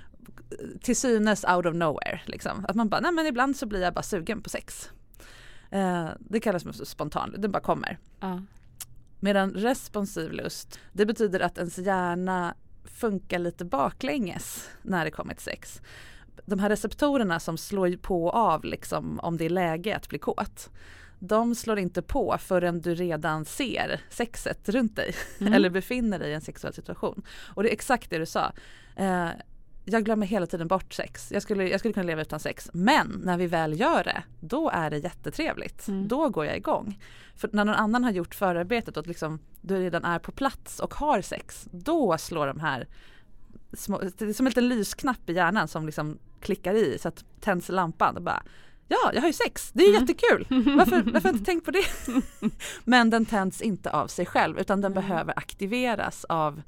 Till 0.81 0.95
synes 0.95 1.43
out 1.43 1.65
of 1.65 1.75
nowhere. 1.75 2.21
Liksom. 2.25 2.65
Att 2.67 2.75
man 2.75 2.89
bara, 2.89 3.01
nej 3.01 3.11
men 3.11 3.25
ibland 3.25 3.55
så 3.55 3.65
blir 3.65 3.81
jag 3.81 3.93
bara 3.93 4.03
sugen 4.03 4.41
på 4.41 4.49
sex. 4.49 4.89
Eh, 5.69 6.09
det 6.19 6.39
kallas 6.39 6.63
för 6.63 6.73
spontan, 6.73 7.35
det 7.37 7.47
bara 7.47 7.63
kommer. 7.63 7.97
Ja. 8.19 8.41
Medan 9.19 9.51
responsiv 9.51 10.31
lust, 10.31 10.79
det 10.93 11.05
betyder 11.05 11.39
att 11.39 11.57
ens 11.57 11.77
hjärna 11.77 12.55
funkar 12.83 13.39
lite 13.39 13.65
baklänges 13.65 14.69
när 14.81 15.05
det 15.05 15.11
kommer 15.11 15.33
till 15.33 15.43
sex. 15.43 15.81
De 16.45 16.59
här 16.59 16.69
receptorerna 16.69 17.39
som 17.39 17.57
slår 17.57 17.97
på 17.97 18.25
och 18.25 18.35
av 18.35 18.65
liksom 18.65 19.19
om 19.19 19.37
det 19.37 19.45
är 19.45 19.49
läge 19.49 19.95
att 19.95 20.09
bli 20.09 20.19
kåt. 20.19 20.69
De 21.19 21.55
slår 21.55 21.79
inte 21.79 22.01
på 22.01 22.35
förrän 22.39 22.81
du 22.81 22.95
redan 22.95 23.45
ser 23.45 24.01
sexet 24.09 24.69
runt 24.69 24.95
dig 24.95 25.13
Mm. 25.39 25.53
eller 25.53 25.69
befinner 25.69 26.19
dig 26.19 26.31
i 26.31 26.33
en 26.33 26.41
sexuell 26.41 26.73
situation. 26.73 27.23
Och 27.55 27.63
det 27.63 27.69
är 27.69 27.73
exakt 27.73 28.09
det 28.09 28.17
du 28.17 28.25
sa. 28.25 28.51
Eh, 28.95 29.27
jag 29.85 30.05
glömmer 30.05 30.27
hela 30.27 30.45
tiden 30.45 30.67
bort 30.67 30.93
sex. 30.93 31.31
Jag 31.31 31.41
skulle, 31.41 31.69
jag 31.69 31.79
skulle 31.79 31.93
kunna 31.93 32.03
leva 32.03 32.21
utan 32.21 32.39
sex. 32.39 32.69
Men 32.73 33.21
när 33.23 33.37
vi 33.37 33.47
väl 33.47 33.79
gör 33.79 34.03
det, 34.03 34.23
då 34.39 34.69
är 34.69 34.89
det 34.89 34.97
jättetrevligt. 34.97 35.87
Mm. 35.87 36.07
Då 36.07 36.29
går 36.29 36.45
jag 36.45 36.57
igång. 36.57 36.99
För 37.35 37.49
när 37.53 37.65
någon 37.65 37.75
annan 37.75 38.03
har 38.03 38.11
gjort 38.11 38.35
förarbetet 38.35 38.97
och 38.97 39.07
liksom, 39.07 39.39
du 39.61 39.79
redan 39.79 40.05
är 40.05 40.19
på 40.19 40.31
plats 40.31 40.79
och 40.79 40.93
har 40.93 41.21
sex, 41.21 41.67
då 41.71 42.17
slår 42.17 42.47
de 42.47 42.59
här 42.59 42.87
små, 43.73 43.99
det 44.17 44.21
är 44.25 44.33
som 44.33 44.45
en 44.45 44.49
liten 44.49 44.69
lysknapp 44.69 45.29
i 45.29 45.33
hjärnan 45.33 45.67
som 45.67 45.85
liksom 45.85 46.17
klickar 46.41 46.73
i 46.73 46.97
så 46.99 47.07
att 47.07 47.25
tänds 47.39 47.69
lampan 47.69 48.15
och 48.17 48.21
bara 48.23 48.43
Ja, 48.87 49.11
jag 49.13 49.21
har 49.21 49.27
ju 49.27 49.33
sex, 49.33 49.71
det 49.73 49.83
är 49.83 49.87
ju 49.87 49.95
Mm. 49.95 50.01
jättekul! 50.07 50.45
Varför, 50.77 51.01
varför 51.11 51.11
har 51.13 51.21
jag 51.29 51.33
inte 51.35 51.45
tänkt 51.45 51.65
på 51.65 51.71
det? 51.71 51.85
Men 52.83 53.09
den 53.09 53.25
tänds 53.25 53.61
inte 53.61 53.91
av 53.91 54.07
sig 54.07 54.25
själv 54.25 54.59
utan 54.59 54.81
den 54.81 54.91
Mm. 54.91 55.03
behöver 55.07 55.33
aktiveras 55.39 56.25
av 56.25 56.61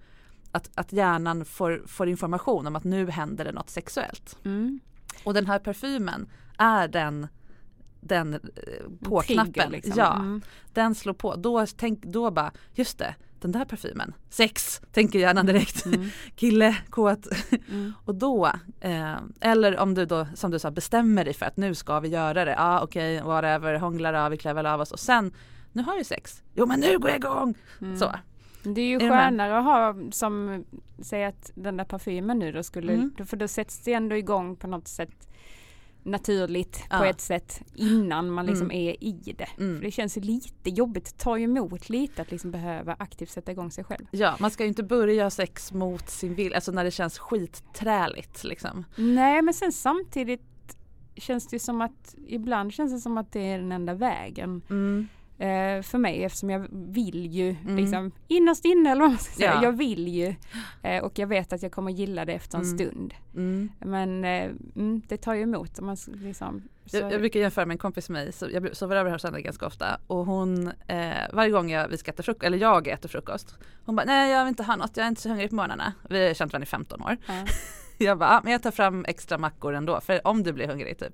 att, 0.51 0.69
att 0.75 0.93
hjärnan 0.93 1.45
får, 1.45 1.83
får 1.87 2.07
information 2.07 2.67
om 2.67 2.75
att 2.75 2.83
nu 2.83 3.09
händer 3.09 3.45
det 3.45 3.51
något 3.51 3.69
sexuellt. 3.69 4.37
Mm. 4.45 4.79
Och 5.23 5.33
den 5.33 5.45
här 5.45 5.59
parfymen 5.59 6.29
är 6.57 6.87
den, 6.87 7.27
den 8.01 8.33
eh, 8.33 8.39
på-knappen. 9.09 9.71
Liksom. 9.71 9.93
Ja, 9.95 10.13
Mm. 10.15 10.41
den 10.73 10.95
slår 10.95 11.13
på. 11.13 11.35
Då, 11.35 11.65
tänk, 11.77 12.03
då 12.05 12.31
bara, 12.31 12.51
just 12.73 12.97
det, 12.97 13.15
den 13.43 13.51
där 13.51 13.65
parfymen, 13.65 14.13
sex, 14.29 14.81
tänker 14.91 15.19
hjärnan 15.19 15.45
direkt. 15.45 15.85
Mm. 15.85 16.09
Kille, 16.35 16.75
kåt. 16.89 17.27
Mm. 17.69 17.93
Och 18.05 18.15
då, 18.15 18.51
eh, 18.81 19.15
eller 19.41 19.79
om 19.79 19.93
du 19.93 20.05
då 20.05 20.27
som 20.35 20.51
du 20.51 20.59
sa 20.59 20.71
bestämmer 20.71 21.25
dig 21.25 21.33
för 21.33 21.45
att 21.45 21.57
nu 21.57 21.75
ska 21.75 21.99
vi 21.99 22.09
göra 22.09 22.45
det. 22.45 22.51
Ja 22.51 22.57
ah, 22.57 22.81
okej, 22.83 23.21
whatever, 23.21 23.75
hånglar 23.75 24.13
av, 24.13 24.31
vi 24.31 24.37
klär 24.37 24.53
väl 24.53 24.65
av 24.65 24.81
oss 24.81 24.91
och 24.91 24.99
sen, 24.99 25.31
nu 25.71 25.83
har 25.83 25.97
vi 25.97 26.03
sex. 26.03 26.43
Jo 26.53 26.65
men 26.65 26.79
nu 26.79 26.99
går 26.99 27.09
jag 27.09 27.19
igång! 27.19 27.55
Mm. 27.81 27.97
Så. 27.97 28.15
Det 28.63 28.81
är 28.81 28.87
ju 28.87 28.95
Är 28.95 29.09
skönare 29.09 29.57
att 29.57 29.63
ha 29.63 29.95
som, 30.11 30.65
säg 31.01 31.25
att 31.25 31.51
den 31.55 31.77
där 31.77 31.85
parfymen 31.85 32.39
nu 32.39 32.51
då 32.51 32.63
skulle, 32.63 32.93
Mm. 32.93 33.25
för 33.25 33.37
då 33.37 33.47
sätts 33.47 33.79
det 33.79 33.93
ändå 33.93 34.15
igång 34.15 34.55
på 34.55 34.67
något 34.67 34.87
sätt 34.87 35.27
naturligt 36.05 36.73
på 36.89 36.95
Ja. 36.95 37.05
ett 37.05 37.21
sätt 37.21 37.61
innan 37.75 38.29
man 38.31 38.45
liksom 38.45 38.65
Mm. 38.71 38.77
är 38.87 39.03
i 39.03 39.35
det. 39.37 39.47
Mm. 39.63 39.77
För 39.77 39.85
det 39.85 39.91
känns 39.91 40.15
lite 40.15 40.69
jobbigt, 40.69 41.05
det 41.05 41.23
tar 41.23 41.37
ju 41.37 41.43
emot 41.43 41.89
lite 41.89 42.21
att 42.21 42.31
liksom 42.31 42.51
behöva 42.51 42.95
aktivt 42.99 43.29
sätta 43.29 43.51
igång 43.51 43.71
sig 43.71 43.83
själv. 43.83 44.05
Ja, 44.11 44.35
man 44.39 44.51
ska 44.51 44.63
ju 44.63 44.69
inte 44.69 44.83
börja 44.83 45.29
sex 45.29 45.73
mot 45.73 46.09
sin 46.09 46.35
vilja, 46.35 46.55
alltså 46.55 46.71
när 46.71 46.83
det 46.83 46.91
känns 46.91 47.19
skitträligt 47.19 48.43
liksom. 48.43 48.85
Nej 48.95 49.41
men 49.41 49.53
sen 49.53 49.71
samtidigt 49.71 50.41
känns 51.15 51.47
det 51.47 51.59
som 51.59 51.81
att 51.81 52.15
ibland 52.27 52.73
känns 52.73 52.93
det 52.93 52.99
som 52.99 53.17
att 53.17 53.31
det 53.31 53.39
är 53.51 53.57
den 53.59 53.71
enda 53.71 53.93
vägen 53.93 54.61
Mm. 54.69 55.07
Eh, 55.43 55.81
för 55.81 55.97
mig 55.97 56.23
eftersom 56.23 56.49
jag 56.49 56.67
vill 56.71 57.25
ju 57.25 57.49
Mm. 57.63 57.75
liksom 57.75 58.11
innerst 58.27 58.65
inne 58.65 58.91
eller 58.91 59.01
vad 59.01 59.09
man 59.09 59.19
ska 59.19 59.33
säga. 59.33 59.53
Ja. 59.53 59.63
Jag 59.63 59.71
vill 59.71 60.07
ju 60.07 60.35
eh, 60.83 61.03
och 61.03 61.19
jag 61.19 61.27
vet 61.27 61.53
att 61.53 61.63
jag 61.63 61.71
kommer 61.71 61.91
gilla 61.91 62.25
det 62.25 62.33
efter 62.33 62.57
en 62.57 62.63
Mm. 62.63 62.77
stund. 62.77 63.13
Mm. 63.35 63.69
Men 63.79 64.25
eh, 64.25 64.51
mm, 64.75 65.01
det 65.07 65.17
tar 65.17 65.33
ju 65.33 65.41
emot 65.41 65.79
om 65.79 65.85
man 65.85 65.97
liksom 66.07 66.61
så, 66.85 66.97
Jag, 66.97 67.11
jag 67.13 67.19
brukar 67.19 67.39
jämföra 67.39 67.65
med 67.65 67.73
en 67.75 67.77
kompis 67.77 68.09
med 68.09 68.23
mig, 68.23 68.33
så 68.33 68.47
jag 68.51 68.75
sover 68.77 68.95
över 68.95 69.11
hos 69.11 69.23
henne 69.23 69.41
ganska 69.41 69.65
ofta 69.65 69.99
och 70.07 70.25
hon, 70.25 70.67
eh, 70.87 71.13
varje 71.33 71.51
gång 71.51 71.71
jag, 71.71 71.87
vi 71.87 71.97
ska 71.97 72.11
äta 72.11 72.23
frukost, 72.23 72.43
eller 72.43 72.57
jag 72.57 72.87
äter 72.87 73.09
frukost, 73.09 73.57
hon 73.85 73.95
bara 73.95 74.05
nej 74.05 74.31
jag 74.31 74.43
vill 74.43 74.49
inte 74.49 74.63
ha 74.63 74.75
något, 74.75 74.97
jag 74.97 75.03
är 75.03 75.07
inte 75.07 75.21
så 75.21 75.29
hungrig 75.29 75.49
på 75.49 75.55
morgnarna. 75.55 75.93
Vi 76.09 76.27
har 76.27 76.33
känt 76.33 76.53
varandra 76.53 76.63
i 76.65 76.69
15 76.69 77.01
år. 77.01 77.17
ja. 77.27 77.33
Jag 77.97 78.17
bara, 78.17 78.41
men 78.43 78.51
jag 78.51 78.63
tar 78.63 78.71
fram 78.71 79.05
extra 79.07 79.37
mackor 79.37 79.73
ändå 79.73 80.01
för 80.01 80.27
om 80.27 80.43
du 80.43 80.53
blir 80.53 80.67
hungrig 80.67 80.97
typ. 80.99 81.13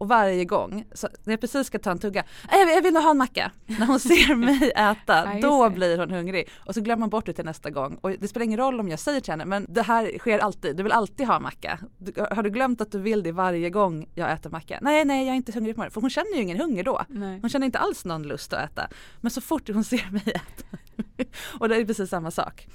Och 0.00 0.08
varje 0.08 0.44
gång, 0.44 0.84
så 0.92 1.08
när 1.24 1.32
jag 1.32 1.40
precis 1.40 1.66
ska 1.66 1.78
ta 1.78 1.90
en 1.90 1.98
tugga, 1.98 2.24
jag, 2.50 2.76
jag 2.76 2.82
vill 2.82 2.96
ha 2.96 3.10
en 3.10 3.18
macka. 3.18 3.52
När 3.66 3.86
hon 3.86 4.00
ser 4.00 4.34
mig 4.36 4.72
äta, 4.76 5.34
Ja, 5.34 5.38
då 5.42 5.70
blir 5.70 5.98
hon 5.98 6.10
hungrig. 6.10 6.48
Och 6.66 6.74
så 6.74 6.80
glömmer 6.80 7.00
man 7.00 7.08
bort 7.10 7.26
det 7.26 7.32
till 7.32 7.44
nästa 7.44 7.70
gång. 7.70 7.98
Och 8.00 8.10
det 8.10 8.28
spelar 8.28 8.44
ingen 8.44 8.58
roll 8.58 8.80
om 8.80 8.88
jag 8.88 8.98
säger 8.98 9.20
till 9.20 9.32
henne, 9.32 9.44
men 9.44 9.66
det 9.68 9.82
här 9.82 10.18
sker 10.18 10.38
alltid, 10.38 10.76
du 10.76 10.82
vill 10.82 10.92
alltid 10.92 11.26
ha 11.26 11.40
macka. 11.40 11.78
Du, 11.98 12.12
har 12.30 12.42
du 12.42 12.50
glömt 12.50 12.80
att 12.80 12.92
du 12.92 12.98
vill 12.98 13.22
det 13.22 13.32
varje 13.32 13.70
gång 13.70 14.08
jag 14.14 14.32
äter 14.32 14.50
macka? 14.50 14.78
Nej, 14.82 15.04
nej, 15.04 15.26
jag 15.26 15.32
är 15.32 15.36
inte 15.36 15.52
hungrig 15.52 15.74
på 15.74 15.80
morgonen. 15.80 15.92
För 15.92 16.00
hon 16.00 16.10
känner 16.10 16.36
ju 16.36 16.42
ingen 16.42 16.60
hunger 16.60 16.84
då. 16.84 17.02
Nej. 17.08 17.40
Hon 17.40 17.50
känner 17.50 17.66
inte 17.66 17.78
alls 17.78 18.04
någon 18.04 18.22
lust 18.22 18.52
att 18.52 18.70
äta. 18.70 18.88
Men 19.20 19.30
så 19.30 19.40
fort 19.40 19.68
hon 19.68 19.84
ser 19.84 20.10
mig 20.10 20.22
äta. 20.26 20.78
och 21.58 21.68
det 21.68 21.76
är 21.76 21.84
precis 21.84 22.10
samma 22.10 22.30
sak. 22.30 22.66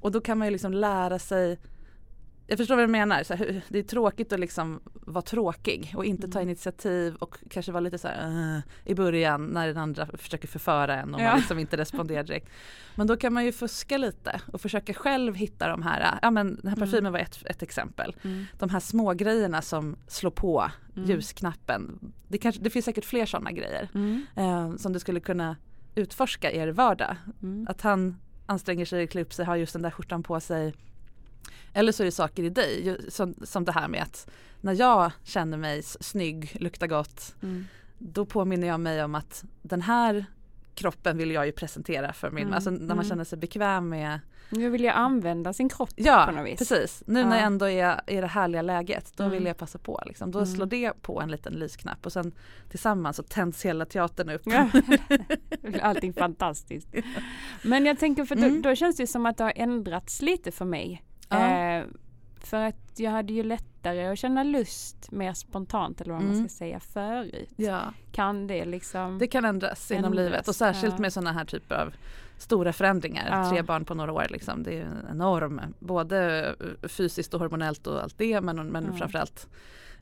Och 0.00 0.12
då 0.12 0.20
kan 0.20 0.38
man 0.38 0.46
ju 0.46 0.52
liksom 0.52 0.72
lära 0.72 1.18
sig 1.18 1.58
jag 2.46 2.58
förstår 2.58 2.76
vad 2.76 2.84
du 2.84 2.92
menar, 2.92 3.22
så 3.22 3.34
här, 3.34 3.62
det 3.68 3.78
är 3.78 3.82
tråkigt 3.82 4.32
att 4.32 4.40
liksom 4.40 4.80
vara 4.94 5.22
tråkig 5.22 5.94
och 5.96 6.04
inte 6.04 6.28
ta 6.28 6.38
Mm. 6.38 6.48
initiativ 6.48 7.14
och 7.14 7.36
kanske 7.50 7.72
vara 7.72 7.80
lite 7.80 7.98
så 7.98 8.08
här, 8.08 8.54
"Äh", 8.56 8.90
i 8.90 8.94
början 8.94 9.46
när 9.46 9.66
den 9.66 9.76
andra 9.76 10.06
försöker 10.18 10.48
förföra 10.48 10.96
en 11.00 11.14
och 11.14 11.20
Ja. 11.20 11.28
man 11.28 11.36
liksom 11.38 11.58
inte 11.58 11.76
responderar 11.76 12.22
direkt. 12.22 12.48
Men 12.94 13.06
då 13.06 13.16
kan 13.16 13.32
man 13.32 13.44
ju 13.44 13.52
fuska 13.52 13.98
lite 13.98 14.40
och 14.52 14.60
försöka 14.60 14.94
själv 14.94 15.34
hitta 15.34 15.68
de 15.68 15.82
här, 15.82 16.18
ja 16.22 16.30
men 16.30 16.46
den 16.46 16.68
här 16.68 16.76
Mm. 16.76 16.78
parfymen 16.90 17.12
var 17.12 17.18
ett, 17.20 17.42
ett 17.46 17.62
exempel. 17.62 18.16
Mm. 18.22 18.44
De 18.58 18.70
här 18.70 18.80
små 18.80 19.12
grejerna 19.14 19.62
som 19.62 19.96
slår 20.06 20.30
på 20.30 20.70
Mm. 20.96 21.08
ljusknappen. 21.10 22.12
Det, 22.28 22.38
kanske, 22.38 22.60
det 22.62 22.70
finns 22.70 22.84
säkert 22.84 23.04
fler 23.04 23.26
sådana 23.26 23.52
grejer 23.52 23.88
Mm. 23.94 24.26
eh, 24.36 24.76
som 24.76 24.92
du 24.92 24.98
skulle 24.98 25.20
kunna 25.20 25.56
utforska 25.94 26.50
i 26.52 26.58
er 26.58 26.68
vardag. 26.68 27.16
Mm. 27.42 27.66
Att 27.70 27.80
han 27.80 28.16
anstränger 28.46 28.84
sig, 28.84 29.06
klär 29.06 29.22
upp 29.22 29.32
sig, 29.32 29.44
har 29.44 29.56
just 29.56 29.72
den 29.72 29.82
där 29.82 29.90
skjortan 29.90 30.22
på 30.22 30.40
sig. 30.40 30.74
Eller 31.72 31.92
så 31.92 32.02
är 32.02 32.04
det 32.04 32.12
saker 32.12 32.42
i 32.42 32.50
dig, 32.50 32.96
som, 33.08 33.34
som 33.42 33.64
det 33.64 33.72
här 33.72 33.88
med 33.88 34.02
att 34.02 34.30
när 34.60 34.72
jag 34.72 35.10
känner 35.24 35.56
mig 35.58 35.82
snygg, 35.82 36.56
luktar 36.60 36.86
gott, 36.86 37.34
Mm. 37.42 37.66
då 37.98 38.26
påminner 38.26 38.66
jag 38.66 38.80
mig 38.80 39.04
om 39.04 39.14
att 39.14 39.44
den 39.62 39.82
här 39.82 40.24
kroppen 40.74 41.16
vill 41.18 41.30
jag 41.30 41.46
ju 41.46 41.52
presentera 41.52 42.12
för 42.12 42.30
min, 42.30 42.42
Mm, 42.42 42.54
alltså 42.54 42.70
när 42.70 42.78
man 42.80 42.90
mm. 42.90 43.04
känner 43.08 43.24
sig 43.24 43.38
bekväm 43.38 43.88
med 43.88 44.20
Nu 44.50 44.70
vill 44.70 44.84
jag 44.84 44.94
använda 44.96 45.52
sin 45.52 45.68
kropp 45.68 45.88
på 45.88 45.94
Ja, 45.96 46.30
något 46.30 46.46
vis. 46.46 46.58
precis. 46.58 47.02
Nu 47.06 47.24
när 47.24 47.30
Ja. 47.30 47.36
jag 47.36 47.44
ändå 47.44 47.68
är 47.68 48.00
i 48.06 48.16
det 48.20 48.26
härliga 48.26 48.62
läget, 48.62 49.12
då 49.16 49.24
Mm. 49.24 49.32
vill 49.34 49.44
jag 49.46 49.56
passa 49.56 49.78
på. 49.78 50.02
Liksom. 50.06 50.30
Då 50.30 50.38
Mm. 50.38 50.54
slår 50.54 50.66
det 50.66 51.02
på 51.02 51.20
en 51.20 51.30
liten 51.30 51.52
lysknapp 51.52 52.06
och 52.06 52.12
sen 52.12 52.32
tillsammans 52.70 53.16
så 53.16 53.22
tänds 53.22 53.64
hela 53.64 53.86
teatern 53.86 54.30
upp. 54.30 54.42
Ja. 54.44 54.68
Allting 55.82 56.12
fantastiskt. 56.12 56.88
Men 57.62 57.86
jag 57.86 57.98
tänker 57.98 58.24
för 58.24 58.36
då, 58.36 58.42
Mm. 58.44 58.62
då 58.62 58.74
känns 58.74 58.96
det 58.96 59.06
som 59.06 59.26
att 59.26 59.36
det 59.36 59.44
har 59.44 59.52
ändrats 59.56 60.22
lite 60.22 60.50
för 60.52 60.64
mig. 60.64 61.02
Ja. 61.28 61.50
Eh, 61.50 61.84
för 62.40 62.60
att 62.60 62.76
jag 62.96 63.10
hade 63.10 63.32
ju 63.32 63.42
lättare 63.42 64.06
att 64.06 64.18
känna 64.18 64.42
lust 64.42 65.10
mer 65.12 65.32
spontant 65.32 66.00
eller 66.00 66.12
vad 66.12 66.22
man 66.22 66.32
Mm. 66.34 66.48
ska 66.48 66.56
säga 66.56 66.80
förut. 66.80 67.50
Ja. 67.56 67.80
Kan 68.12 68.46
det 68.46 68.64
liksom? 68.64 69.18
Det 69.18 69.26
kan 69.26 69.44
ändras 69.44 69.90
inom 69.90 70.04
Ändras, 70.04 70.16
livet 70.24 70.48
och 70.48 70.54
särskilt 70.56 70.94
ja. 70.94 71.00
med 71.00 71.12
sådana 71.12 71.32
här 71.32 71.44
typer 71.44 71.74
av 71.74 71.94
stora 72.38 72.72
förändringar. 72.72 73.28
Ja. 73.30 73.50
Tre 73.50 73.62
barn 73.62 73.84
på 73.84 73.94
några 73.94 74.12
år 74.12 74.26
liksom. 74.30 74.62
Det 74.62 74.78
är 74.80 74.88
enorm, 75.10 75.60
både 75.78 76.54
fysiskt 76.82 77.34
och 77.34 77.40
hormonellt 77.40 77.86
och 77.86 78.02
allt 78.02 78.18
det 78.18 78.40
men, 78.40 78.66
men 78.66 78.84
Ja. 78.90 78.92
framförallt 78.98 79.48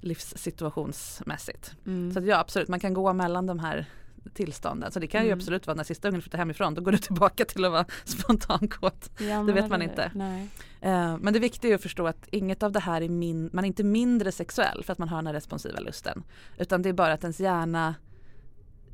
livssituationsmässigt. 0.00 1.74
Mm. 1.86 2.12
Så 2.14 2.20
ja 2.20 2.38
absolut, 2.38 2.68
man 2.68 2.80
kan 2.80 2.94
gå 2.94 3.12
mellan 3.12 3.46
de 3.46 3.58
här 3.58 3.86
tillstånden. 4.34 4.92
Så 4.92 5.00
det 5.00 5.06
kan 5.06 5.20
ju 5.22 5.26
Mm. 5.28 5.38
absolut 5.38 5.66
vara 5.66 5.74
när 5.76 5.84
sista 5.84 6.08
ungen 6.08 6.22
flyttar 6.22 6.38
hemifrån, 6.38 6.74
då 6.74 6.82
går 6.82 6.92
du 6.92 6.98
tillbaka 6.98 7.44
till 7.44 7.64
att 7.64 7.72
vara 7.72 7.84
spontankåt. 8.04 9.10
Ja, 9.20 9.42
det 9.42 9.52
vet 9.52 9.68
man 9.70 9.82
eller- 9.82 9.90
inte. 9.90 10.10
Nej. 10.14 10.48
Eh, 10.80 11.16
Men 11.20 11.32
det 11.32 11.38
viktiga 11.38 11.70
är 11.70 11.74
att 11.74 11.82
förstå 11.82 12.06
att 12.06 12.28
inget 12.30 12.62
av 12.62 12.72
det 12.72 12.80
här 12.80 13.00
är 13.02 13.08
min, 13.08 13.50
man 13.52 13.64
är 13.64 13.68
inte 13.68 13.84
mindre 13.84 14.32
sexuell 14.32 14.84
för 14.84 14.92
att 14.92 14.98
man 14.98 15.08
har 15.08 15.16
den 15.18 15.26
här 15.26 15.34
responsiva 15.34 15.80
lusten. 15.80 16.22
Utan 16.58 16.82
det 16.82 16.88
är 16.88 16.92
bara 16.92 17.12
att 17.12 17.22
ens 17.24 17.40
hjärna 17.40 17.94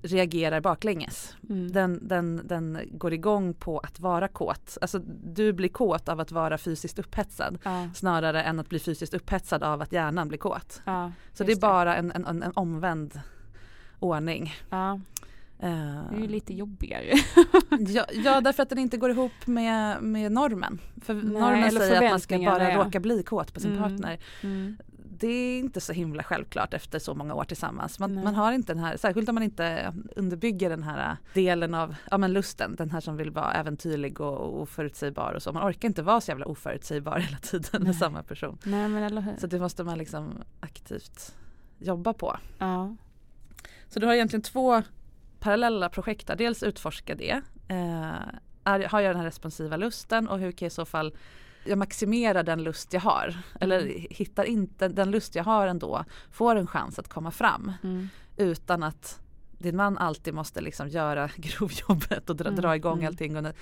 reagerar 0.03 0.61
baklänges. 0.61 1.37
Mm. 1.49 1.73
Den, 1.73 2.09
den, 2.09 2.41
den 2.45 2.79
går 2.93 3.13
igång 3.13 3.55
på 3.55 3.79
att 3.79 4.01
vara 4.01 4.29
kåt. 4.29 4.79
Alltså 4.81 4.99
du 5.25 5.53
blir 5.53 5.69
kåt 5.69 6.09
av 6.09 6.21
att 6.21 6.33
vara 6.33 6.59
fysiskt 6.59 6.99
upphetsad 6.99 7.59
Ja, 7.63 7.89
snarare 7.95 8.43
än 8.43 8.59
att 8.61 8.69
bli 8.69 8.79
fysiskt 8.79 9.15
upphetsad 9.15 9.63
av 9.63 9.83
att 9.83 9.93
hjärnan 9.93 10.29
blir 10.29 10.39
kåt. 10.39 10.83
ja, 10.85 11.13
Så 11.33 11.45
det 11.45 11.53
är 11.53 11.61
bara 11.61 11.97
en, 11.97 12.13
en, 12.13 12.27
en, 12.43 12.53
omvänd 12.55 13.21
ordning. 13.99 14.55
Ja, 14.71 15.01
det 15.61 16.17
är 16.17 16.21
ju 16.21 16.27
lite 16.27 16.55
jobbigare. 16.55 17.05
ja, 17.89 18.07
ja, 18.13 18.41
därför 18.41 18.63
att 18.63 18.69
den 18.69 18.79
inte 18.79 18.97
går 18.97 19.11
ihop 19.11 19.47
med, 19.47 20.03
med 20.03 20.33
normen. 20.33 20.81
För 21.03 21.15
Nej, 21.15 21.25
normen 21.25 21.71
säger 21.71 22.05
att 22.05 22.11
man 22.11 22.21
ska 22.21 22.39
bara 22.39 22.71
ja. 22.73 22.85
råka 22.85 23.01
bli 23.01 23.23
kåt 23.23 23.55
på 23.55 23.61
sin 23.61 23.73
Mm. 23.73 23.83
partner. 23.83 24.19
Mm. 24.43 24.77
det 25.21 25.29
är 25.29 25.59
inte 25.59 25.81
så 25.81 25.93
himla 25.93 26.23
självklart 26.23 26.75
efter 26.75 26.99
så 26.99 27.15
många 27.15 27.35
år 27.35 27.45
tillsammans. 27.45 27.99
Man, 27.99 28.15
man 28.15 28.35
har 28.35 28.53
inte 28.53 28.75
den 28.75 28.85
här, 28.85 28.97
särskilt 28.97 29.29
om 29.29 29.35
man 29.35 29.45
inte 29.45 29.95
underbygger 30.17 30.71
den 30.71 30.83
här 30.83 31.17
delen 31.35 31.75
av 31.75 31.95
ja, 32.11 32.19
men 32.19 32.33
lusten, 32.33 32.77
den 32.77 32.91
här 32.91 33.01
som 33.01 33.17
vill 33.17 33.31
vara 33.31 33.53
äventyrlig 33.53 34.21
och 34.21 34.61
oförutsägbar 34.63 35.33
och 35.33 35.43
så. 35.43 35.53
Man 35.53 35.71
orkar 35.71 35.89
inte 35.89 36.03
vara 36.03 36.21
så 36.21 36.31
jävla 36.31 36.47
oförutsägbar 36.47 37.19
hela 37.19 37.39
tiden 37.39 37.71
Nej. 37.73 37.83
med 37.83 37.97
samma 37.97 38.23
person. 38.23 38.59
Nej 38.65 38.89
men 38.89 39.03
eller 39.03 39.21
hur. 39.21 39.37
Så 39.39 39.47
det 39.47 39.59
måste 39.61 39.85
man 39.85 39.99
liksom 39.99 40.33
aktivt 40.61 41.35
jobba 41.79 42.13
på. 42.13 42.37
Ja. 42.59 42.97
Så 43.89 44.01
du 44.01 44.07
har 44.07 44.15
egentligen 44.15 44.43
två 44.43 44.83
parallella 45.41 45.89
projekt 45.89 46.27
där. 46.27 46.37
Dels 46.37 46.63
utforska 46.63 47.15
det. 47.15 47.41
Eh, 47.69 48.13
är, 48.65 48.89
har 48.89 49.01
jag 49.01 49.11
den 49.11 49.17
här 49.17 49.25
responsiva 49.27 49.77
lusten 49.77 50.29
och 50.29 50.39
hur 50.39 50.53
kan 50.53 50.67
jag 50.67 50.71
i 50.71 50.75
så 50.75 50.85
fall 50.85 51.17
jag 51.65 51.79
maximerar 51.79 52.43
den 52.43 52.63
lust 52.63 52.93
jag 52.93 53.01
har. 53.01 53.37
Eller 53.61 53.81
Mm. 53.81 54.07
hittar 54.11 54.45
inte 54.45 54.89
den 54.89 55.11
lust 55.11 55.35
jag 55.35 55.45
har 55.45 55.67
ändå. 55.67 56.05
Får 56.33 56.57
en 56.57 56.67
chans 56.67 56.99
att 56.99 57.09
komma 57.09 57.31
fram. 57.31 57.73
Mm. 57.83 58.09
Utan 58.37 58.83
att 58.83 59.21
din 59.59 59.77
man 59.77 59.99
alltid 59.99 60.35
måste 60.35 60.61
liksom 60.61 60.89
göra 60.89 61.31
grovjobbet 61.37 62.31
och 62.31 62.37
dra, 62.37 62.49
Mm, 62.49 62.61
dra 62.61 62.77
igång 62.77 62.99
mm. 62.99 63.07
allting 63.07 63.37
och 63.37 63.43
nä, 63.43 63.53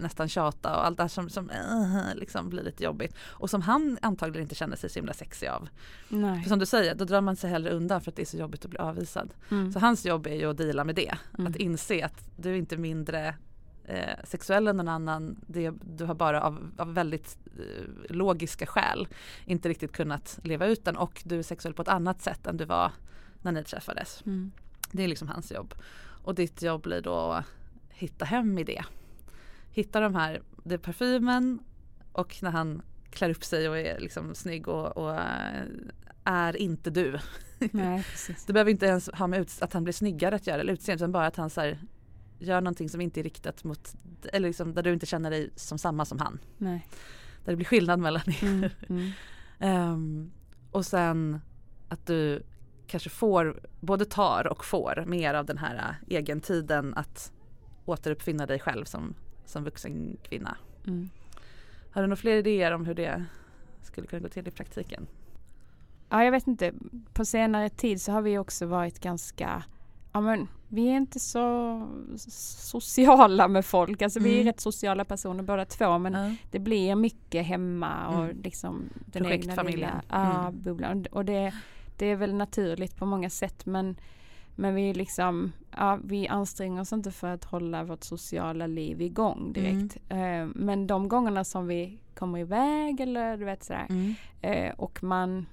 nästan 0.00 0.28
tjata 0.28 0.76
och 0.76 0.86
allt 0.86 0.96
det 0.96 1.02
här 1.02 1.08
som, 1.08 1.30
som 1.30 1.50
eh, 1.50 2.14
liksom 2.14 2.48
blir 2.48 2.62
lite 2.62 2.84
jobbigt. 2.84 3.14
Och 3.18 3.50
som 3.50 3.62
han 3.62 3.98
antagligen 4.02 4.42
inte 4.42 4.54
känner 4.54 4.76
sig 4.76 4.90
så 4.90 4.98
himla 4.98 5.12
sexig 5.12 5.48
av. 5.48 5.68
Nej. 6.08 6.42
För 6.42 6.48
som 6.48 6.58
du 6.58 6.66
säger, 6.66 6.94
då 6.94 7.04
drar 7.04 7.20
man 7.20 7.36
sig 7.36 7.50
hellre 7.50 7.70
undan 7.70 8.00
för 8.00 8.10
att 8.10 8.16
det 8.16 8.22
är 8.22 8.26
så 8.26 8.36
jobbigt 8.36 8.64
att 8.64 8.70
bli 8.70 8.78
avvisad. 8.78 9.34
Mm. 9.50 9.72
Så 9.72 9.78
hans 9.78 10.06
jobb 10.06 10.26
är 10.26 10.34
ju 10.34 10.50
att 10.50 10.56
deala 10.56 10.84
med 10.84 10.94
det. 10.94 11.14
Mm. 11.38 11.50
Att 11.50 11.56
inse 11.56 12.04
att 12.04 12.24
du 12.36 12.50
är 12.50 12.54
inte 12.54 12.76
mindre 12.76 13.34
eh, 13.84 14.24
sexuell 14.24 14.68
än 14.68 14.76
någon 14.76 14.88
annan. 14.88 15.36
Det, 15.46 15.72
du 15.84 16.04
har 16.04 16.14
bara 16.14 16.42
av, 16.42 16.70
av 16.76 16.94
väldigt 16.94 17.38
eh, 17.58 18.14
logiska 18.14 18.66
skäl 18.66 19.08
inte 19.44 19.68
riktigt 19.68 19.92
kunnat 19.92 20.38
leva 20.42 20.66
ut 20.66 20.84
den 20.84 20.96
och 20.96 21.22
du 21.24 21.38
är 21.38 21.42
sexuell 21.42 21.74
på 21.74 21.82
ett 21.82 21.88
annat 21.88 22.22
sätt 22.22 22.46
än 22.46 22.56
du 22.56 22.64
var 22.64 22.92
när 23.42 23.52
ni 23.52 23.64
träffades. 23.64 24.22
Mm. 24.26 24.52
Det 24.94 25.04
är 25.04 25.08
liksom 25.08 25.28
hans 25.28 25.52
jobb. 25.52 25.74
Och 26.24 26.34
ditt 26.34 26.62
jobb 26.62 26.82
blir 26.82 27.00
då 27.00 27.14
att 27.14 27.44
hitta 27.88 28.24
hem 28.24 28.58
i 28.58 28.64
det. 28.64 28.84
Hitta 29.70 30.00
de 30.00 30.14
här, 30.14 30.42
det 30.64 30.74
är 30.74 30.78
parfymen 30.78 31.58
och 32.12 32.42
när 32.42 32.50
han 32.50 32.82
klär 33.10 33.30
upp 33.30 33.44
sig 33.44 33.68
och 33.68 33.78
är 33.78 34.00
liksom 34.00 34.34
snygg 34.34 34.68
och, 34.68 34.96
och 34.96 35.14
eh, 35.14 35.62
är 36.24 36.56
inte 36.56 36.90
du. 36.90 37.18
Nej. 37.58 38.04
Det 38.46 38.52
behöver 38.52 38.70
inte 38.70 38.86
ens 38.86 39.10
ha 39.12 39.26
med 39.26 39.50
att 39.60 39.72
han 39.72 39.84
blir 39.84 39.92
snyggare 39.92 40.34
att 40.34 40.46
göra 40.46 40.60
eller 40.60 40.72
utseende 40.72 41.04
utan 41.04 41.12
bara 41.12 41.26
att 41.26 41.36
han 41.36 41.50
så 41.50 41.60
här, 41.60 41.78
gör 42.38 42.60
någonting 42.60 42.88
som 42.88 43.00
inte 43.00 43.20
är 43.20 43.24
riktat 43.24 43.64
mot, 43.64 43.94
eller 44.32 44.48
liksom 44.48 44.74
där 44.74 44.82
du 44.82 44.92
inte 44.92 45.06
känner 45.06 45.30
dig 45.30 45.50
som 45.56 45.78
samma 45.78 46.04
som 46.04 46.18
han. 46.18 46.38
Nej. 46.58 46.88
Där 47.44 47.52
det 47.52 47.56
blir 47.56 47.66
skillnad 47.66 47.98
mellan 47.98 48.22
er. 48.26 48.42
Mm. 48.42 48.70
Mm. 48.88 49.10
Ehm, 49.58 50.32
och 50.70 50.86
sen 50.86 51.40
att 51.88 52.06
du 52.06 52.42
kanske 52.94 53.10
får, 53.10 53.60
både 53.80 54.04
tar 54.04 54.46
och 54.46 54.64
får 54.64 55.04
mer 55.06 55.34
av 55.34 55.46
den 55.46 55.58
här 55.58 55.74
äh, 55.76 56.16
egentiden 56.18 56.94
att 56.96 57.32
återuppfinna 57.84 58.46
dig 58.46 58.58
själv 58.60 58.84
som, 58.84 59.14
som 59.44 59.64
vuxen 59.64 60.16
kvinna. 60.22 60.56
Mm. 60.86 61.08
Har 61.90 62.02
du 62.02 62.06
några 62.08 62.16
fler 62.16 62.36
idéer 62.36 62.72
om 62.72 62.86
hur 62.86 62.94
det 62.94 63.24
skulle 63.82 64.06
kunna 64.06 64.20
gå 64.22 64.28
till 64.28 64.48
i 64.48 64.50
praktiken? 64.50 65.06
Ja 66.08 66.24
jag 66.24 66.32
vet 66.32 66.46
inte. 66.46 66.72
På 67.12 67.24
senare 67.24 67.68
tid 67.68 68.00
så 68.02 68.12
har 68.12 68.22
vi 68.22 68.38
också 68.38 68.66
varit 68.66 69.00
ganska 69.00 69.64
Ja 70.12 70.20
men 70.20 70.48
vi 70.68 70.88
är 70.88 70.96
inte 70.96 71.20
så 71.20 71.88
sociala 72.18 73.48
med 73.48 73.64
folk. 73.64 74.02
Alltså 74.02 74.20
vi 74.20 74.30
är 74.30 74.34
Mm. 74.34 74.46
rätt 74.46 74.60
sociala 74.60 75.04
personer 75.04 75.42
båda 75.42 75.64
två 75.64 75.98
men 75.98 76.12
Ja. 76.12 76.34
det 76.50 76.58
blir 76.58 76.94
mycket 76.94 77.46
hemma 77.46 78.08
och 78.08 78.24
Mm. 78.24 78.40
liksom 78.42 78.88
den 79.06 79.26
egna 79.26 79.62
lilla 79.62 80.02
Mm. 80.12 80.62
bubblan. 80.62 81.06
Och 81.10 81.24
det, 81.24 81.54
det 81.96 82.06
är 82.06 82.16
väl 82.16 82.34
naturligt 82.34 82.96
på 82.96 83.06
många 83.06 83.30
sätt 83.30 83.66
men, 83.66 83.96
men 84.56 84.74
vi 84.74 84.94
liksom, 84.94 85.52
ja, 85.76 85.98
vi 86.04 86.28
anstränger 86.28 86.80
oss 86.80 86.92
inte 86.92 87.10
för 87.10 87.28
att 87.28 87.44
hålla 87.44 87.84
vårt 87.84 88.04
sociala 88.04 88.66
liv 88.66 89.00
igång 89.02 89.52
direkt. 89.52 89.96
Eh, 90.08 90.46
men 90.54 90.86
de 90.86 91.08
gångerna 91.08 91.44
som 91.44 91.66
vi 91.66 91.98
kommer 92.14 92.38
iväg 92.38 93.00
eller 93.00 93.36
du 93.36 93.44
vet 93.44 93.64
sådär 93.64 93.86
Mm. 93.88 94.14
eh, 94.40 94.72
och 94.76 95.02
man 95.04 95.46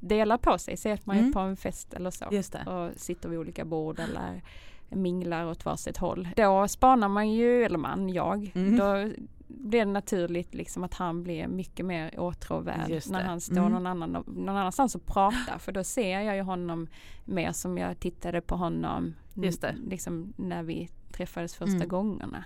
delar 0.00 0.36
på 0.38 0.58
sig, 0.58 0.76
säg 0.76 0.92
att 0.92 1.06
man 1.06 1.16
är 1.16 1.20
Mm. 1.20 1.32
på 1.32 1.38
en 1.40 1.56
fest 1.56 1.94
eller 1.94 2.10
så 2.10 2.24
och 2.66 2.90
sitter 2.96 3.28
vid 3.28 3.38
olika 3.38 3.64
bord 3.64 3.98
eller 4.00 4.42
minglar 4.88 5.46
åt 5.46 5.64
varsitt 5.64 5.96
håll. 5.96 6.28
Då 6.36 6.68
spanar 6.68 7.08
man 7.08 7.30
ju, 7.32 7.64
eller 7.64 7.78
man, 7.78 8.08
jag, 8.08 8.52
Mm. 8.54 8.76
då 8.76 9.10
blir 9.48 9.78
det 9.80 9.84
naturligt 9.92 10.54
liksom 10.54 10.84
att 10.84 10.94
han 10.94 11.22
blir 11.22 11.46
mycket 11.48 11.86
mer 11.86 12.20
åtråvärd 12.20 12.88
när 13.10 13.18
det. 13.18 13.24
han 13.26 13.40
står 13.40 13.56
Mm. 13.58 13.72
någon, 13.72 13.86
annan, 13.86 14.10
någon 14.26 14.48
annanstans 14.48 14.94
och 14.94 15.06
pratar. 15.06 15.58
För 15.58 15.72
då 15.72 15.84
ser 15.84 16.20
jag 16.20 16.36
ju 16.36 16.42
honom 16.42 16.86
mer 17.24 17.52
som 17.52 17.78
jag 17.78 18.00
tittade 18.00 18.40
på 18.40 18.56
honom 18.56 19.14
Just 19.34 19.60
det. 19.60 19.68
n- 19.68 19.86
Liksom 19.90 20.32
när 20.36 20.62
vi 20.62 20.88
träffades 21.12 21.54
första 21.54 21.76
Mm. 21.76 21.88
gångerna. 21.88 22.44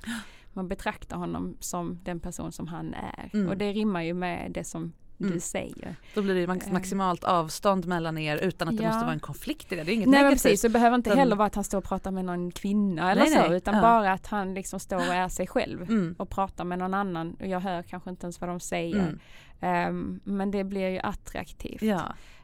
Man 0.53 0.69
betraktar 0.69 1.17
honom 1.17 1.57
som 1.61 1.99
den 2.05 2.21
person 2.21 2.53
som 2.53 2.67
han 2.69 2.95
är. 2.95 3.31
Mm. 3.33 3.49
Och 3.49 3.57
det 3.57 3.73
rimmar 3.73 4.03
ju 4.03 4.15
med 4.15 4.53
det 4.53 4.65
som 4.65 4.93
Mm. 5.21 5.33
du 5.33 5.41
säger. 5.41 5.97
Då 6.15 6.23
blir 6.23 6.35
det 6.35 6.47
max 6.47 6.67
Eh. 6.67 6.73
maximalt 6.73 7.25
avstånd 7.25 7.87
mellan 7.87 8.19
er 8.19 8.37
utan 8.37 8.69
att 8.69 8.77
det 8.77 8.83
Ja. 8.83 8.89
måste 8.89 9.05
vara 9.05 9.13
en 9.15 9.21
konflikt 9.21 9.73
i 9.73 9.77
det. 9.77 9.85
Det 9.85 9.93
är 9.93 9.95
inget 9.95 10.09
Nej 10.09 10.23
negativt. 10.23 10.43
precis, 10.43 10.63
det 10.63 10.69
behöver 10.69 10.97
inte 10.97 11.15
heller 11.15 11.37
vara 11.37 11.47
att 11.47 11.55
han 11.55 11.65
står 11.65 11.79
och 11.79 11.85
pratar 11.85 12.11
med 12.11 12.25
någon 12.25 12.51
kvinna 12.53 13.13
eller 13.13 13.23
Nej, 13.23 13.31
så 13.31 13.49
nej. 13.49 13.57
utan 13.57 13.75
Ja. 13.75 13.81
bara 13.81 14.13
att 14.13 14.27
han 14.27 14.55
liksom 14.55 14.81
står 14.81 14.97
och 14.97 15.03
är 15.15 15.29
sig 15.29 15.47
själv 15.47 15.83
Mm. 15.83 16.15
och 16.19 16.31
pratar 16.31 16.65
med 16.65 16.79
någon 16.79 16.95
annan 16.95 17.37
och 17.41 17.47
jag 17.47 17.61
hör 17.61 17.83
kanske 17.83 18.11
inte 18.11 18.25
ens 18.25 18.41
vad 18.41 18.51
de 18.51 18.61
säger. 18.61 18.97
Mm. 19.01 19.19
Ehm, 19.61 20.21
men 20.25 20.51
det 20.51 20.65
blir 20.65 20.89
ju 20.89 20.99
attraktivt. 20.99 21.83
Ja. 21.83 22.03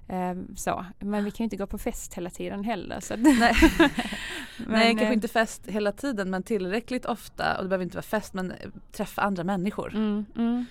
Ehm, 0.08 0.56
så. 0.56 0.84
Men 0.98 1.24
vi 1.24 1.30
kan 1.30 1.36
ju 1.38 1.44
inte 1.44 1.56
gå 1.56 1.66
på 1.66 1.78
fest 1.78 2.14
hela 2.14 2.30
tiden 2.30 2.64
heller. 2.64 3.00
Så 3.00 3.16
Nej. 3.18 3.54
Men, 3.78 4.68
Nej, 4.68 4.90
eh, 4.92 4.96
kanske 4.98 5.14
inte 5.14 5.28
fest 5.28 5.66
hela 5.66 5.92
tiden 5.92 6.30
men 6.30 6.42
tillräckligt 6.42 7.04
ofta 7.06 7.56
och 7.56 7.62
det 7.62 7.68
behöver 7.68 7.84
inte 7.84 7.96
vara 7.96 8.02
fest 8.02 8.34
men 8.34 8.50
eh, 8.50 8.56
träffa 8.92 9.22
andra 9.22 9.44
människor. 9.44 9.94
Mm, 9.94 10.26
mm, 10.36 10.64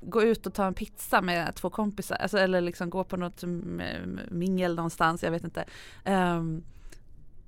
Gå 0.00 0.22
ut 0.22 0.46
och 0.46 0.54
ta 0.54 0.66
en 0.66 0.74
pizza 0.74 1.20
med 1.22 1.54
två 1.54 1.70
kompisar 1.70 2.16
alltså, 2.16 2.38
eller 2.38 2.60
liksom 2.60 2.90
gå 2.90 3.04
på 3.04 3.16
något 3.16 3.42
mm, 3.42 4.20
mingel 4.30 4.74
någonstans, 4.74 5.22
jag 5.22 5.30
vet 5.30 5.44
inte. 5.44 5.64
Ehm, 6.04 6.62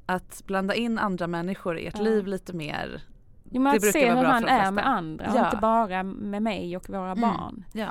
att 0.06 0.42
blanda 0.46 0.74
in 0.74 0.98
andra 0.98 1.26
människor 1.26 1.78
i 1.78 1.86
ert 1.86 1.98
Ja. 1.98 2.04
liv 2.04 2.26
lite 2.26 2.52
mer. 2.52 3.02
Jo, 3.50 3.60
men 3.62 3.72
Det 3.80 3.86
att 3.86 3.92
se 3.92 4.08
hur 4.08 4.22
de 4.22 4.44
är 4.48 4.70
med 4.70 4.86
andra 4.88 5.30
och 5.30 5.36
Ja. 5.36 5.44
inte 5.44 5.56
bara 5.56 6.02
med 6.02 6.42
mig 6.42 6.76
och 6.76 6.88
våra 6.90 7.12
Mm. 7.12 7.20
barn. 7.20 7.64
Ja. 7.72 7.88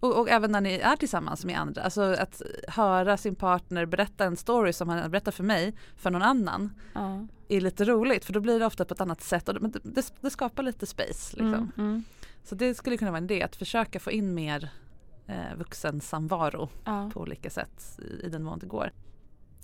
Och, 0.00 0.20
och 0.20 0.28
även 0.28 0.52
när 0.52 0.60
ni 0.60 0.74
är 0.74 0.96
tillsammans 0.96 1.44
med 1.44 1.58
andra, 1.60 1.82
alltså 1.82 2.02
att 2.02 2.42
höra 2.68 3.16
sin 3.16 3.34
partner 3.34 3.86
berätta 3.86 4.24
en 4.24 4.36
story 4.36 4.72
som 4.72 4.88
han 4.88 5.10
berättar 5.10 5.32
för 5.32 5.44
mig 5.44 5.74
för 5.96 6.10
någon 6.10 6.22
annan 6.22 6.70
Ja. 6.94 7.26
är 7.48 7.60
lite 7.60 7.84
roligt 7.84 8.24
för 8.24 8.32
då 8.32 8.40
blir 8.40 8.58
det 8.60 8.66
ofta 8.66 8.84
på 8.84 8.94
ett 8.94 9.00
annat 9.00 9.20
sätt 9.22 9.48
och 9.48 9.54
det, 9.54 9.78
det, 9.82 10.12
det, 10.20 10.30
skapar 10.30 10.62
lite 10.62 10.86
space. 10.86 11.36
Liksom. 11.36 11.54
Mm, 11.54 11.70
mm. 11.78 12.04
Så 12.44 12.54
det 12.54 12.74
skulle 12.74 12.96
kunna 12.96 13.10
vara 13.10 13.18
en 13.18 13.24
idé 13.24 13.42
att 13.42 13.56
försöka 13.56 14.00
få 14.00 14.10
in 14.10 14.34
mer 14.34 14.70
eh, 15.26 15.56
vuxensamvaro 15.56 16.68
Ja. 16.84 17.10
på 17.14 17.20
olika 17.20 17.50
sätt 17.50 17.98
i, 17.98 18.26
i 18.26 18.28
den 18.28 18.42
mån 18.42 18.58
det 18.58 18.66
går. 18.66 18.90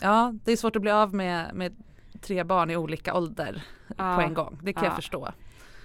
Ja, 0.02 0.34
det 0.44 0.52
är 0.52 0.56
svårt 0.56 0.76
att 0.76 0.82
bli 0.82 0.90
av 0.90 1.14
med, 1.14 1.54
med 1.54 1.76
tre 2.20 2.44
barn 2.44 2.70
i 2.70 2.76
olika 2.76 3.14
ålder 3.14 3.64
Ja. 3.96 4.14
på 4.16 4.20
en 4.22 4.34
gång. 4.34 4.58
Det 4.62 4.72
kan 4.72 4.82
Ja. 4.82 4.88
jag 4.88 4.96
förstå. 4.96 5.28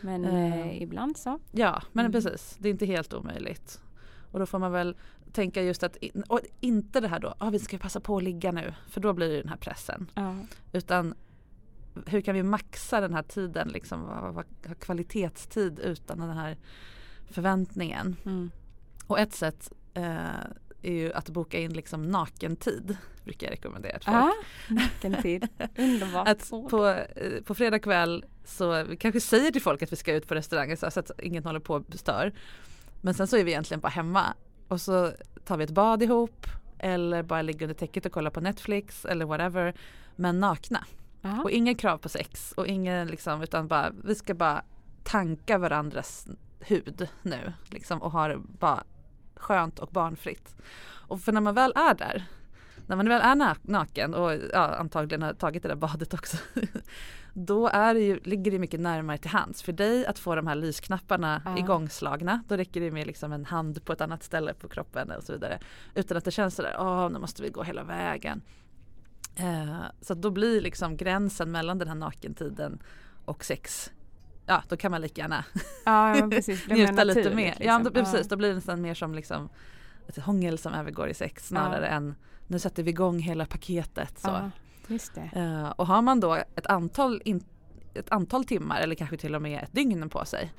Men 0.02 0.26
Eh. 0.26 0.60
eh, 0.68 0.82
ibland 0.82 1.18
så. 1.18 1.40
Ja, 1.52 1.82
men 1.92 2.06
Mm. 2.06 2.12
precis. 2.12 2.56
Det 2.60 2.68
är 2.68 2.72
inte 2.72 2.86
helt 2.86 3.14
omöjligt. 3.14 3.82
Och 4.32 4.40
då 4.40 4.46
får 4.46 4.60
man 4.60 4.72
väl 4.72 4.96
tänka 5.32 5.64
just 5.64 5.84
att, 5.84 5.98
och 6.28 6.40
inte 6.60 7.00
det 7.00 7.08
här 7.08 7.20
då, 7.20 7.36
ah, 7.38 7.50
vi 7.50 7.60
ska 7.60 7.78
passa 7.78 8.00
på 8.00 8.18
att 8.18 8.24
ligga 8.24 8.52
nu, 8.52 8.74
för 8.90 9.02
då 9.02 9.14
blir 9.14 9.30
det 9.30 9.38
den 9.42 9.50
här 9.50 9.58
pressen. 9.58 10.12
Ja. 10.14 10.36
Utan 10.74 11.14
hur 12.06 12.22
kan 12.22 12.36
vi 12.36 12.44
maxa 12.44 13.02
den 13.02 13.14
här 13.14 13.24
tiden, 13.24 13.68
liksom, 13.68 14.02
ha, 14.02 14.44
kvalitetstid 14.80 15.80
utan 15.80 16.20
den 16.20 16.30
här 16.30 16.58
förväntningen. 17.30 18.16
Mm. 18.26 18.52
Och 19.08 19.20
ett 19.20 19.34
sätt 19.34 19.72
eh, 19.94 20.04
är 20.82 20.94
ju 20.94 21.14
att 21.14 21.30
boka 21.30 21.60
in 21.60 21.74
liksom 21.74 22.12
nakentid, 22.12 22.98
brukar 23.24 23.48
jag 23.48 23.52
rekommendera 23.52 24.00
till 24.00 24.12
folk. 24.12 24.16
Ja, 24.16 24.34
nackentid. 24.70 25.48
Underbart. 25.78 26.28
Att 26.30 26.50
på, 26.50 26.88
eh, 26.88 27.44
på 27.44 27.56
fredag 27.56 27.80
kväll 27.80 28.26
så 28.46 28.84
vi 28.84 28.98
kanske 28.98 29.22
säger 29.22 29.52
till 29.52 29.62
folk 29.62 29.82
att 29.82 29.92
vi 29.92 29.96
ska 29.96 30.14
ut 30.14 30.28
på 30.28 30.36
restaurang 30.36 30.78
så 30.78 30.92
så 30.92 31.00
att 31.00 31.12
ingen 31.24 31.44
håller 31.44 31.60
på 31.60 31.74
och 31.74 31.86
stör. 31.94 32.34
Men 33.02 33.14
sen 33.14 33.28
så 33.28 33.38
är 33.38 33.44
vi 33.44 33.52
egentligen 33.52 33.82
bara 33.82 33.90
hemma 33.90 34.34
och 34.68 34.82
så 34.82 35.12
tar 35.46 35.58
vi 35.58 35.64
ett 35.64 35.72
bad 35.72 36.04
ihop 36.04 36.46
eller 36.80 37.24
bara 37.24 37.42
ligger 37.42 37.62
under 37.62 37.76
täcket 37.76 38.06
och 38.06 38.12
kollar 38.12 38.32
på 38.32 38.42
Netflix 38.42 39.06
eller 39.06 39.26
whatever. 39.26 39.74
Men 40.16 40.40
nakna. 40.40 40.86
Ja. 41.22 41.42
Och 41.44 41.52
inga 41.52 41.76
krav 41.76 41.98
på 41.98 42.10
sex 42.10 42.52
och 42.52 42.68
ingen 42.68 43.08
liksom 43.08 43.42
utan 43.42 43.68
bara 43.68 43.92
vi 44.04 44.16
ska 44.16 44.34
bara 44.34 44.64
tanka 45.04 45.58
varandras 45.58 46.28
hud 46.60 47.08
nu 47.22 47.54
liksom 47.70 48.02
och 48.02 48.12
ha 48.12 48.28
det 48.28 48.38
bara 48.38 48.84
skönt 49.36 49.80
och 49.80 49.90
barnfritt. 49.90 50.56
Och 51.08 51.22
för 51.22 51.32
när 51.32 51.42
man 51.42 51.56
väl 51.56 51.74
är 51.76 51.94
där 51.94 52.26
när 52.88 52.96
man 52.96 53.08
väl 53.08 53.22
är 53.22 53.36
na- 53.36 53.58
naken 53.62 54.14
och 54.14 54.34
ja, 54.54 54.76
antagligen 54.76 55.22
har 55.22 55.34
tagit 55.34 55.64
det 55.64 55.70
där 55.70 55.76
badet 55.76 56.14
också 56.14 56.38
då 57.40 57.68
är 57.68 57.94
det 57.94 58.00
ju, 58.00 58.20
ligger 58.24 58.52
det 58.52 58.60
mycket 58.60 58.80
närmare 58.80 59.18
till 59.18 59.30
hands 59.32 59.62
för 59.64 59.72
dig 59.74 60.06
att 60.06 60.20
få 60.20 60.36
de 60.36 60.48
här 60.48 60.56
lysknapparna 60.56 61.42
Ja. 61.46 61.58
igångslagna. 61.58 62.44
Då 62.48 62.58
räcker 62.58 62.82
det 62.82 62.92
med 62.92 63.08
liksom 63.08 63.32
en 63.34 63.46
hand 63.46 63.86
på 63.86 63.94
ett 63.94 64.02
annat 64.02 64.24
ställe 64.24 64.54
på 64.54 64.68
kroppen 64.68 65.12
och 65.12 65.24
så 65.24 65.34
vidare. 65.34 65.60
Utan 65.96 66.18
att 66.18 66.26
det 66.26 66.32
känns 66.32 66.56
sådär, 66.56 66.76
åh 66.80 67.10
nu 67.10 67.20
måste 67.20 67.42
vi 67.44 67.50
gå 67.50 67.64
hela 67.64 67.84
vägen. 67.84 68.42
Eh, 69.36 69.78
så 70.02 70.14
då 70.14 70.32
blir 70.32 70.62
liksom 70.62 70.98
gränsen 70.98 71.52
mellan 71.52 71.78
den 71.78 71.88
här 71.88 71.96
nakentiden 71.96 72.80
och 73.26 73.46
sex 73.46 73.92
Ja 74.46 74.64
då 74.70 74.78
kan 74.78 74.92
man 74.92 75.02
lika 75.02 75.22
gärna 75.22 75.46
Ja, 75.86 76.28
precis. 76.32 76.68
Njuta 76.68 77.04
lite 77.04 77.20
naturligt, 77.20 77.36
mer. 77.36 77.46
liksom. 77.46 77.66
Ja 77.66 77.80
då, 77.80 77.92
precis, 77.92 78.28
då 78.28 78.36
blir 78.36 78.50
det 78.50 78.56
nästan 78.56 78.82
mer 78.82 78.94
som 78.94 79.16
liksom 79.16 79.50
ett 80.08 80.18
hångel 80.18 80.58
som 80.58 80.74
övergår 80.74 81.10
i 81.10 81.14
sex 81.14 81.48
snarare 81.48 81.86
Ja. 81.86 81.92
än 81.92 82.16
nu 82.48 82.60
sätter 82.60 82.84
vi 82.84 82.90
igång 82.90 83.20
hela 83.20 83.46
paketet. 83.46 84.20
Så. 84.20 84.28
Ja, 84.28 84.52
just 84.88 85.16
det. 85.16 85.30
Eh, 85.34 85.70
och 85.70 85.88
har 85.88 86.02
man 86.02 86.20
då 86.20 86.34
ett 86.34 86.68
antal, 86.68 87.22
in, 87.26 87.44
ett 87.94 88.12
antal 88.12 88.46
timmar 88.46 88.80
eller 88.82 88.96
kanske 88.96 89.18
till 89.18 89.36
och 89.36 89.42
med 89.42 89.64
ett 89.64 89.74
dygn 89.74 90.10
på 90.10 90.26
sig 90.26 90.54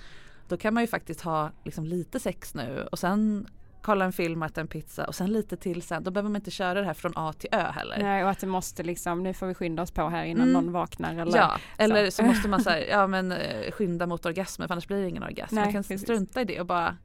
då 0.49 0.57
kan 0.57 0.75
man 0.75 0.83
ju 0.83 0.87
faktiskt 0.87 1.21
ha 1.21 1.51
liksom 1.65 1.85
lite 1.87 2.21
sex 2.21 2.55
nu 2.55 2.89
och 2.93 2.99
sen 2.99 3.47
kolla 3.83 4.05
en 4.05 4.13
film 4.13 4.43
och 4.43 4.49
äta 4.49 4.61
en 4.61 4.67
pizza 4.69 5.05
och 5.05 5.15
sen 5.15 5.33
lite 5.33 5.57
till 5.57 5.83
sen. 5.83 6.05
Då 6.05 6.11
behöver 6.11 6.29
man 6.31 6.37
inte 6.37 6.51
köra 6.51 6.81
det 6.81 6.87
här 6.87 6.95
från 6.95 7.13
A 7.17 7.33
till 7.39 7.49
Ö 7.53 7.63
heller. 7.71 7.99
Nej, 8.03 8.25
och 8.25 8.31
att 8.31 8.39
det 8.41 8.47
måste 8.47 8.83
liksom, 8.83 9.23
nu 9.23 9.35
får 9.35 9.47
vi 9.47 9.55
skynda 9.55 9.83
oss 9.83 9.91
på 9.91 10.09
här 10.09 10.25
innan 10.25 10.49
Mm. 10.49 10.53
någon 10.65 10.73
vaknar 10.73 11.15
eller 11.17 11.37
Ja, 11.39 11.59
eller 11.79 12.05
så, 12.11 12.11
Så. 12.11 12.23
måste 12.23 12.49
man 12.49 12.61
säga, 12.61 12.89
ja 12.99 13.07
men 13.07 13.33
eh, 13.33 13.71
skynda 13.71 14.07
mot 14.07 14.27
orgasmen 14.27 14.69
för 14.69 14.75
annars 14.75 14.87
blir 14.87 15.03
det 15.03 15.09
ingen 15.09 15.23
orgasm. 15.23 15.55
Nej, 15.55 15.65
man 15.65 15.73
kan 15.73 15.83
precis. 15.83 16.03
strunta 16.03 16.41
i 16.41 16.45
det 16.45 16.61
och 16.61 16.67
bara 16.67 16.97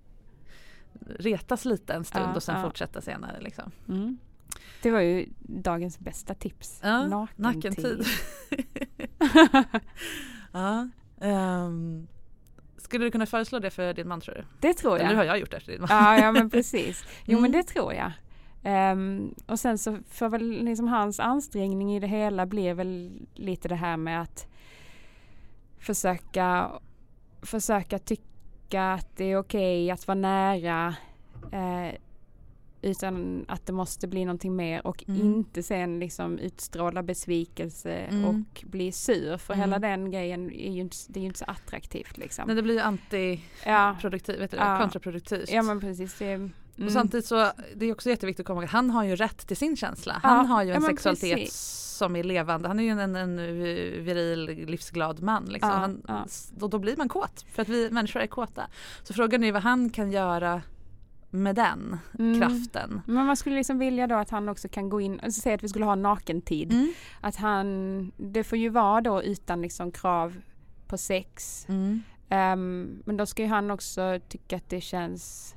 retas 1.20 1.66
lite 1.66 1.94
en 1.94 2.04
stund 2.04 2.26
Ja, 2.32 2.36
och 2.36 2.44
sen 2.44 2.56
ja. 2.56 2.64
fortsätta 2.64 3.02
senare. 3.02 3.40
Liksom. 3.42 3.72
Mm. 3.90 4.18
Det 4.82 4.92
var 4.92 5.00
ju 5.00 5.26
dagens 5.40 6.00
bästa 6.00 6.34
tips. 6.34 6.80
Ja, 6.84 7.28
Nakentid. 7.36 8.06
ja, 10.52 10.90
ehm, 11.22 12.08
skulle 12.78 13.06
du 13.06 13.12
kunna 13.12 13.26
föreslå 13.26 13.60
det 13.60 13.70
för 13.70 13.94
din 13.94 14.08
man 14.08 14.22
tror 14.22 14.36
du? 14.36 14.44
Det 14.60 14.74
tror 14.74 14.96
Eller 15.00 15.16
har 15.16 15.24
jag. 15.24 15.26
jag 15.26 15.40
gjort 15.40 15.52
det 15.52 15.60
för 15.60 15.72
din 15.72 15.82
man? 15.82 15.90
Ja, 15.92 16.18
ja 16.18 16.32
men 16.32 16.50
precis. 16.50 17.04
Jo 17.26 17.40
men 17.40 17.50
Mm. 17.50 17.52
det 17.52 17.64
tror 17.64 17.94
jag. 17.94 18.12
Ehm, 18.64 19.36
och 19.46 19.60
sen 19.60 19.78
så 19.78 19.98
får 20.10 20.30
väl 20.30 20.64
liksom 20.66 20.88
hans 20.88 21.20
ansträngning 21.20 21.96
i 21.96 22.00
det 22.00 22.08
hela 22.08 22.46
blir 22.46 22.74
väl 22.74 23.12
lite 23.34 23.68
det 23.68 23.76
här 23.76 23.98
med 23.98 24.22
att 24.22 24.48
försöka, 25.80 26.72
försöka 27.42 28.00
tycka 28.00 28.94
att 28.94 29.18
det 29.18 29.26
är 29.26 29.38
okej 29.38 29.92
att 29.92 30.08
vara 30.08 30.16
nära 30.16 30.96
eh, 31.52 31.96
utan 32.84 33.46
att 33.48 33.66
det 33.66 33.74
måste 33.74 34.08
bli 34.08 34.26
någonting 34.26 34.56
mer 34.56 34.88
och 34.88 35.04
Mm. 35.08 35.22
inte 35.22 35.64
sen 35.64 36.00
liksom 36.00 36.40
utstråla 36.40 37.04
besvikelse 37.04 37.94
Mm. 37.94 38.26
och 38.26 38.64
bli 38.66 38.92
sur 38.92 39.38
för 39.38 39.54
Mm. 39.54 39.62
hela 39.62 39.80
den 39.80 40.12
grejen 40.12 40.52
är 40.52 40.72
ju 40.72 40.82
inte, 40.82 40.98
det 41.08 41.20
är 41.20 41.22
ju 41.22 41.28
inte 41.28 41.40
så 41.40 41.46
attraktivt 41.48 42.18
liksom. 42.18 42.44
Nej, 42.48 42.56
det 42.56 42.62
blir 42.62 42.74
ju 42.74 42.80
antiproduktivt, 42.82 44.36
ja, 44.36 44.42
vet 44.42 44.52
du, 44.52 44.58
Ja. 44.58 44.78
kontraproduktivt. 44.82 45.52
ja 45.52 45.62
men 45.62 45.80
precis. 45.80 46.16
Det, 46.20 46.32
mm. 46.32 46.52
Och 46.86 46.92
samtidigt 46.92 47.26
så 47.26 47.52
det 47.76 47.86
är 47.86 47.92
också 47.92 48.10
jätteviktigt 48.10 48.44
att 48.44 48.48
komma 48.48 48.62
ihåg 48.62 48.66
att 48.66 48.72
han 48.72 48.90
har 48.90 49.04
ju 49.04 49.16
rätt 49.16 49.48
till 49.48 49.58
sin 49.58 49.76
känsla. 49.78 50.20
Han 50.24 50.38
Ja, 50.38 50.44
har 50.54 50.64
ju 50.64 50.70
ja, 50.70 50.76
en 50.76 50.82
men 50.82 50.90
sexualitet 50.92 51.38
precis. 51.40 51.80
som 51.98 52.16
är 52.16 52.24
levande. 52.24 52.68
Han 52.68 52.80
är 52.80 52.84
ju 52.84 52.90
en, 52.90 53.16
en, 53.16 53.36
viril, 54.06 54.66
livsglad 54.68 55.22
man. 55.22 55.46
Liksom. 55.46 55.70
Ja, 55.70 55.76
han, 55.78 56.02
ja. 56.08 56.26
Då, 56.58 56.68
då 56.68 56.80
blir 56.80 56.98
man 56.98 57.10
kåt 57.10 57.46
för 57.52 57.62
att 57.62 57.70
vi 57.70 57.90
människor 57.92 58.20
är 58.22 58.28
kåta. 58.28 58.68
Så 59.04 59.14
frågan 59.14 59.44
är 59.44 59.52
vad 59.52 59.62
han 59.64 59.90
kan 59.90 60.12
göra 60.12 60.62
med 61.34 61.56
den 61.56 61.98
Mm. 62.20 62.40
kraften. 62.42 63.02
Men 63.06 63.26
man 63.26 63.38
skulle 63.38 63.56
liksom 63.56 63.80
vilja 63.80 64.08
då 64.08 64.16
att 64.16 64.30
han 64.30 64.50
också 64.50 64.68
kan 64.68 64.90
gå 64.90 65.02
in, 65.02 65.20
alltså 65.24 65.42
säga 65.42 65.56
att 65.56 65.64
vi 65.64 65.70
skulle 65.70 65.86
ha 65.86 65.96
nakentid. 65.96 66.74
Mm. 66.74 66.94
Att 67.22 67.36
han, 67.36 68.12
det 68.18 68.44
får 68.44 68.58
ju 68.58 68.70
vara 68.70 69.02
då 69.02 69.24
utan 69.24 69.62
liksom 69.62 69.92
krav 69.92 70.42
på 70.88 70.98
sex. 70.98 71.66
Mm. 71.70 72.02
Ehm, 72.30 73.02
men 73.06 73.18
då 73.18 73.26
ska 73.26 73.42
ju 73.42 73.48
han 73.48 73.72
också 73.72 74.20
tycka 74.30 74.56
att 74.56 74.70
det 74.70 74.82
känns 74.82 75.56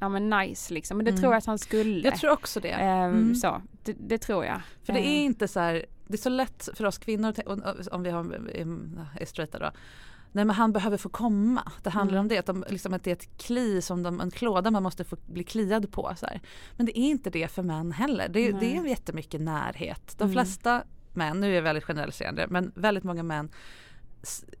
ja 0.00 0.08
men 0.08 0.30
nice 0.30 0.74
liksom. 0.74 0.96
Men 0.96 1.04
det 1.04 1.10
Mm. 1.10 1.20
tror 1.22 1.32
jag 1.32 1.38
att 1.38 1.46
han 1.46 1.58
skulle. 1.58 2.08
Jag 2.08 2.16
tror 2.16 2.30
också 2.30 2.60
det. 2.60 2.68
Ehm, 2.70 3.14
Mm. 3.14 3.34
Så, 3.34 3.62
det, 3.84 3.92
det 4.00 4.18
tror 4.18 4.44
jag. 4.44 4.60
För 4.84 4.92
det 4.92 4.98
är 5.06 5.18
Ehm, 5.18 5.24
inte 5.26 5.48
så 5.48 5.60
här, 5.60 5.86
det 6.06 6.14
är 6.14 6.18
så 6.18 6.28
lätt 6.28 6.68
för 6.74 6.84
oss 6.84 6.98
kvinnor, 6.98 7.34
om 7.92 8.02
vi 8.02 8.10
har, 8.10 8.24
är- 8.34 9.20
är 9.20 9.24
straighta 9.26 9.58
då. 9.58 9.70
Nej 10.34 10.44
men 10.44 10.56
han 10.56 10.72
behöver 10.72 10.96
få 10.96 11.08
komma. 11.08 11.72
Det 11.82 11.90
handlar 11.90 12.14
Mm. 12.18 12.24
om 12.24 12.28
det, 12.28 12.38
att, 12.38 12.46
de, 12.46 12.64
liksom, 12.68 12.94
att 12.94 13.04
det 13.04 13.10
är 13.10 13.16
ett 13.16 13.38
kli 13.38 13.82
som 13.82 14.02
de, 14.02 14.20
en 14.20 14.30
klåda 14.30 14.70
man 14.70 14.82
måste 14.82 15.04
få 15.04 15.16
bli 15.26 15.44
kliad 15.44 15.92
på. 15.92 16.12
Så 16.16 16.26
här. 16.26 16.40
Men 16.76 16.86
det 16.86 16.98
är 16.98 17.02
inte 17.10 17.30
det 17.30 17.48
för 17.48 17.62
män 17.62 17.92
heller. 17.92 18.28
Det, 18.28 18.52
det 18.52 18.76
är 18.76 18.84
jättemycket 18.86 19.40
närhet. 19.40 20.14
De 20.18 20.24
Mm. 20.24 20.32
flesta 20.32 20.82
män, 21.12 21.40
nu 21.40 21.50
är 21.50 21.54
jag 21.54 21.62
väldigt 21.62 21.84
generaliserande, 21.84 22.46
men 22.50 22.72
väldigt 22.74 23.04
många 23.04 23.22
män 23.22 23.48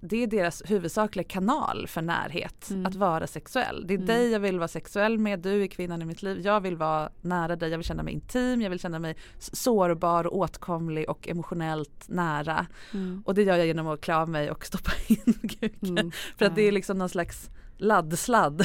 det 0.00 0.22
är 0.22 0.26
deras 0.26 0.62
huvudsakliga 0.66 1.24
kanal 1.24 1.86
för 1.88 2.02
närhet, 2.02 2.70
Mm. 2.70 2.86
att 2.86 2.94
vara 2.94 3.26
sexuell. 3.26 3.84
Det 3.86 3.94
är 3.94 3.96
Mm. 3.96 4.06
dig 4.06 4.30
jag 4.30 4.40
vill 4.40 4.58
vara 4.58 4.68
sexuell 4.68 5.18
med, 5.18 5.38
du 5.40 5.62
är 5.62 5.66
kvinnan 5.66 6.02
i 6.02 6.04
mitt 6.04 6.22
liv. 6.22 6.40
Jag 6.44 6.60
vill 6.60 6.76
vara 6.76 7.10
nära 7.20 7.56
dig, 7.56 7.70
jag 7.70 7.78
vill 7.78 7.86
känna 7.86 8.02
mig 8.02 8.14
intim, 8.14 8.62
jag 8.62 8.70
vill 8.70 8.80
känna 8.80 8.98
mig 8.98 9.16
sårbar 9.38 10.26
och 10.26 10.36
åtkomlig 10.38 11.10
och 11.10 11.28
emotionellt 11.28 12.04
nära. 12.08 12.66
Mm. 12.92 13.22
Och 13.26 13.34
det 13.34 13.42
gör 13.42 13.56
jag 13.56 13.66
genom 13.66 13.86
att 13.88 14.00
klä 14.00 14.16
av 14.16 14.28
mig 14.28 14.50
och 14.50 14.66
stoppa 14.66 14.90
in 15.06 15.48
kuken. 15.48 15.98
Mm. 15.98 16.10
För 16.38 16.44
att 16.46 16.54
det 16.54 16.62
är 16.62 16.72
liksom 16.72 16.98
någon 16.98 17.08
slags 17.08 17.50
laddsladd 17.76 18.62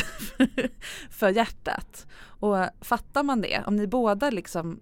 för 1.09 1.29
hjärtat. 1.29 2.07
Och 2.21 2.55
fattar 2.81 3.23
man 3.23 3.41
det, 3.41 3.63
om 3.67 3.75
ni 3.75 3.87
båda 3.87 4.29
liksom 4.29 4.79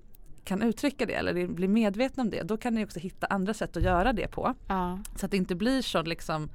kan 0.47 0.61
uttrycka 0.61 1.05
det 1.05 1.13
eller 1.13 1.47
blir 1.47 1.67
medvetna 1.67 2.23
om 2.23 2.29
det, 2.29 2.43
då 2.43 2.57
kan 2.57 2.73
ni 2.73 2.85
också 2.85 2.99
hitta 2.99 3.27
andra 3.27 3.53
sätt 3.53 3.77
att 3.77 3.83
göra 3.83 4.13
det 4.13 4.27
på. 4.27 4.53
Ja. 4.67 4.99
Så 5.15 5.25
att 5.25 5.31
det 5.31 5.37
inte 5.37 5.55
blir 5.55 5.81
så 5.81 6.01
liksom 6.01 6.49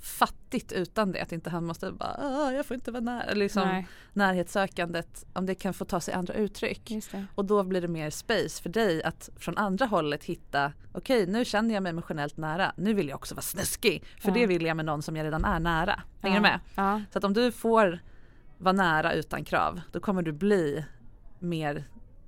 fattigt 0.00 0.72
utan 0.72 1.12
det. 1.12 1.20
Att 1.22 1.32
inte 1.32 1.50
han 1.50 1.64
måste 1.64 1.92
bara 1.92 2.16
"Åh, 2.22 2.54
jag 2.54 2.66
får 2.66 2.74
inte 2.74 2.90
vara 2.90 3.00
nära. 3.02 3.32
Liksom, 3.34 3.62
Nej, 3.68 3.86
närhetssökandet, 4.12 5.26
om 5.32 5.46
det 5.46 5.54
kan 5.54 5.74
få 5.74 5.84
ta 5.84 6.00
sig 6.00 6.14
andra 6.14 6.34
uttryck. 6.34 6.92
Och 7.34 7.44
då 7.44 7.62
blir 7.64 7.80
det 7.80 7.88
mer 7.88 8.10
space 8.10 8.62
för 8.62 8.70
dig 8.70 9.02
att 9.02 9.30
från 9.36 9.58
andra 9.58 9.86
hållet 9.86 10.24
hitta 10.24 10.72
okej 10.92 11.26
nu 11.26 11.44
känner 11.44 11.74
jag 11.74 11.82
mig 11.82 11.90
emotionellt 11.90 12.36
nära, 12.36 12.72
nu 12.76 12.94
vill 12.94 13.08
jag 13.08 13.16
också 13.16 13.34
vara 13.34 13.42
snuskig. 13.42 14.04
För 14.20 14.28
Ja. 14.28 14.34
det 14.34 14.46
vill 14.46 14.64
jag 14.66 14.76
med 14.76 14.86
någon 14.86 15.02
som 15.02 15.16
jag 15.16 15.24
redan 15.24 15.44
är 15.44 15.60
nära. 15.60 16.02
Hänger 16.20 16.36
ja. 16.36 16.42
du 16.42 16.42
med? 16.42 16.60
Ja. 16.74 17.00
Så 17.12 17.18
att 17.18 17.24
om 17.24 17.32
du 17.32 17.52
får 17.52 17.98
vara 18.58 18.72
nära 18.72 19.12
utan 19.12 19.44
krav 19.44 19.80
då 19.92 20.00
kommer 20.00 20.22
du 20.22 20.32
bli 20.32 20.84
mer 21.38 21.84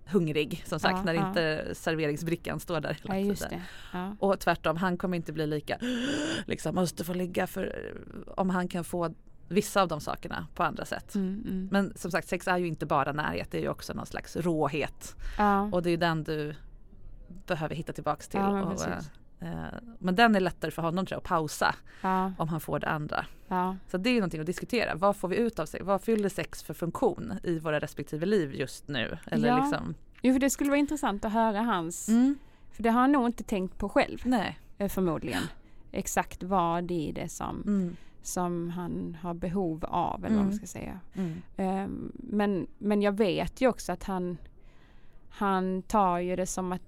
hungrig 0.06 0.62
som 0.66 0.80
sagt 0.80 0.98
Ja, 0.98 1.02
när 1.02 1.14
ja. 1.14 1.28
inte 1.28 1.74
serveringsbrickan 1.74 2.60
står 2.60 2.80
där 2.80 2.98
hela 3.02 3.18
ja, 3.18 3.34
tiden. 3.34 3.60
Och 4.18 4.40
tvärtom, 4.40 4.76
han 4.76 4.96
kommer 4.96 5.16
inte 5.16 5.32
bli 5.32 5.46
lika 5.46 5.78
liksom 6.46 6.74
måste 6.74 7.04
få 7.04 7.14
ligga 7.14 7.46
för 7.46 7.92
om 8.36 8.50
han 8.50 8.68
kan 8.68 8.84
få 8.84 9.14
vissa 9.48 9.82
av 9.82 9.88
de 9.88 10.00
sakerna 10.00 10.46
på 10.54 10.62
andra 10.62 10.84
sätt. 10.84 11.14
Mm, 11.14 11.42
mm. 11.48 11.68
Men 11.70 11.92
som 11.96 12.10
sagt 12.10 12.28
sex 12.28 12.48
är 12.48 12.56
ju 12.56 12.66
inte 12.66 12.86
bara 12.86 13.12
närhet, 13.12 13.50
det 13.50 13.58
är 13.58 13.62
ju 13.62 13.68
också 13.68 13.92
någon 13.94 14.06
slags 14.06 14.36
råhet. 14.36 15.16
Och 15.72 15.82
det 15.82 15.88
är 15.88 15.90
ju 15.90 15.96
den 15.96 16.24
du 16.24 16.54
behöver 17.46 17.74
hitta 17.74 17.92
tillbaks 17.92 18.28
till. 18.28 18.40
Och, 18.40 18.70
precis. 18.70 19.10
Eh, 19.46 19.78
men 19.98 20.14
den 20.16 20.34
är 20.34 20.40
lättare 20.40 20.70
för 20.70 20.82
honom 20.82 21.06
tror 21.06 21.14
jag 21.16 21.18
att 21.20 21.24
pausa 21.28 21.74
ja. 22.02 22.32
om 22.38 22.48
han 22.48 22.60
får 22.60 22.78
det 22.78 22.88
andra. 22.88 23.26
ja. 23.48 23.76
Så 23.90 23.96
det 23.98 24.10
är 24.10 24.14
någonting 24.14 24.40
att 24.40 24.46
diskutera. 24.46 24.94
Vad 24.94 25.16
får 25.16 25.28
vi 25.28 25.36
ut 25.36 25.58
av 25.58 25.66
sex? 25.66 25.84
Vad 25.84 26.02
fyller 26.02 26.28
sex 26.28 26.62
för 26.62 26.74
funktion 26.74 27.32
i 27.42 27.58
våra 27.58 27.78
respektive 27.80 28.26
liv 28.26 28.54
just 28.54 28.88
nu? 28.88 29.18
Eller 29.26 29.48
Ja. 29.48 29.56
liksom, 29.64 29.94
Jo, 30.22 30.32
för 30.32 30.40
det 30.40 30.50
skulle 30.50 30.70
vara 30.70 30.78
intressant 30.80 31.24
att 31.24 31.32
höra 31.32 31.60
hans, 31.60 32.08
mm, 32.08 32.38
för 32.72 32.82
det 32.82 32.90
har 32.90 33.00
han 33.00 33.12
nog 33.12 33.26
inte 33.26 33.44
tänkt 33.44 33.78
på 33.78 33.88
själv 33.88 34.18
nej. 34.24 34.58
eh, 34.78 34.88
förmodligen. 34.88 35.42
Exakt 35.92 36.42
vad 36.42 36.84
det 36.84 37.08
är 37.08 37.12
det 37.12 37.28
som, 37.28 37.62
Mm, 37.66 37.96
som 38.22 38.70
han 38.70 39.16
har 39.22 39.34
behov 39.34 39.84
av 39.84 40.24
eller 40.24 40.36
vad 40.36 40.44
man 40.44 40.52
Mm. 40.52 40.58
ska 40.58 40.66
säga. 40.66 41.00
mm, 41.14 41.42
Ehm, 41.56 42.12
men, 42.14 42.66
men 42.78 43.02
jag 43.02 43.12
vet 43.12 43.60
ju 43.60 43.68
också 43.68 43.92
att 43.92 44.04
han, 44.04 44.38
han 45.30 45.82
tar 45.82 46.18
ju 46.18 46.36
det 46.36 46.46
som 46.46 46.72
att 46.72 46.82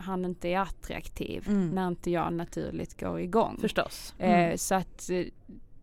han 0.00 0.24
inte 0.24 0.48
är 0.48 0.58
attraktiv 0.60 1.44
Mm. 1.48 1.68
när 1.68 1.88
inte 1.88 2.10
jag 2.10 2.32
naturligt 2.32 3.00
går 3.00 3.20
igång. 3.20 3.58
förstås. 3.60 4.14
Eh, 4.18 4.40
Mm. 4.44 4.58
så 4.58 4.74
att 4.74 5.10
eh, 5.10 5.24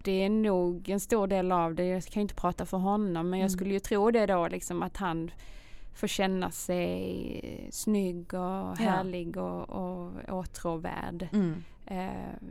det 0.04 0.12
är 0.24 0.30
nog 0.30 0.90
en 0.90 1.00
stor 1.00 1.28
del 1.28 1.52
av 1.52 1.76
det. 1.76 1.86
Jag 1.86 2.04
kan 2.04 2.20
ju 2.20 2.22
inte 2.22 2.36
prata 2.36 2.66
för 2.66 2.78
honom 2.78 3.30
men 3.30 3.40
jag 3.40 3.46
Mm. 3.46 3.58
skulle 3.58 3.74
ju 3.74 3.80
tro 3.80 4.12
det 4.12 4.26
då 4.26 4.48
liksom 4.48 4.84
att 4.84 4.98
han 4.98 5.32
får 5.94 6.08
känna 6.08 6.52
sig 6.52 7.68
snygg 7.72 8.34
och 8.34 8.78
härlig 8.78 9.38
och, 9.38 9.70
och 9.70 10.12
åtråvärd. 10.30 11.28
Mm, 11.34 11.64
Eh, 11.90 12.10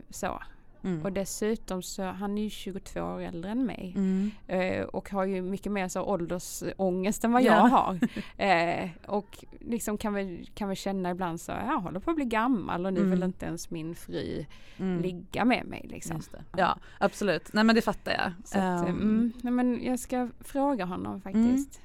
så. 0.09 0.39
Mm, 0.83 1.01
Och 1.05 1.11
dessutom 1.11 1.81
så 1.81 2.03
han 2.03 2.37
är 2.37 2.41
ju 2.43 2.49
22 2.49 3.01
år 3.01 3.21
äldre 3.21 3.51
än 3.51 3.65
mig. 3.65 3.93
mm, 3.95 4.31
Eh, 4.47 4.83
och 4.85 5.09
har 5.09 5.25
ju 5.25 5.41
mycket 5.41 5.71
mer 5.71 5.87
så 5.87 6.01
åldersångest 6.01 7.23
än 7.23 7.31
vad 7.31 7.43
Ja. 7.43 7.53
jag 7.55 7.61
har. 7.67 7.99
Eh, 8.37 8.89
och 9.05 9.45
liksom 9.59 9.97
kan 9.97 10.13
väl, 10.13 10.49
kan 10.53 10.67
väl 10.67 10.77
känna 10.77 11.11
ibland 11.11 11.41
så, 11.41 11.51
jag 11.51 11.79
håller 11.79 11.99
på 11.99 12.09
att 12.09 12.15
bli 12.15 12.25
gammal 12.25 12.85
och 12.85 12.93
nu 12.93 12.99
Mm. 12.99 13.11
vill 13.11 13.23
inte 13.23 13.45
ens 13.45 13.69
min 13.69 13.95
fru 13.95 14.45
mm. 14.77 15.01
ligga 15.01 15.45
med 15.45 15.65
mig 15.65 15.85
liksom. 15.89 16.21
Ja 16.57 16.77
absolut, 16.99 17.53
nej 17.53 17.63
men 17.63 17.75
det 17.75 17.81
fattar 17.81 18.11
jag. 18.11 18.31
Så 18.45 18.57
att, 18.59 18.87
mm, 18.87 19.31
nej, 19.41 19.53
men 19.53 19.83
jag 19.83 19.99
ska 19.99 20.29
fråga 20.39 20.85
honom 20.85 21.21
faktiskt. 21.21 21.81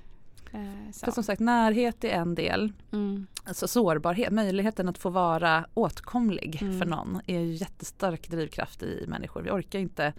Eh. 0.52 0.92
För 1.04 1.10
som 1.12 1.24
sagt 1.24 1.40
närhet 1.40 2.04
är 2.04 2.08
en 2.10 2.34
del. 2.34 2.72
Mm, 2.92 3.26
Alltså 3.44 3.68
sårbarhet, 3.68 4.32
möjligheten 4.32 4.88
att 4.88 4.98
få 4.98 5.10
vara 5.10 5.66
åtkomlig 5.74 6.58
Mm. 6.62 6.78
för 6.78 6.86
någon 6.86 7.20
är 7.26 7.40
ju 7.40 7.52
jättestark 7.54 8.28
drivkraft 8.30 8.82
i 8.82 9.04
människor. 9.08 9.42
Vi 9.42 9.50
orkar 9.50 9.78
inte 9.78 10.12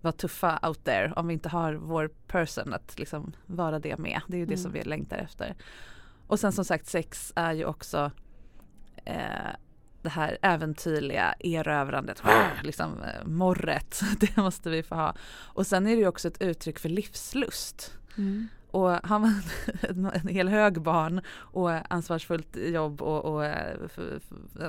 vara 0.00 0.12
tuffa 0.12 0.58
out 0.68 0.84
there 0.84 1.12
om 1.16 1.26
vi 1.26 1.32
inte 1.34 1.48
har 1.48 1.74
vår 1.74 2.08
person 2.26 2.72
att 2.74 2.98
liksom 2.98 3.32
vara 3.46 3.78
det 3.78 3.98
med. 3.98 4.20
Det 4.28 4.36
är 4.36 4.38
ju 4.38 4.46
det 4.46 4.52
Mm. 4.54 4.62
som 4.62 4.72
vi 4.72 4.82
längtar 4.82 5.16
efter. 5.16 5.54
Och 6.26 6.40
sen 6.40 6.52
som 6.52 6.64
sagt 6.64 6.86
sex 6.86 7.32
är 7.36 7.52
ju 7.52 7.64
också 7.64 8.10
eh, 9.04 9.50
det 10.02 10.08
här 10.08 10.38
äventyrliga 10.42 11.34
erövrandet, 11.40 12.22
liksom 12.62 13.02
eh, 13.02 13.26
morret, 13.26 14.00
det 14.20 14.36
måste 14.36 14.70
vi 14.70 14.82
få 14.82 14.94
ha. 14.94 15.14
Och 15.42 15.66
sen 15.66 15.86
är 15.86 15.90
det 15.90 16.00
ju 16.00 16.08
också 16.08 16.28
ett 16.28 16.42
uttryck 16.42 16.78
för 16.78 16.88
livslust. 16.88 17.92
mm, 18.18 18.48
Och 18.74 18.90
har 18.90 19.18
man 19.18 19.42
en, 20.14 20.28
hel 20.28 20.48
hög 20.48 20.82
barn 20.82 21.20
och 21.36 21.92
ansvarsfullt 21.92 22.56
jobb 22.56 23.02
och, 23.02 23.24
och 23.24 23.44
eh, 23.44 23.76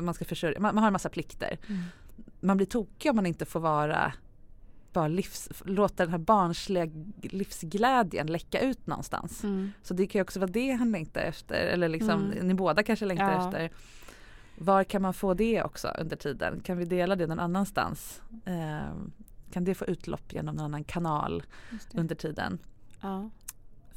man 0.01 0.13
ska 0.13 0.25
försörja, 0.25 0.59
man, 0.59 0.75
man 0.75 0.81
har 0.83 0.87
en 0.89 0.93
massa 0.93 1.09
plikter. 1.09 1.57
mm. 1.67 1.81
Man 2.39 2.57
blir 2.57 2.67
tokig 2.67 3.09
om 3.09 3.15
man 3.15 3.25
inte 3.25 3.45
får 3.45 3.59
vara 3.59 4.13
bara 4.93 5.07
livs, 5.07 5.49
låta 5.65 6.03
den 6.03 6.11
här 6.11 6.17
barnsliga 6.17 6.87
livsglädjen 7.21 8.27
läcka 8.27 8.59
ut 8.59 8.87
någonstans. 8.87 9.43
Mm. 9.43 9.71
Så 9.83 9.93
det 9.93 10.07
kan 10.07 10.19
ju 10.19 10.23
också 10.23 10.39
vara 10.39 10.51
det 10.51 10.71
han 10.71 10.91
längtar 10.91 11.21
efter 11.21 11.55
eller 11.67 11.89
liksom 11.89 12.31
Mm. 12.31 12.47
ni 12.47 12.53
båda 12.53 12.83
kanske 12.83 13.05
längtar 13.05 13.31
Ja. 13.31 13.45
efter. 13.47 13.69
Var 14.57 14.83
kan 14.83 15.01
man 15.01 15.13
få 15.13 15.33
det 15.33 15.63
också 15.63 15.87
under 15.87 16.15
tiden? 16.15 16.59
Kan 16.63 16.77
vi 16.77 16.85
dela 16.85 17.15
det 17.15 17.27
någon 17.27 17.39
annanstans? 17.39 18.21
Eh, 18.45 18.93
kan 19.51 19.63
det 19.63 19.75
få 19.75 19.85
utlopp 19.85 20.33
genom 20.33 20.55
någon 20.55 20.65
annan 20.65 20.83
kanal 20.83 21.43
under 21.93 22.15
tiden? 22.15 22.57
Ja, 23.01 23.29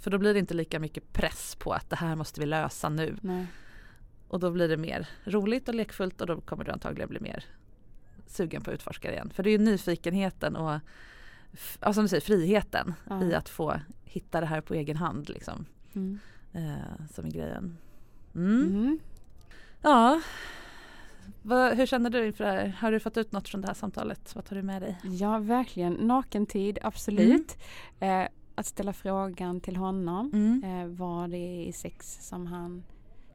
För 0.09 0.13
då 0.13 0.19
blir 0.19 0.33
det 0.35 0.41
inte 0.41 0.55
lika 0.55 0.79
mycket 0.79 1.13
press 1.13 1.57
på 1.59 1.73
att 1.73 1.91
det 1.91 1.97
här 1.97 2.17
måste 2.17 2.41
vi 2.41 2.47
lösa 2.47 2.89
nu. 2.89 3.17
nej. 3.23 3.47
Och 4.29 4.41
då 4.41 4.51
blir 4.51 4.69
det 4.69 4.77
mer 4.77 5.09
roligt 5.25 5.69
och 5.69 5.75
lekfullt 5.75 6.21
och 6.21 6.27
då 6.27 6.41
kommer 6.41 6.65
du 6.65 6.71
antagligen 6.71 7.09
bli 7.09 7.21
mer 7.21 7.45
sugen 8.27 8.63
på 8.63 8.71
att 8.71 8.75
utforska 8.75 9.13
igen. 9.13 9.31
För 9.35 9.43
det 9.43 9.51
är 9.51 9.53
ju 9.53 9.59
nyfikenheten 9.59 10.57
och 10.57 10.81
ja, 11.81 11.93
som 11.93 12.03
du 12.03 12.09
säger, 12.09 12.21
friheten 12.21 12.95
Ja. 13.09 13.25
i 13.25 13.35
att 13.35 13.49
få 13.49 13.81
hitta 14.05 14.41
det 14.41 14.47
här 14.47 14.61
på 14.61 14.75
egen 14.75 14.97
hand 14.97 15.29
liksom, 15.29 15.67
Mm. 15.95 16.19
eh, 16.53 17.07
som 17.15 17.27
är 17.27 17.31
grejen. 17.31 17.77
Mm. 18.35 18.63
Mm. 18.63 18.99
Ja, 19.83 20.21
Vad, 21.43 21.77
hur 21.77 21.87
känner 21.87 22.11
du 22.11 22.27
inför 22.27 22.45
det 22.45 22.51
här? 22.51 22.69
Har 22.81 22.93
du 22.93 23.01
fått 23.01 23.17
ut 23.17 23.33
något 23.33 23.49
från 23.49 23.61
det 23.61 23.67
här 23.67 23.75
samtalet? 23.75 24.35
Vad 24.35 24.45
tar 24.45 24.57
du 24.57 24.63
med 24.63 24.83
dig? 24.83 24.99
Ja, 25.03 25.39
verkligen. 25.39 25.93
Nakentid, 25.93 26.79
absolut. 26.83 27.57
Eh, 28.01 28.25
att 28.59 28.67
ställa 28.67 28.93
frågan 28.93 29.61
till 29.61 29.77
honom. 29.77 30.31
Mm. 30.33 30.65
Eh, 30.65 30.87
vad 30.99 31.31
det 31.31 31.37
är 31.37 31.63
i 31.67 31.73
sex 31.73 32.19
som 32.29 32.47
han 32.47 32.85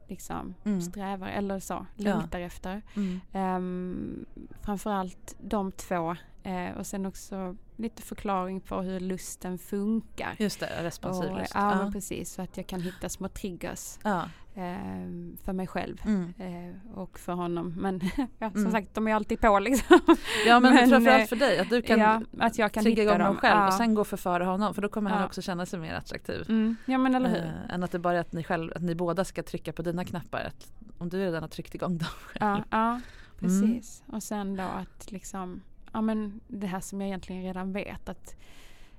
liksom 0.08 0.54
Mm. 0.64 0.82
strävar 0.82 1.28
eller 1.28 1.60
så, 1.60 1.86
Ja. 1.96 2.14
längtar 2.18 2.40
efter. 2.40 2.82
Mm. 2.96 3.20
Um, 3.56 4.24
framförallt 4.60 5.36
de 5.40 5.72
två. 5.72 6.16
Eh, 6.46 6.76
och 6.78 6.86
sen 6.86 7.06
också 7.06 7.56
lite 7.76 8.02
förklaring 8.02 8.60
på 8.60 8.80
hur 8.82 9.00
lusten 9.00 9.58
funkar. 9.58 10.36
Just 10.38 10.60
det, 10.60 10.82
responsiv 10.82 11.30
Och, 11.30 11.38
lust. 11.38 11.52
ja, 11.54 11.74
men 11.74 11.92
precis. 11.92 12.32
Så 12.32 12.42
att 12.42 12.56
jag 12.56 12.66
kan 12.66 12.80
hitta 12.80 13.08
små 13.08 13.28
triggers 13.28 13.98
Ja. 14.02 14.22
ehm, 14.54 15.36
för 15.44 15.52
mig 15.52 15.66
själv. 15.66 15.96
Mm. 16.04 16.34
Eh, 16.38 16.98
och 16.98 17.18
för 17.18 17.32
honom. 17.32 17.74
Men 17.78 18.00
ja, 18.38 18.50
som 18.50 18.60
Mm. 18.60 18.72
sagt, 18.72 18.94
de 18.94 19.08
är 19.08 19.14
alltid 19.14 19.40
på 19.40 19.58
liksom. 19.58 20.00
ja 20.46 20.60
men, 20.60 20.74
Men, 20.74 20.88
framförallt 20.90 21.22
eh, 21.22 21.26
för 21.26 21.36
dig 21.36 21.58
att 21.58 21.70
du 21.70 21.82
kan 21.82 21.98
ja, 22.00 22.22
att 22.38 22.58
jag 22.58 22.72
kan 22.72 22.82
trigga 22.82 23.02
hitta 23.02 23.14
igång 23.14 23.26
dem 23.26 23.36
själv 23.36 23.58
ja. 23.60 23.66
och 23.66 23.72
sen 23.74 23.94
gå 23.94 24.04
förföra 24.04 24.44
honom 24.44 24.74
för 24.74 24.82
då 24.82 24.88
kommer 24.88 25.10
han 25.10 25.24
också 25.24 25.42
känna 25.42 25.66
sig 25.66 25.80
mer 25.80 25.94
attraktiv. 25.94 26.44
Mm, 26.48 26.76
ja 26.86 26.98
men 26.98 27.14
eller 27.14 27.28
hur. 27.28 27.38
Eh, 27.44 27.74
än 27.74 27.82
att 27.82 27.90
det 27.92 27.98
bara 27.98 28.16
är 28.16 28.20
att 28.20 28.32
ni, 28.32 28.44
själv, 28.44 28.72
att 28.76 28.82
ni 28.82 28.94
båda 28.94 29.24
ska 29.24 29.42
trycka 29.42 29.72
på 29.72 29.82
dina 29.82 30.04
knappar. 30.04 30.40
Att 30.40 30.72
om 30.98 31.08
du 31.08 31.18
redan 31.18 31.42
har 31.42 31.48
tryckt 31.48 31.74
igång 31.74 31.98
dem 31.98 32.08
själv. 32.18 32.40
Ja, 32.40 32.64
ja 32.70 33.00
Mm. 33.42 33.60
precis. 33.60 34.02
Och 34.06 34.22
sen 34.22 34.56
då 34.56 34.62
att 34.62 35.10
liksom, 35.12 35.62
ja 35.94 36.00
men 36.00 36.40
det 36.48 36.66
här 36.66 36.80
som 36.80 37.00
jag 37.00 37.08
egentligen 37.08 37.42
redan 37.42 37.72
vet 37.72 38.08
att 38.08 38.36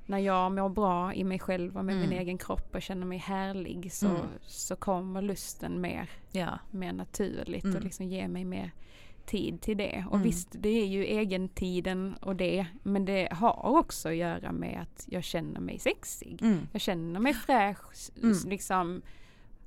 när 0.05 0.17
jag 0.19 0.51
mår 0.51 0.69
bra 0.69 1.13
i 1.13 1.23
mig 1.23 1.39
själv 1.39 1.77
och 1.77 1.85
med 1.85 1.95
Mm. 1.95 2.09
min 2.09 2.19
egen 2.19 2.37
kropp 2.37 2.75
och 2.75 2.81
känner 2.81 3.05
mig 3.05 3.17
härlig 3.17 3.91
så, 3.93 4.07
Mm. 4.07 4.21
så 4.41 4.75
kommer 4.75 5.21
lusten 5.21 5.81
mer, 5.81 6.09
Ja. 6.31 6.59
mer 6.71 6.93
naturligt 6.93 7.63
Mm. 7.63 7.75
och 7.77 7.83
liksom 7.83 8.05
ger 8.05 8.27
mig 8.27 8.45
mer 8.45 8.71
tid 9.25 9.61
till 9.61 9.77
det. 9.77 10.05
Och 10.07 10.15
Mm. 10.15 10.23
visst, 10.23 10.47
det 10.51 10.69
är 10.69 10.85
ju 10.87 11.07
egentiden 11.13 12.15
och 12.21 12.35
det, 12.35 12.65
men 12.83 13.05
det 13.05 13.27
har 13.31 13.65
också 13.65 14.09
att 14.09 14.15
göra 14.15 14.51
med 14.51 14.79
att 14.81 15.05
jag 15.09 15.23
känner 15.23 15.59
mig 15.59 15.79
sexig. 15.79 16.41
Mm. 16.41 16.67
Jag 16.71 16.81
känner 16.81 17.19
mig 17.19 17.33
fräsch, 17.33 18.09
Mm. 18.23 18.35
liksom 18.47 19.01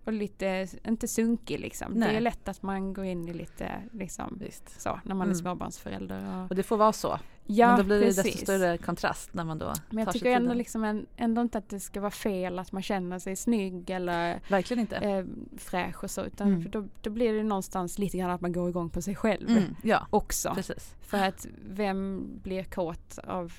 och 0.09 0.15
lite, 0.15 0.69
inte 0.87 1.09
sunkig 1.09 1.61
liksom. 1.61 1.95
Det 1.95 2.01
Nej. 2.01 2.17
är 2.17 2.21
lätt 2.21 2.49
att 2.49 2.63
man 2.63 2.93
går 2.95 3.05
in 3.05 3.29
i 3.29 3.33
lite 3.33 3.73
liksom 3.93 4.39
Visst. 4.41 4.81
så 4.81 5.01
när 5.05 5.15
man 5.15 5.27
är 5.27 5.33
Mm. 5.33 5.35
småbarnsförälder. 5.43 6.43
Och, 6.45 6.51
Och 6.51 6.57
det 6.57 6.63
får 6.63 6.77
vara 6.77 6.93
så. 6.93 7.19
ja, 7.47 7.67
Men 7.69 7.77
då 7.79 7.83
blir 7.85 7.99
det 8.01 8.05
precis. 8.07 8.25
desto 8.25 8.39
större 8.45 8.79
kontrast 8.79 9.35
när 9.35 9.45
man 9.45 9.59
då 9.59 9.73
Men 9.91 9.99
jag 9.99 10.05
tar 10.07 10.13
sig 10.13 10.21
tycker 10.21 10.31
ändå, 10.33 10.47
tiden. 10.47 10.59
liksom 10.59 10.85
en, 10.85 11.07
ändå 11.17 11.43
inte 11.43 11.59
att 11.59 11.69
det 11.69 11.81
ska 11.81 12.01
vara 12.01 12.11
fel 12.11 12.59
att 12.59 12.73
man 12.73 12.83
känner 12.83 13.19
sig 13.19 13.37
snygg 13.37 13.91
eller 13.91 14.41
Verkligen 14.51 14.81
inte. 14.81 14.97
eh, 14.97 15.25
fräsch 15.57 16.05
och 16.05 16.11
så. 16.11 16.25
Utan 16.25 16.49
Mm. 16.49 16.63
för 16.63 16.69
då, 16.71 16.85
då 17.03 17.11
blir 17.11 17.33
det 17.33 17.43
någonstans 17.43 17.99
lite 17.99 18.19
grann 18.19 18.31
att 18.31 18.41
man 18.41 18.53
går 18.53 18.69
igång 18.69 18.91
på 18.91 19.03
sig 19.03 19.15
själv 19.15 19.49
Mm, 19.51 19.77
ja, 19.83 20.07
också. 20.11 20.53
precis. 20.55 20.95
För 21.01 21.19
att 21.25 21.47
vem 21.69 22.27
blir 22.43 22.65
kåt 22.65 23.19
av, 23.19 23.53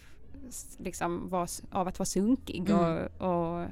liksom, 0.78 1.30
var, 1.30 1.50
av 1.72 1.88
att 1.88 2.00
vara 2.00 2.06
sunkig 2.06 2.70
Mm. 2.70 2.82
och, 2.82 3.00
och 3.62 3.68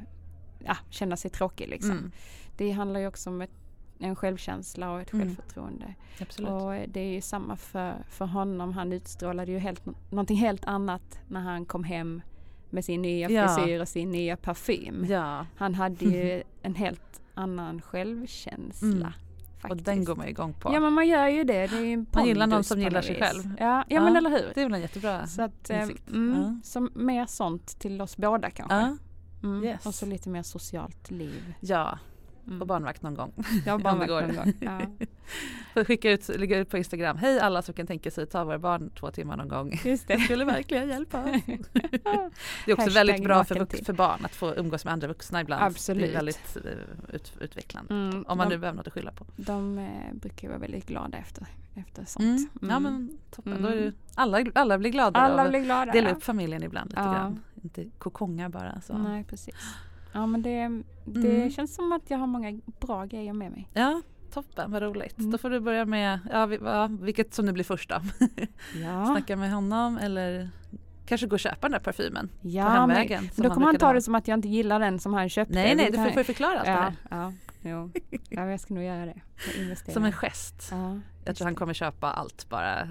ja, 0.66 0.78
känna 0.90 1.18
sig 1.18 1.32
tråkig 1.32 1.68
liksom. 1.68 2.12
Det 2.58 2.72
handlar 2.72 3.00
ju 3.00 3.08
också 3.08 3.30
om 3.30 3.42
ett, 3.42 3.52
en 4.00 4.16
självkänsla 4.16 4.92
och 4.92 5.02
ett 5.02 5.14
Mm. 5.14 5.28
självförtroende. 5.28 5.94
absolut. 6.22 6.50
Och 6.52 6.72
det 6.94 7.00
är 7.00 7.14
ju 7.14 7.22
samma 7.22 7.56
för, 7.58 7.96
för 8.10 8.26
honom. 8.26 8.74
Han 8.74 8.94
utstrålade 8.94 9.52
ju 9.52 9.58
helt, 9.60 9.86
någonting 10.12 10.38
helt 10.38 10.66
annat 10.66 11.20
när 11.28 11.40
han 11.42 11.66
kom 11.66 11.84
hem 11.84 12.22
med 12.70 12.86
sin 12.86 13.02
nya 13.02 13.30
Ja. 13.30 13.48
frisyr 13.56 13.80
och 13.82 13.88
sin 13.88 14.12
nya 14.12 14.38
parfym. 14.38 15.06
Ja, 15.10 15.46
Han 15.56 15.76
hade 15.76 16.06
ju 16.06 16.44
en 16.62 16.76
helt 16.76 17.22
annan 17.34 17.82
självkänsla. 17.82 18.88
Mm. 18.88 19.04
och 19.56 19.62
Faktiskt. 19.62 19.86
den 19.86 20.06
går 20.06 20.16
man 20.16 20.26
ju 20.26 20.32
igång 20.32 20.54
på. 20.54 20.74
Ja 20.74 20.80
men 20.80 20.94
man 20.94 21.08
gör 21.08 21.28
ju 21.28 21.44
det. 21.44 21.68
det 21.68 21.78
ju 21.82 22.06
Man 22.14 22.26
gillar 22.26 22.48
någon 22.48 22.64
som 22.64 22.80
gillar 22.82 23.02
sig 23.02 23.16
själv. 23.20 23.44
Ja, 23.60 23.66
ja, 23.66 23.84
Ja, 23.90 24.02
men 24.04 24.16
eller 24.16 24.30
hur. 24.30 24.52
Det 24.56 24.62
är 24.62 24.66
väl 24.66 24.74
en 24.74 24.82
jättebra 24.82 25.28
Så 25.28 25.42
att, 25.42 25.70
eh, 25.70 25.82
insikt. 25.82 26.10
mm, 26.10 26.42
Ja. 26.42 26.60
som 26.64 26.90
mer 26.96 27.26
sånt 27.26 27.80
till 27.80 28.02
oss 28.02 28.18
båda 28.18 28.50
kanske. 28.50 28.76
Ja, 28.76 28.98
Mm. 29.44 29.64
yes. 29.64 29.86
Och 29.86 29.96
så 29.96 30.06
lite 30.06 30.30
mer 30.30 30.44
socialt 30.44 31.12
liv. 31.12 31.54
ja, 31.60 32.00
Mm. 32.48 32.62
och 32.62 32.68
barnvakt 32.68 33.02
någon 33.02 33.16
gång. 33.16 33.34
Jag 33.66 33.80
har 33.80 34.00
det 34.00 34.08
går. 34.08 34.22
någon 34.22 34.36
gång. 34.36 34.54
Ja. 34.60 34.80
Får 35.74 35.84
skicka 35.84 36.12
ut, 36.12 36.28
lägga 36.38 36.58
ut 36.58 36.70
på 36.70 36.78
Instagram. 36.78 37.18
Hej 37.18 37.40
alla 37.40 37.62
som 37.62 37.74
kan 37.74 37.88
tänka 37.88 38.12
sig 38.12 38.24
att 38.24 38.32
ta 38.32 38.44
våra 38.44 38.60
barn 38.60 38.90
två 39.00 39.12
timmar 39.12 39.38
någon 39.38 39.48
gång. 39.48 39.82
Just 39.86 40.08
Det 40.08 40.16
det. 40.16 40.20
skulle 40.24 40.46
verkligen 40.46 40.88
hjälpa. 40.90 41.24
Det 42.66 42.72
är 42.72 42.74
också 42.74 42.90
väldigt 42.90 43.24
bra 43.24 43.44
för, 43.44 43.84
för 43.86 43.94
barn 43.94 44.26
att 44.26 44.36
få 44.36 44.56
umgås 44.56 44.86
med 44.86 44.94
andra 44.94 45.08
vuxna 45.08 45.42
ibland. 45.42 45.62
Det 45.62 45.66
Absolut. 45.66 46.10
är 46.10 46.14
väldigt 46.14 46.58
eh, 46.66 47.16
ut, 47.16 47.34
utvecklande. 47.40 47.94
Mm, 47.94 48.26
Om 48.28 48.38
man 48.38 48.50
de, 48.50 48.56
nu 48.56 48.60
behöver 48.60 48.78
något 48.78 48.88
att 48.88 48.94
skylla 48.94 49.12
på. 49.12 49.26
de 49.36 49.80
eh, 49.80 50.14
brukar 50.14 50.48
vara 50.48 50.60
väldigt 50.60 50.88
glada 50.88 51.18
efter, 51.18 51.46
efter 51.76 52.06
sånt. 52.06 52.26
Mm. 52.26 52.48
Ja 52.72 52.78
Mm. 52.78 52.84
men 52.84 53.18
toppen. 53.32 53.52
Mm. 53.54 53.64
Då 53.64 53.70
är 53.70 53.76
det, 53.82 53.94
alla, 54.16 54.46
alla 54.56 54.78
blir 54.78 54.90
glada 54.92 55.20
Alla 55.20 55.44
av 55.44 55.50
blir 55.50 55.60
glada. 55.60 55.92
dela 55.92 56.10
upp 56.12 56.24
familjen 56.24 56.64
ibland 56.64 56.90
lite 56.90 57.02
Ja. 57.02 57.14
grann. 57.14 57.40
Inte 57.64 57.86
kokonga 57.98 58.50
bara. 58.50 58.82
Så. 58.82 58.98
Nej 58.98 59.24
precis. 59.24 59.56
Ja 60.14 60.26
men 60.26 60.42
det, 60.42 60.84
det 61.06 61.36
Mm. 61.36 61.50
känns 61.52 61.76
som 61.76 61.92
att 61.92 62.02
jag 62.10 62.18
har 62.18 62.28
många 62.28 62.60
bra 62.80 63.06
grejer 63.06 63.34
med 63.34 63.52
mig. 63.52 63.68
Ja, 63.74 64.02
toppen, 64.34 64.72
vad 64.72 64.82
roligt. 64.82 65.18
Mm. 65.20 65.32
Då 65.32 65.38
får 65.38 65.50
du 65.50 65.60
börja 65.60 65.86
med, 65.86 66.20
ja, 66.32 66.46
vi- 66.46 66.60
ja, 66.64 66.90
vilket 67.02 67.34
som 67.34 67.46
nu 67.46 67.52
blir 67.52 67.64
först 67.64 67.90
då. 67.90 67.96
Ja, 68.84 69.06
Snacka 69.06 69.36
med 69.36 69.52
honom 69.52 69.98
eller 69.98 70.50
kanske 71.06 71.28
gå 71.28 71.34
och 71.34 71.40
köpa 71.40 71.58
den 71.62 71.72
där 71.72 71.80
parfymen 71.80 72.28
på 72.28 72.48
ja 72.48 72.64
men 72.88 72.90
hemvägen. 72.96 73.30
som 73.34 73.44
då 73.44 73.50
kommer 73.54 73.66
han 73.66 73.76
ta 73.78 73.86
ha. 73.86 73.94
det 73.94 74.02
som 74.02 74.16
att 74.16 74.28
jag 74.28 74.38
inte 74.38 74.48
gillar 74.48 74.80
den 74.80 75.00
som 75.00 75.14
han 75.14 75.30
köpte. 75.30 75.54
Nej, 75.54 75.76
nej, 75.76 75.86
Det 75.92 75.98
du 75.98 76.04
får, 76.04 76.12
får 76.14 76.24
förklara 76.24 76.54
allt 76.60 76.66
det 76.66 76.72
ja, 76.72 76.78
här. 76.78 76.94
ja, 77.10 77.34
jo. 77.62 77.92
ja, 78.30 78.46
jag 78.50 78.60
ska 78.60 78.74
nog 78.74 78.84
göra 78.84 79.06
det. 79.06 79.22
Som 79.94 80.06
en 80.06 80.12
gest. 80.12 80.68
ja, 80.72 81.00
Jag 81.26 81.36
tror 81.36 81.46
han 81.46 81.56
kommer 81.56 81.74
köpa 81.74 82.12
allt 82.12 82.50
bara 82.50 82.82
eh, 82.82 82.88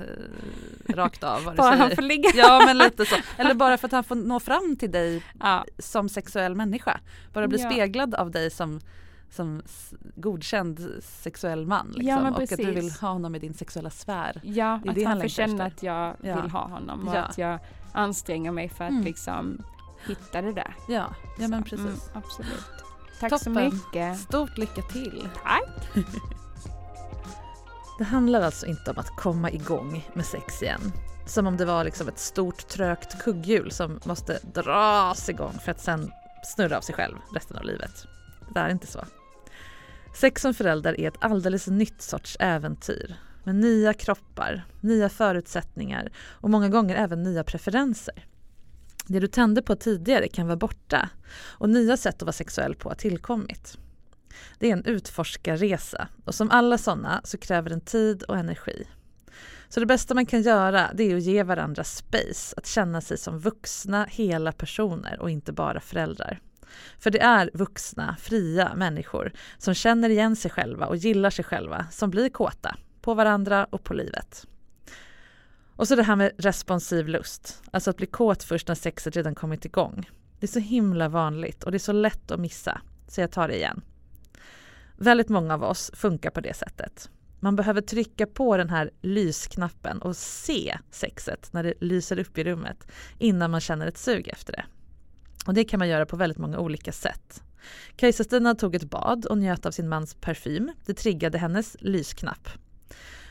rakt 0.88 1.24
av. 1.24 1.54
Bara 1.56 1.76
han 1.76 1.90
får 1.90 2.02
ligga. 2.02 2.30
Ja 2.34 2.62
men 2.66 2.78
lite 2.78 3.04
så. 3.06 3.16
Eller 3.38 3.54
bara 3.54 3.78
för 3.78 3.88
att 3.88 3.92
han 3.92 4.04
får 4.04 4.14
nå 4.14 4.40
fram 4.40 4.76
till 4.78 4.90
dig 4.90 5.22
Ja, 5.40 5.64
som 5.78 6.08
sexuell 6.08 6.54
människa. 6.54 7.00
Bara 7.32 7.48
bli 7.48 7.58
Ja. 7.62 7.70
speglad 7.70 8.14
av 8.14 8.30
dig 8.30 8.50
som, 8.50 8.80
som 9.30 9.62
godkänd 10.16 10.90
sexuell 11.02 11.66
man. 11.66 11.86
Liksom. 11.86 12.06
Ja, 12.08 12.16
men 12.22 12.34
och 12.34 12.42
att 12.42 12.48
du 12.50 12.56
precis. 12.56 12.76
vill 12.76 12.90
ha 12.90 13.08
honom 13.08 13.34
i 13.34 13.38
din 13.38 13.54
sexuella 13.54 13.90
sfär. 13.90 14.40
ja 14.44 14.80
att 14.88 15.04
han 15.04 15.20
får 15.20 15.28
känna 15.28 15.64
att 15.64 15.82
jag 15.82 16.16
Ja. 16.22 16.40
vill 16.42 16.50
ha 16.50 16.68
honom 16.68 17.08
och 17.08 17.14
Ja. 17.16 17.22
att 17.22 17.38
jag 17.38 17.58
anstränger 17.92 18.52
mig 18.52 18.68
för 18.68 18.84
att 18.84 18.90
Mm. 18.90 19.04
liksom 19.04 19.62
hitta 20.06 20.42
det 20.42 20.52
där. 20.52 20.74
Ja, 20.88 21.14
ja 21.38 21.48
men 21.48 21.62
Så, 21.64 21.68
precis. 21.70 22.08
Mm, 22.08 22.22
absolut. 22.24 22.64
Tack 23.20 23.30
så 23.30 23.38
Toppen. 23.38 23.64
mycket. 23.64 24.18
Stort 24.18 24.58
lycka 24.58 24.82
till! 24.82 25.28
Tack. 25.42 25.88
Det 27.98 28.04
handlar 28.04 28.40
alltså 28.40 28.66
inte 28.66 28.90
om 28.90 28.98
att 28.98 29.16
komma 29.16 29.50
igång 29.50 30.08
med 30.14 30.26
sex 30.26 30.62
igen. 30.62 30.92
Som 31.26 31.46
om 31.46 31.56
det 31.56 31.64
var 31.64 31.84
liksom 31.84 32.08
ett 32.08 32.18
stort 32.18 32.68
trögt 32.68 33.22
kugghjul 33.22 33.70
som 33.70 34.00
måste 34.04 34.38
dras 34.54 35.28
igång 35.28 35.52
för 35.64 35.70
att 35.70 35.80
sen 35.80 36.12
snurra 36.44 36.76
av 36.76 36.80
sig 36.80 36.94
själv 36.94 37.16
resten 37.34 37.56
av 37.56 37.64
livet. 37.64 38.06
Det 38.54 38.60
är 38.60 38.68
inte 38.68 38.86
så. 38.86 39.04
Sex 40.14 40.42
som 40.42 40.54
förälder 40.54 41.00
är 41.00 41.08
ett 41.08 41.16
alldeles 41.20 41.66
nytt 41.66 42.02
sorts 42.02 42.36
äventyr 42.40 43.16
med 43.44 43.54
nya 43.54 43.92
kroppar, 43.92 44.64
nya 44.80 45.08
förutsättningar 45.08 46.12
och 46.40 46.50
många 46.50 46.68
gånger 46.68 46.96
även 46.96 47.22
nya 47.22 47.44
preferenser. 47.44 48.24
Det 49.06 49.20
du 49.20 49.26
tände 49.26 49.62
på 49.62 49.76
tidigare 49.76 50.28
kan 50.28 50.46
vara 50.46 50.56
borta 50.56 51.08
och 51.38 51.70
nya 51.70 51.96
sätt 51.96 52.14
att 52.14 52.22
vara 52.22 52.32
sexuell 52.32 52.74
på 52.74 52.88
har 52.88 52.96
tillkommit. 52.96 53.78
Det 54.58 54.68
är 54.68 54.72
en 54.72 54.84
utforskarresa 54.84 56.08
och 56.24 56.34
som 56.34 56.50
alla 56.50 56.78
sådana 56.78 57.20
så 57.24 57.38
kräver 57.38 57.70
den 57.70 57.80
tid 57.80 58.22
och 58.22 58.36
energi. 58.36 58.86
Så 59.68 59.80
det 59.80 59.86
bästa 59.86 60.14
man 60.14 60.26
kan 60.26 60.42
göra 60.42 60.90
det 60.94 61.12
är 61.12 61.16
att 61.16 61.22
ge 61.22 61.42
varandra 61.42 61.84
space, 61.84 62.54
att 62.56 62.66
känna 62.66 63.00
sig 63.00 63.18
som 63.18 63.38
vuxna, 63.38 64.06
hela 64.10 64.52
personer 64.52 65.20
och 65.20 65.30
inte 65.30 65.52
bara 65.52 65.80
föräldrar. 65.80 66.40
För 66.98 67.10
det 67.10 67.20
är 67.20 67.50
vuxna, 67.54 68.16
fria 68.20 68.74
människor 68.74 69.32
som 69.58 69.74
känner 69.74 70.10
igen 70.10 70.36
sig 70.36 70.50
själva 70.50 70.86
och 70.86 70.96
gillar 70.96 71.30
sig 71.30 71.44
själva 71.44 71.86
som 71.90 72.10
blir 72.10 72.28
kåta 72.28 72.76
på 73.00 73.14
varandra 73.14 73.66
och 73.70 73.84
på 73.84 73.94
livet. 73.94 74.46
Och 75.76 75.88
så 75.88 75.96
det 75.96 76.02
här 76.02 76.16
med 76.16 76.32
responsiv 76.38 77.08
lust, 77.08 77.62
alltså 77.70 77.90
att 77.90 77.96
bli 77.96 78.06
kåt 78.06 78.42
först 78.42 78.68
när 78.68 78.74
sexet 78.74 79.16
redan 79.16 79.34
kommit 79.34 79.64
igång. 79.64 80.10
Det 80.40 80.46
är 80.46 80.48
så 80.48 80.58
himla 80.58 81.08
vanligt 81.08 81.64
och 81.64 81.70
det 81.70 81.76
är 81.76 81.78
så 81.78 81.92
lätt 81.92 82.30
att 82.30 82.40
missa, 82.40 82.80
så 83.08 83.20
jag 83.20 83.30
tar 83.30 83.48
det 83.48 83.56
igen. 83.56 83.82
Väldigt 84.96 85.28
många 85.28 85.54
av 85.54 85.62
oss 85.62 85.90
funkar 85.94 86.30
på 86.30 86.40
det 86.40 86.56
sättet. 86.56 87.10
Man 87.40 87.56
behöver 87.56 87.80
trycka 87.80 88.26
på 88.26 88.56
den 88.56 88.70
här 88.70 88.90
lysknappen 89.02 90.02
och 90.02 90.16
se 90.16 90.78
sexet 90.90 91.52
när 91.52 91.62
det 91.62 91.74
lyser 91.80 92.18
upp 92.18 92.38
i 92.38 92.44
rummet 92.44 92.86
innan 93.18 93.50
man 93.50 93.60
känner 93.60 93.86
ett 93.86 93.98
sug 93.98 94.28
efter 94.28 94.52
det. 94.52 94.64
Och 95.46 95.54
det 95.54 95.64
kan 95.64 95.78
man 95.78 95.88
göra 95.88 96.06
på 96.06 96.16
väldigt 96.16 96.38
många 96.38 96.58
olika 96.58 96.92
sätt. 96.92 97.42
Kajsa-Stina 97.96 98.54
tog 98.54 98.74
ett 98.74 98.90
bad 98.90 99.26
och 99.26 99.38
njöt 99.38 99.66
av 99.66 99.70
sin 99.70 99.88
mans 99.88 100.14
parfym. 100.14 100.72
Det 100.86 100.94
triggade 100.94 101.38
hennes 101.38 101.76
lysknapp. 101.80 102.48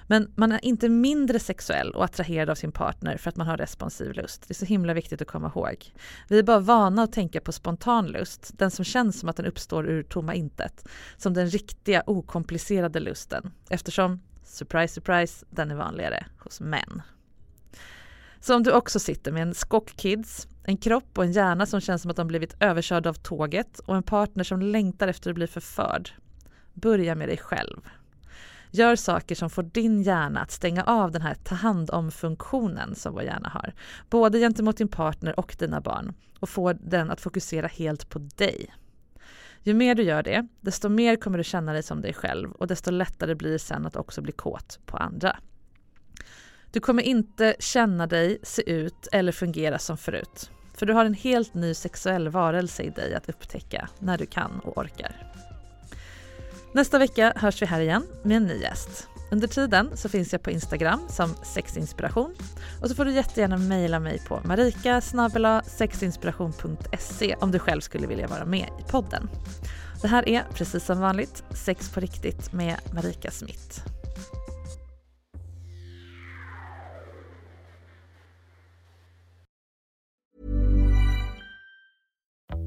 Men 0.08 0.32
man 0.36 0.52
är 0.52 0.66
inte 0.66 0.90
mindre 0.90 1.40
sexuell 1.40 1.92
och 1.92 2.04
attraherad 2.04 2.50
av 2.50 2.56
sin 2.56 2.72
partner 2.72 3.18
för 3.18 3.30
att 3.30 3.36
man 3.36 3.48
har 3.48 3.58
responsiv 3.58 4.14
lust. 4.14 4.48
Det 4.48 4.52
är 4.52 4.56
så 4.56 4.66
himla 4.66 4.94
viktigt 4.94 5.22
att 5.22 5.28
komma 5.28 5.52
ihåg. 5.56 5.94
Vi 6.28 6.40
är 6.40 6.44
bara 6.44 6.60
vana 6.60 7.04
att 7.04 7.12
tänka 7.12 7.42
på 7.42 7.52
spontan 7.52 8.08
lust, 8.08 8.52
den 8.58 8.72
som 8.72 8.86
känns 8.86 9.20
som 9.20 9.30
att 9.30 9.38
den 9.38 9.46
uppstår 9.46 9.88
ur 9.88 10.04
tomma 10.04 10.34
intet, 10.34 10.88
som 11.18 11.34
den 11.34 11.48
riktiga 11.48 12.04
okomplicerade 12.06 13.00
lusten, 13.00 13.52
eftersom, 13.70 14.22
surprise 14.44 14.94
surprise, 14.94 15.46
den 15.50 15.72
är 15.72 15.76
vanligare 15.76 16.26
hos 16.40 16.60
män. 16.60 17.02
Så 18.40 18.56
om 18.56 18.64
du 18.64 18.72
också 18.72 19.00
sitter 19.00 19.32
med 19.32 19.42
en 19.42 19.54
skock 19.54 19.96
kids, 19.96 20.48
en 20.64 20.78
kropp 20.78 21.18
och 21.18 21.24
en 21.24 21.32
hjärna 21.32 21.66
som 21.66 21.82
känns 21.82 22.02
som 22.02 22.12
att 22.12 22.18
de 22.18 22.28
blivit 22.28 22.56
överkörda 22.60 23.10
av 23.10 23.14
tåget 23.14 23.80
och 23.80 23.96
en 23.96 24.04
partner 24.04 24.44
som 24.44 24.62
längtar 24.62 25.08
efter 25.08 25.30
att 25.30 25.36
bli 25.36 25.48
förförd, 25.48 26.10
börja 26.74 27.16
med 27.16 27.30
dig 27.30 27.38
själv. 27.38 27.82
Gör 28.76 28.96
saker 28.96 29.36
som 29.36 29.50
får 29.50 29.64
din 29.64 30.02
hjärna 30.02 30.40
att 30.40 30.52
stänga 30.52 30.84
av 30.84 31.12
den 31.12 31.22
här 31.22 31.36
ta 31.36 31.56
hand 31.56 31.90
om-funktionen 31.90 32.96
som 32.96 33.14
vår 33.14 33.24
hjärna 33.24 33.50
har. 33.50 33.74
Både 34.10 34.40
gentemot 34.40 34.78
din 34.78 34.88
partner 34.88 35.40
och 35.40 35.56
dina 35.60 35.82
barn. 35.82 36.14
Och 36.40 36.50
få 36.50 36.74
den 36.74 37.12
att 37.12 37.22
fokusera 37.22 37.68
helt 37.68 38.10
på 38.10 38.20
dig. 38.20 38.76
Ju 39.64 39.74
mer 39.74 39.96
du 39.96 40.04
gör 40.04 40.24
det, 40.24 40.48
desto 40.62 40.90
mer 40.90 41.16
kommer 41.16 41.38
du 41.38 41.44
känna 41.44 41.74
dig 41.74 41.84
som 41.84 42.02
dig 42.02 42.14
själv 42.14 42.52
och 42.52 42.68
desto 42.68 42.92
lättare 42.92 43.36
blir 43.36 43.52
det 43.52 43.60
sen 43.60 43.86
att 43.86 43.96
också 43.96 44.22
bli 44.22 44.32
kåt 44.32 44.80
på 44.86 44.98
andra. 44.98 45.38
Du 46.72 46.80
kommer 46.80 47.04
inte 47.04 47.56
känna 47.60 48.08
dig, 48.08 48.38
se 48.44 48.70
ut 48.72 49.08
eller 49.12 49.32
fungera 49.32 49.80
som 49.80 49.98
förut. 49.98 50.52
För 50.74 50.86
du 50.86 50.94
har 50.94 51.06
en 51.06 51.14
helt 51.14 51.54
ny 51.54 51.74
sexuell 51.74 52.30
varelse 52.30 52.84
i 52.84 52.90
dig 52.90 53.16
att 53.16 53.30
upptäcka 53.30 53.90
när 54.00 54.18
du 54.18 54.26
kan 54.26 54.60
och 54.60 54.78
orkar. 54.78 55.45
Nästa 56.76 57.00
vecka 57.00 57.34
hörs 57.36 57.62
vi 57.62 57.66
här 57.66 57.82
igen 57.82 58.08
med 58.24 58.38
en 58.38 58.44
ny 58.44 58.62
gäst. 58.62 59.08
Under 59.32 59.48
tiden 59.48 59.98
så 59.98 60.10
finns 60.10 60.32
jag 60.34 60.42
på 60.44 60.52
Instagram 60.52 61.00
som 61.10 61.36
sexinspiration 61.44 62.36
och 62.82 62.90
så 62.90 62.96
får 62.96 63.06
du 63.06 63.12
jättegärna 63.12 63.58
mejla 63.58 64.00
mig 64.00 64.22
på 64.28 64.42
marika 64.46 65.02
sexinspiration.se 65.66 67.36
om 67.40 67.52
du 67.52 67.60
själv 67.60 67.82
skulle 67.82 68.08
vilja 68.08 68.28
vara 68.28 68.46
med 68.46 68.70
i 68.80 68.92
podden. 68.92 69.30
Det 70.02 70.08
här 70.08 70.30
är 70.30 70.44
precis 70.54 70.86
som 70.86 71.00
vanligt 71.00 71.44
Sex 71.50 71.90
på 71.90 72.00
riktigt 72.00 72.54
med 72.54 72.76
Marika 72.94 73.32
Smith. 73.32 73.95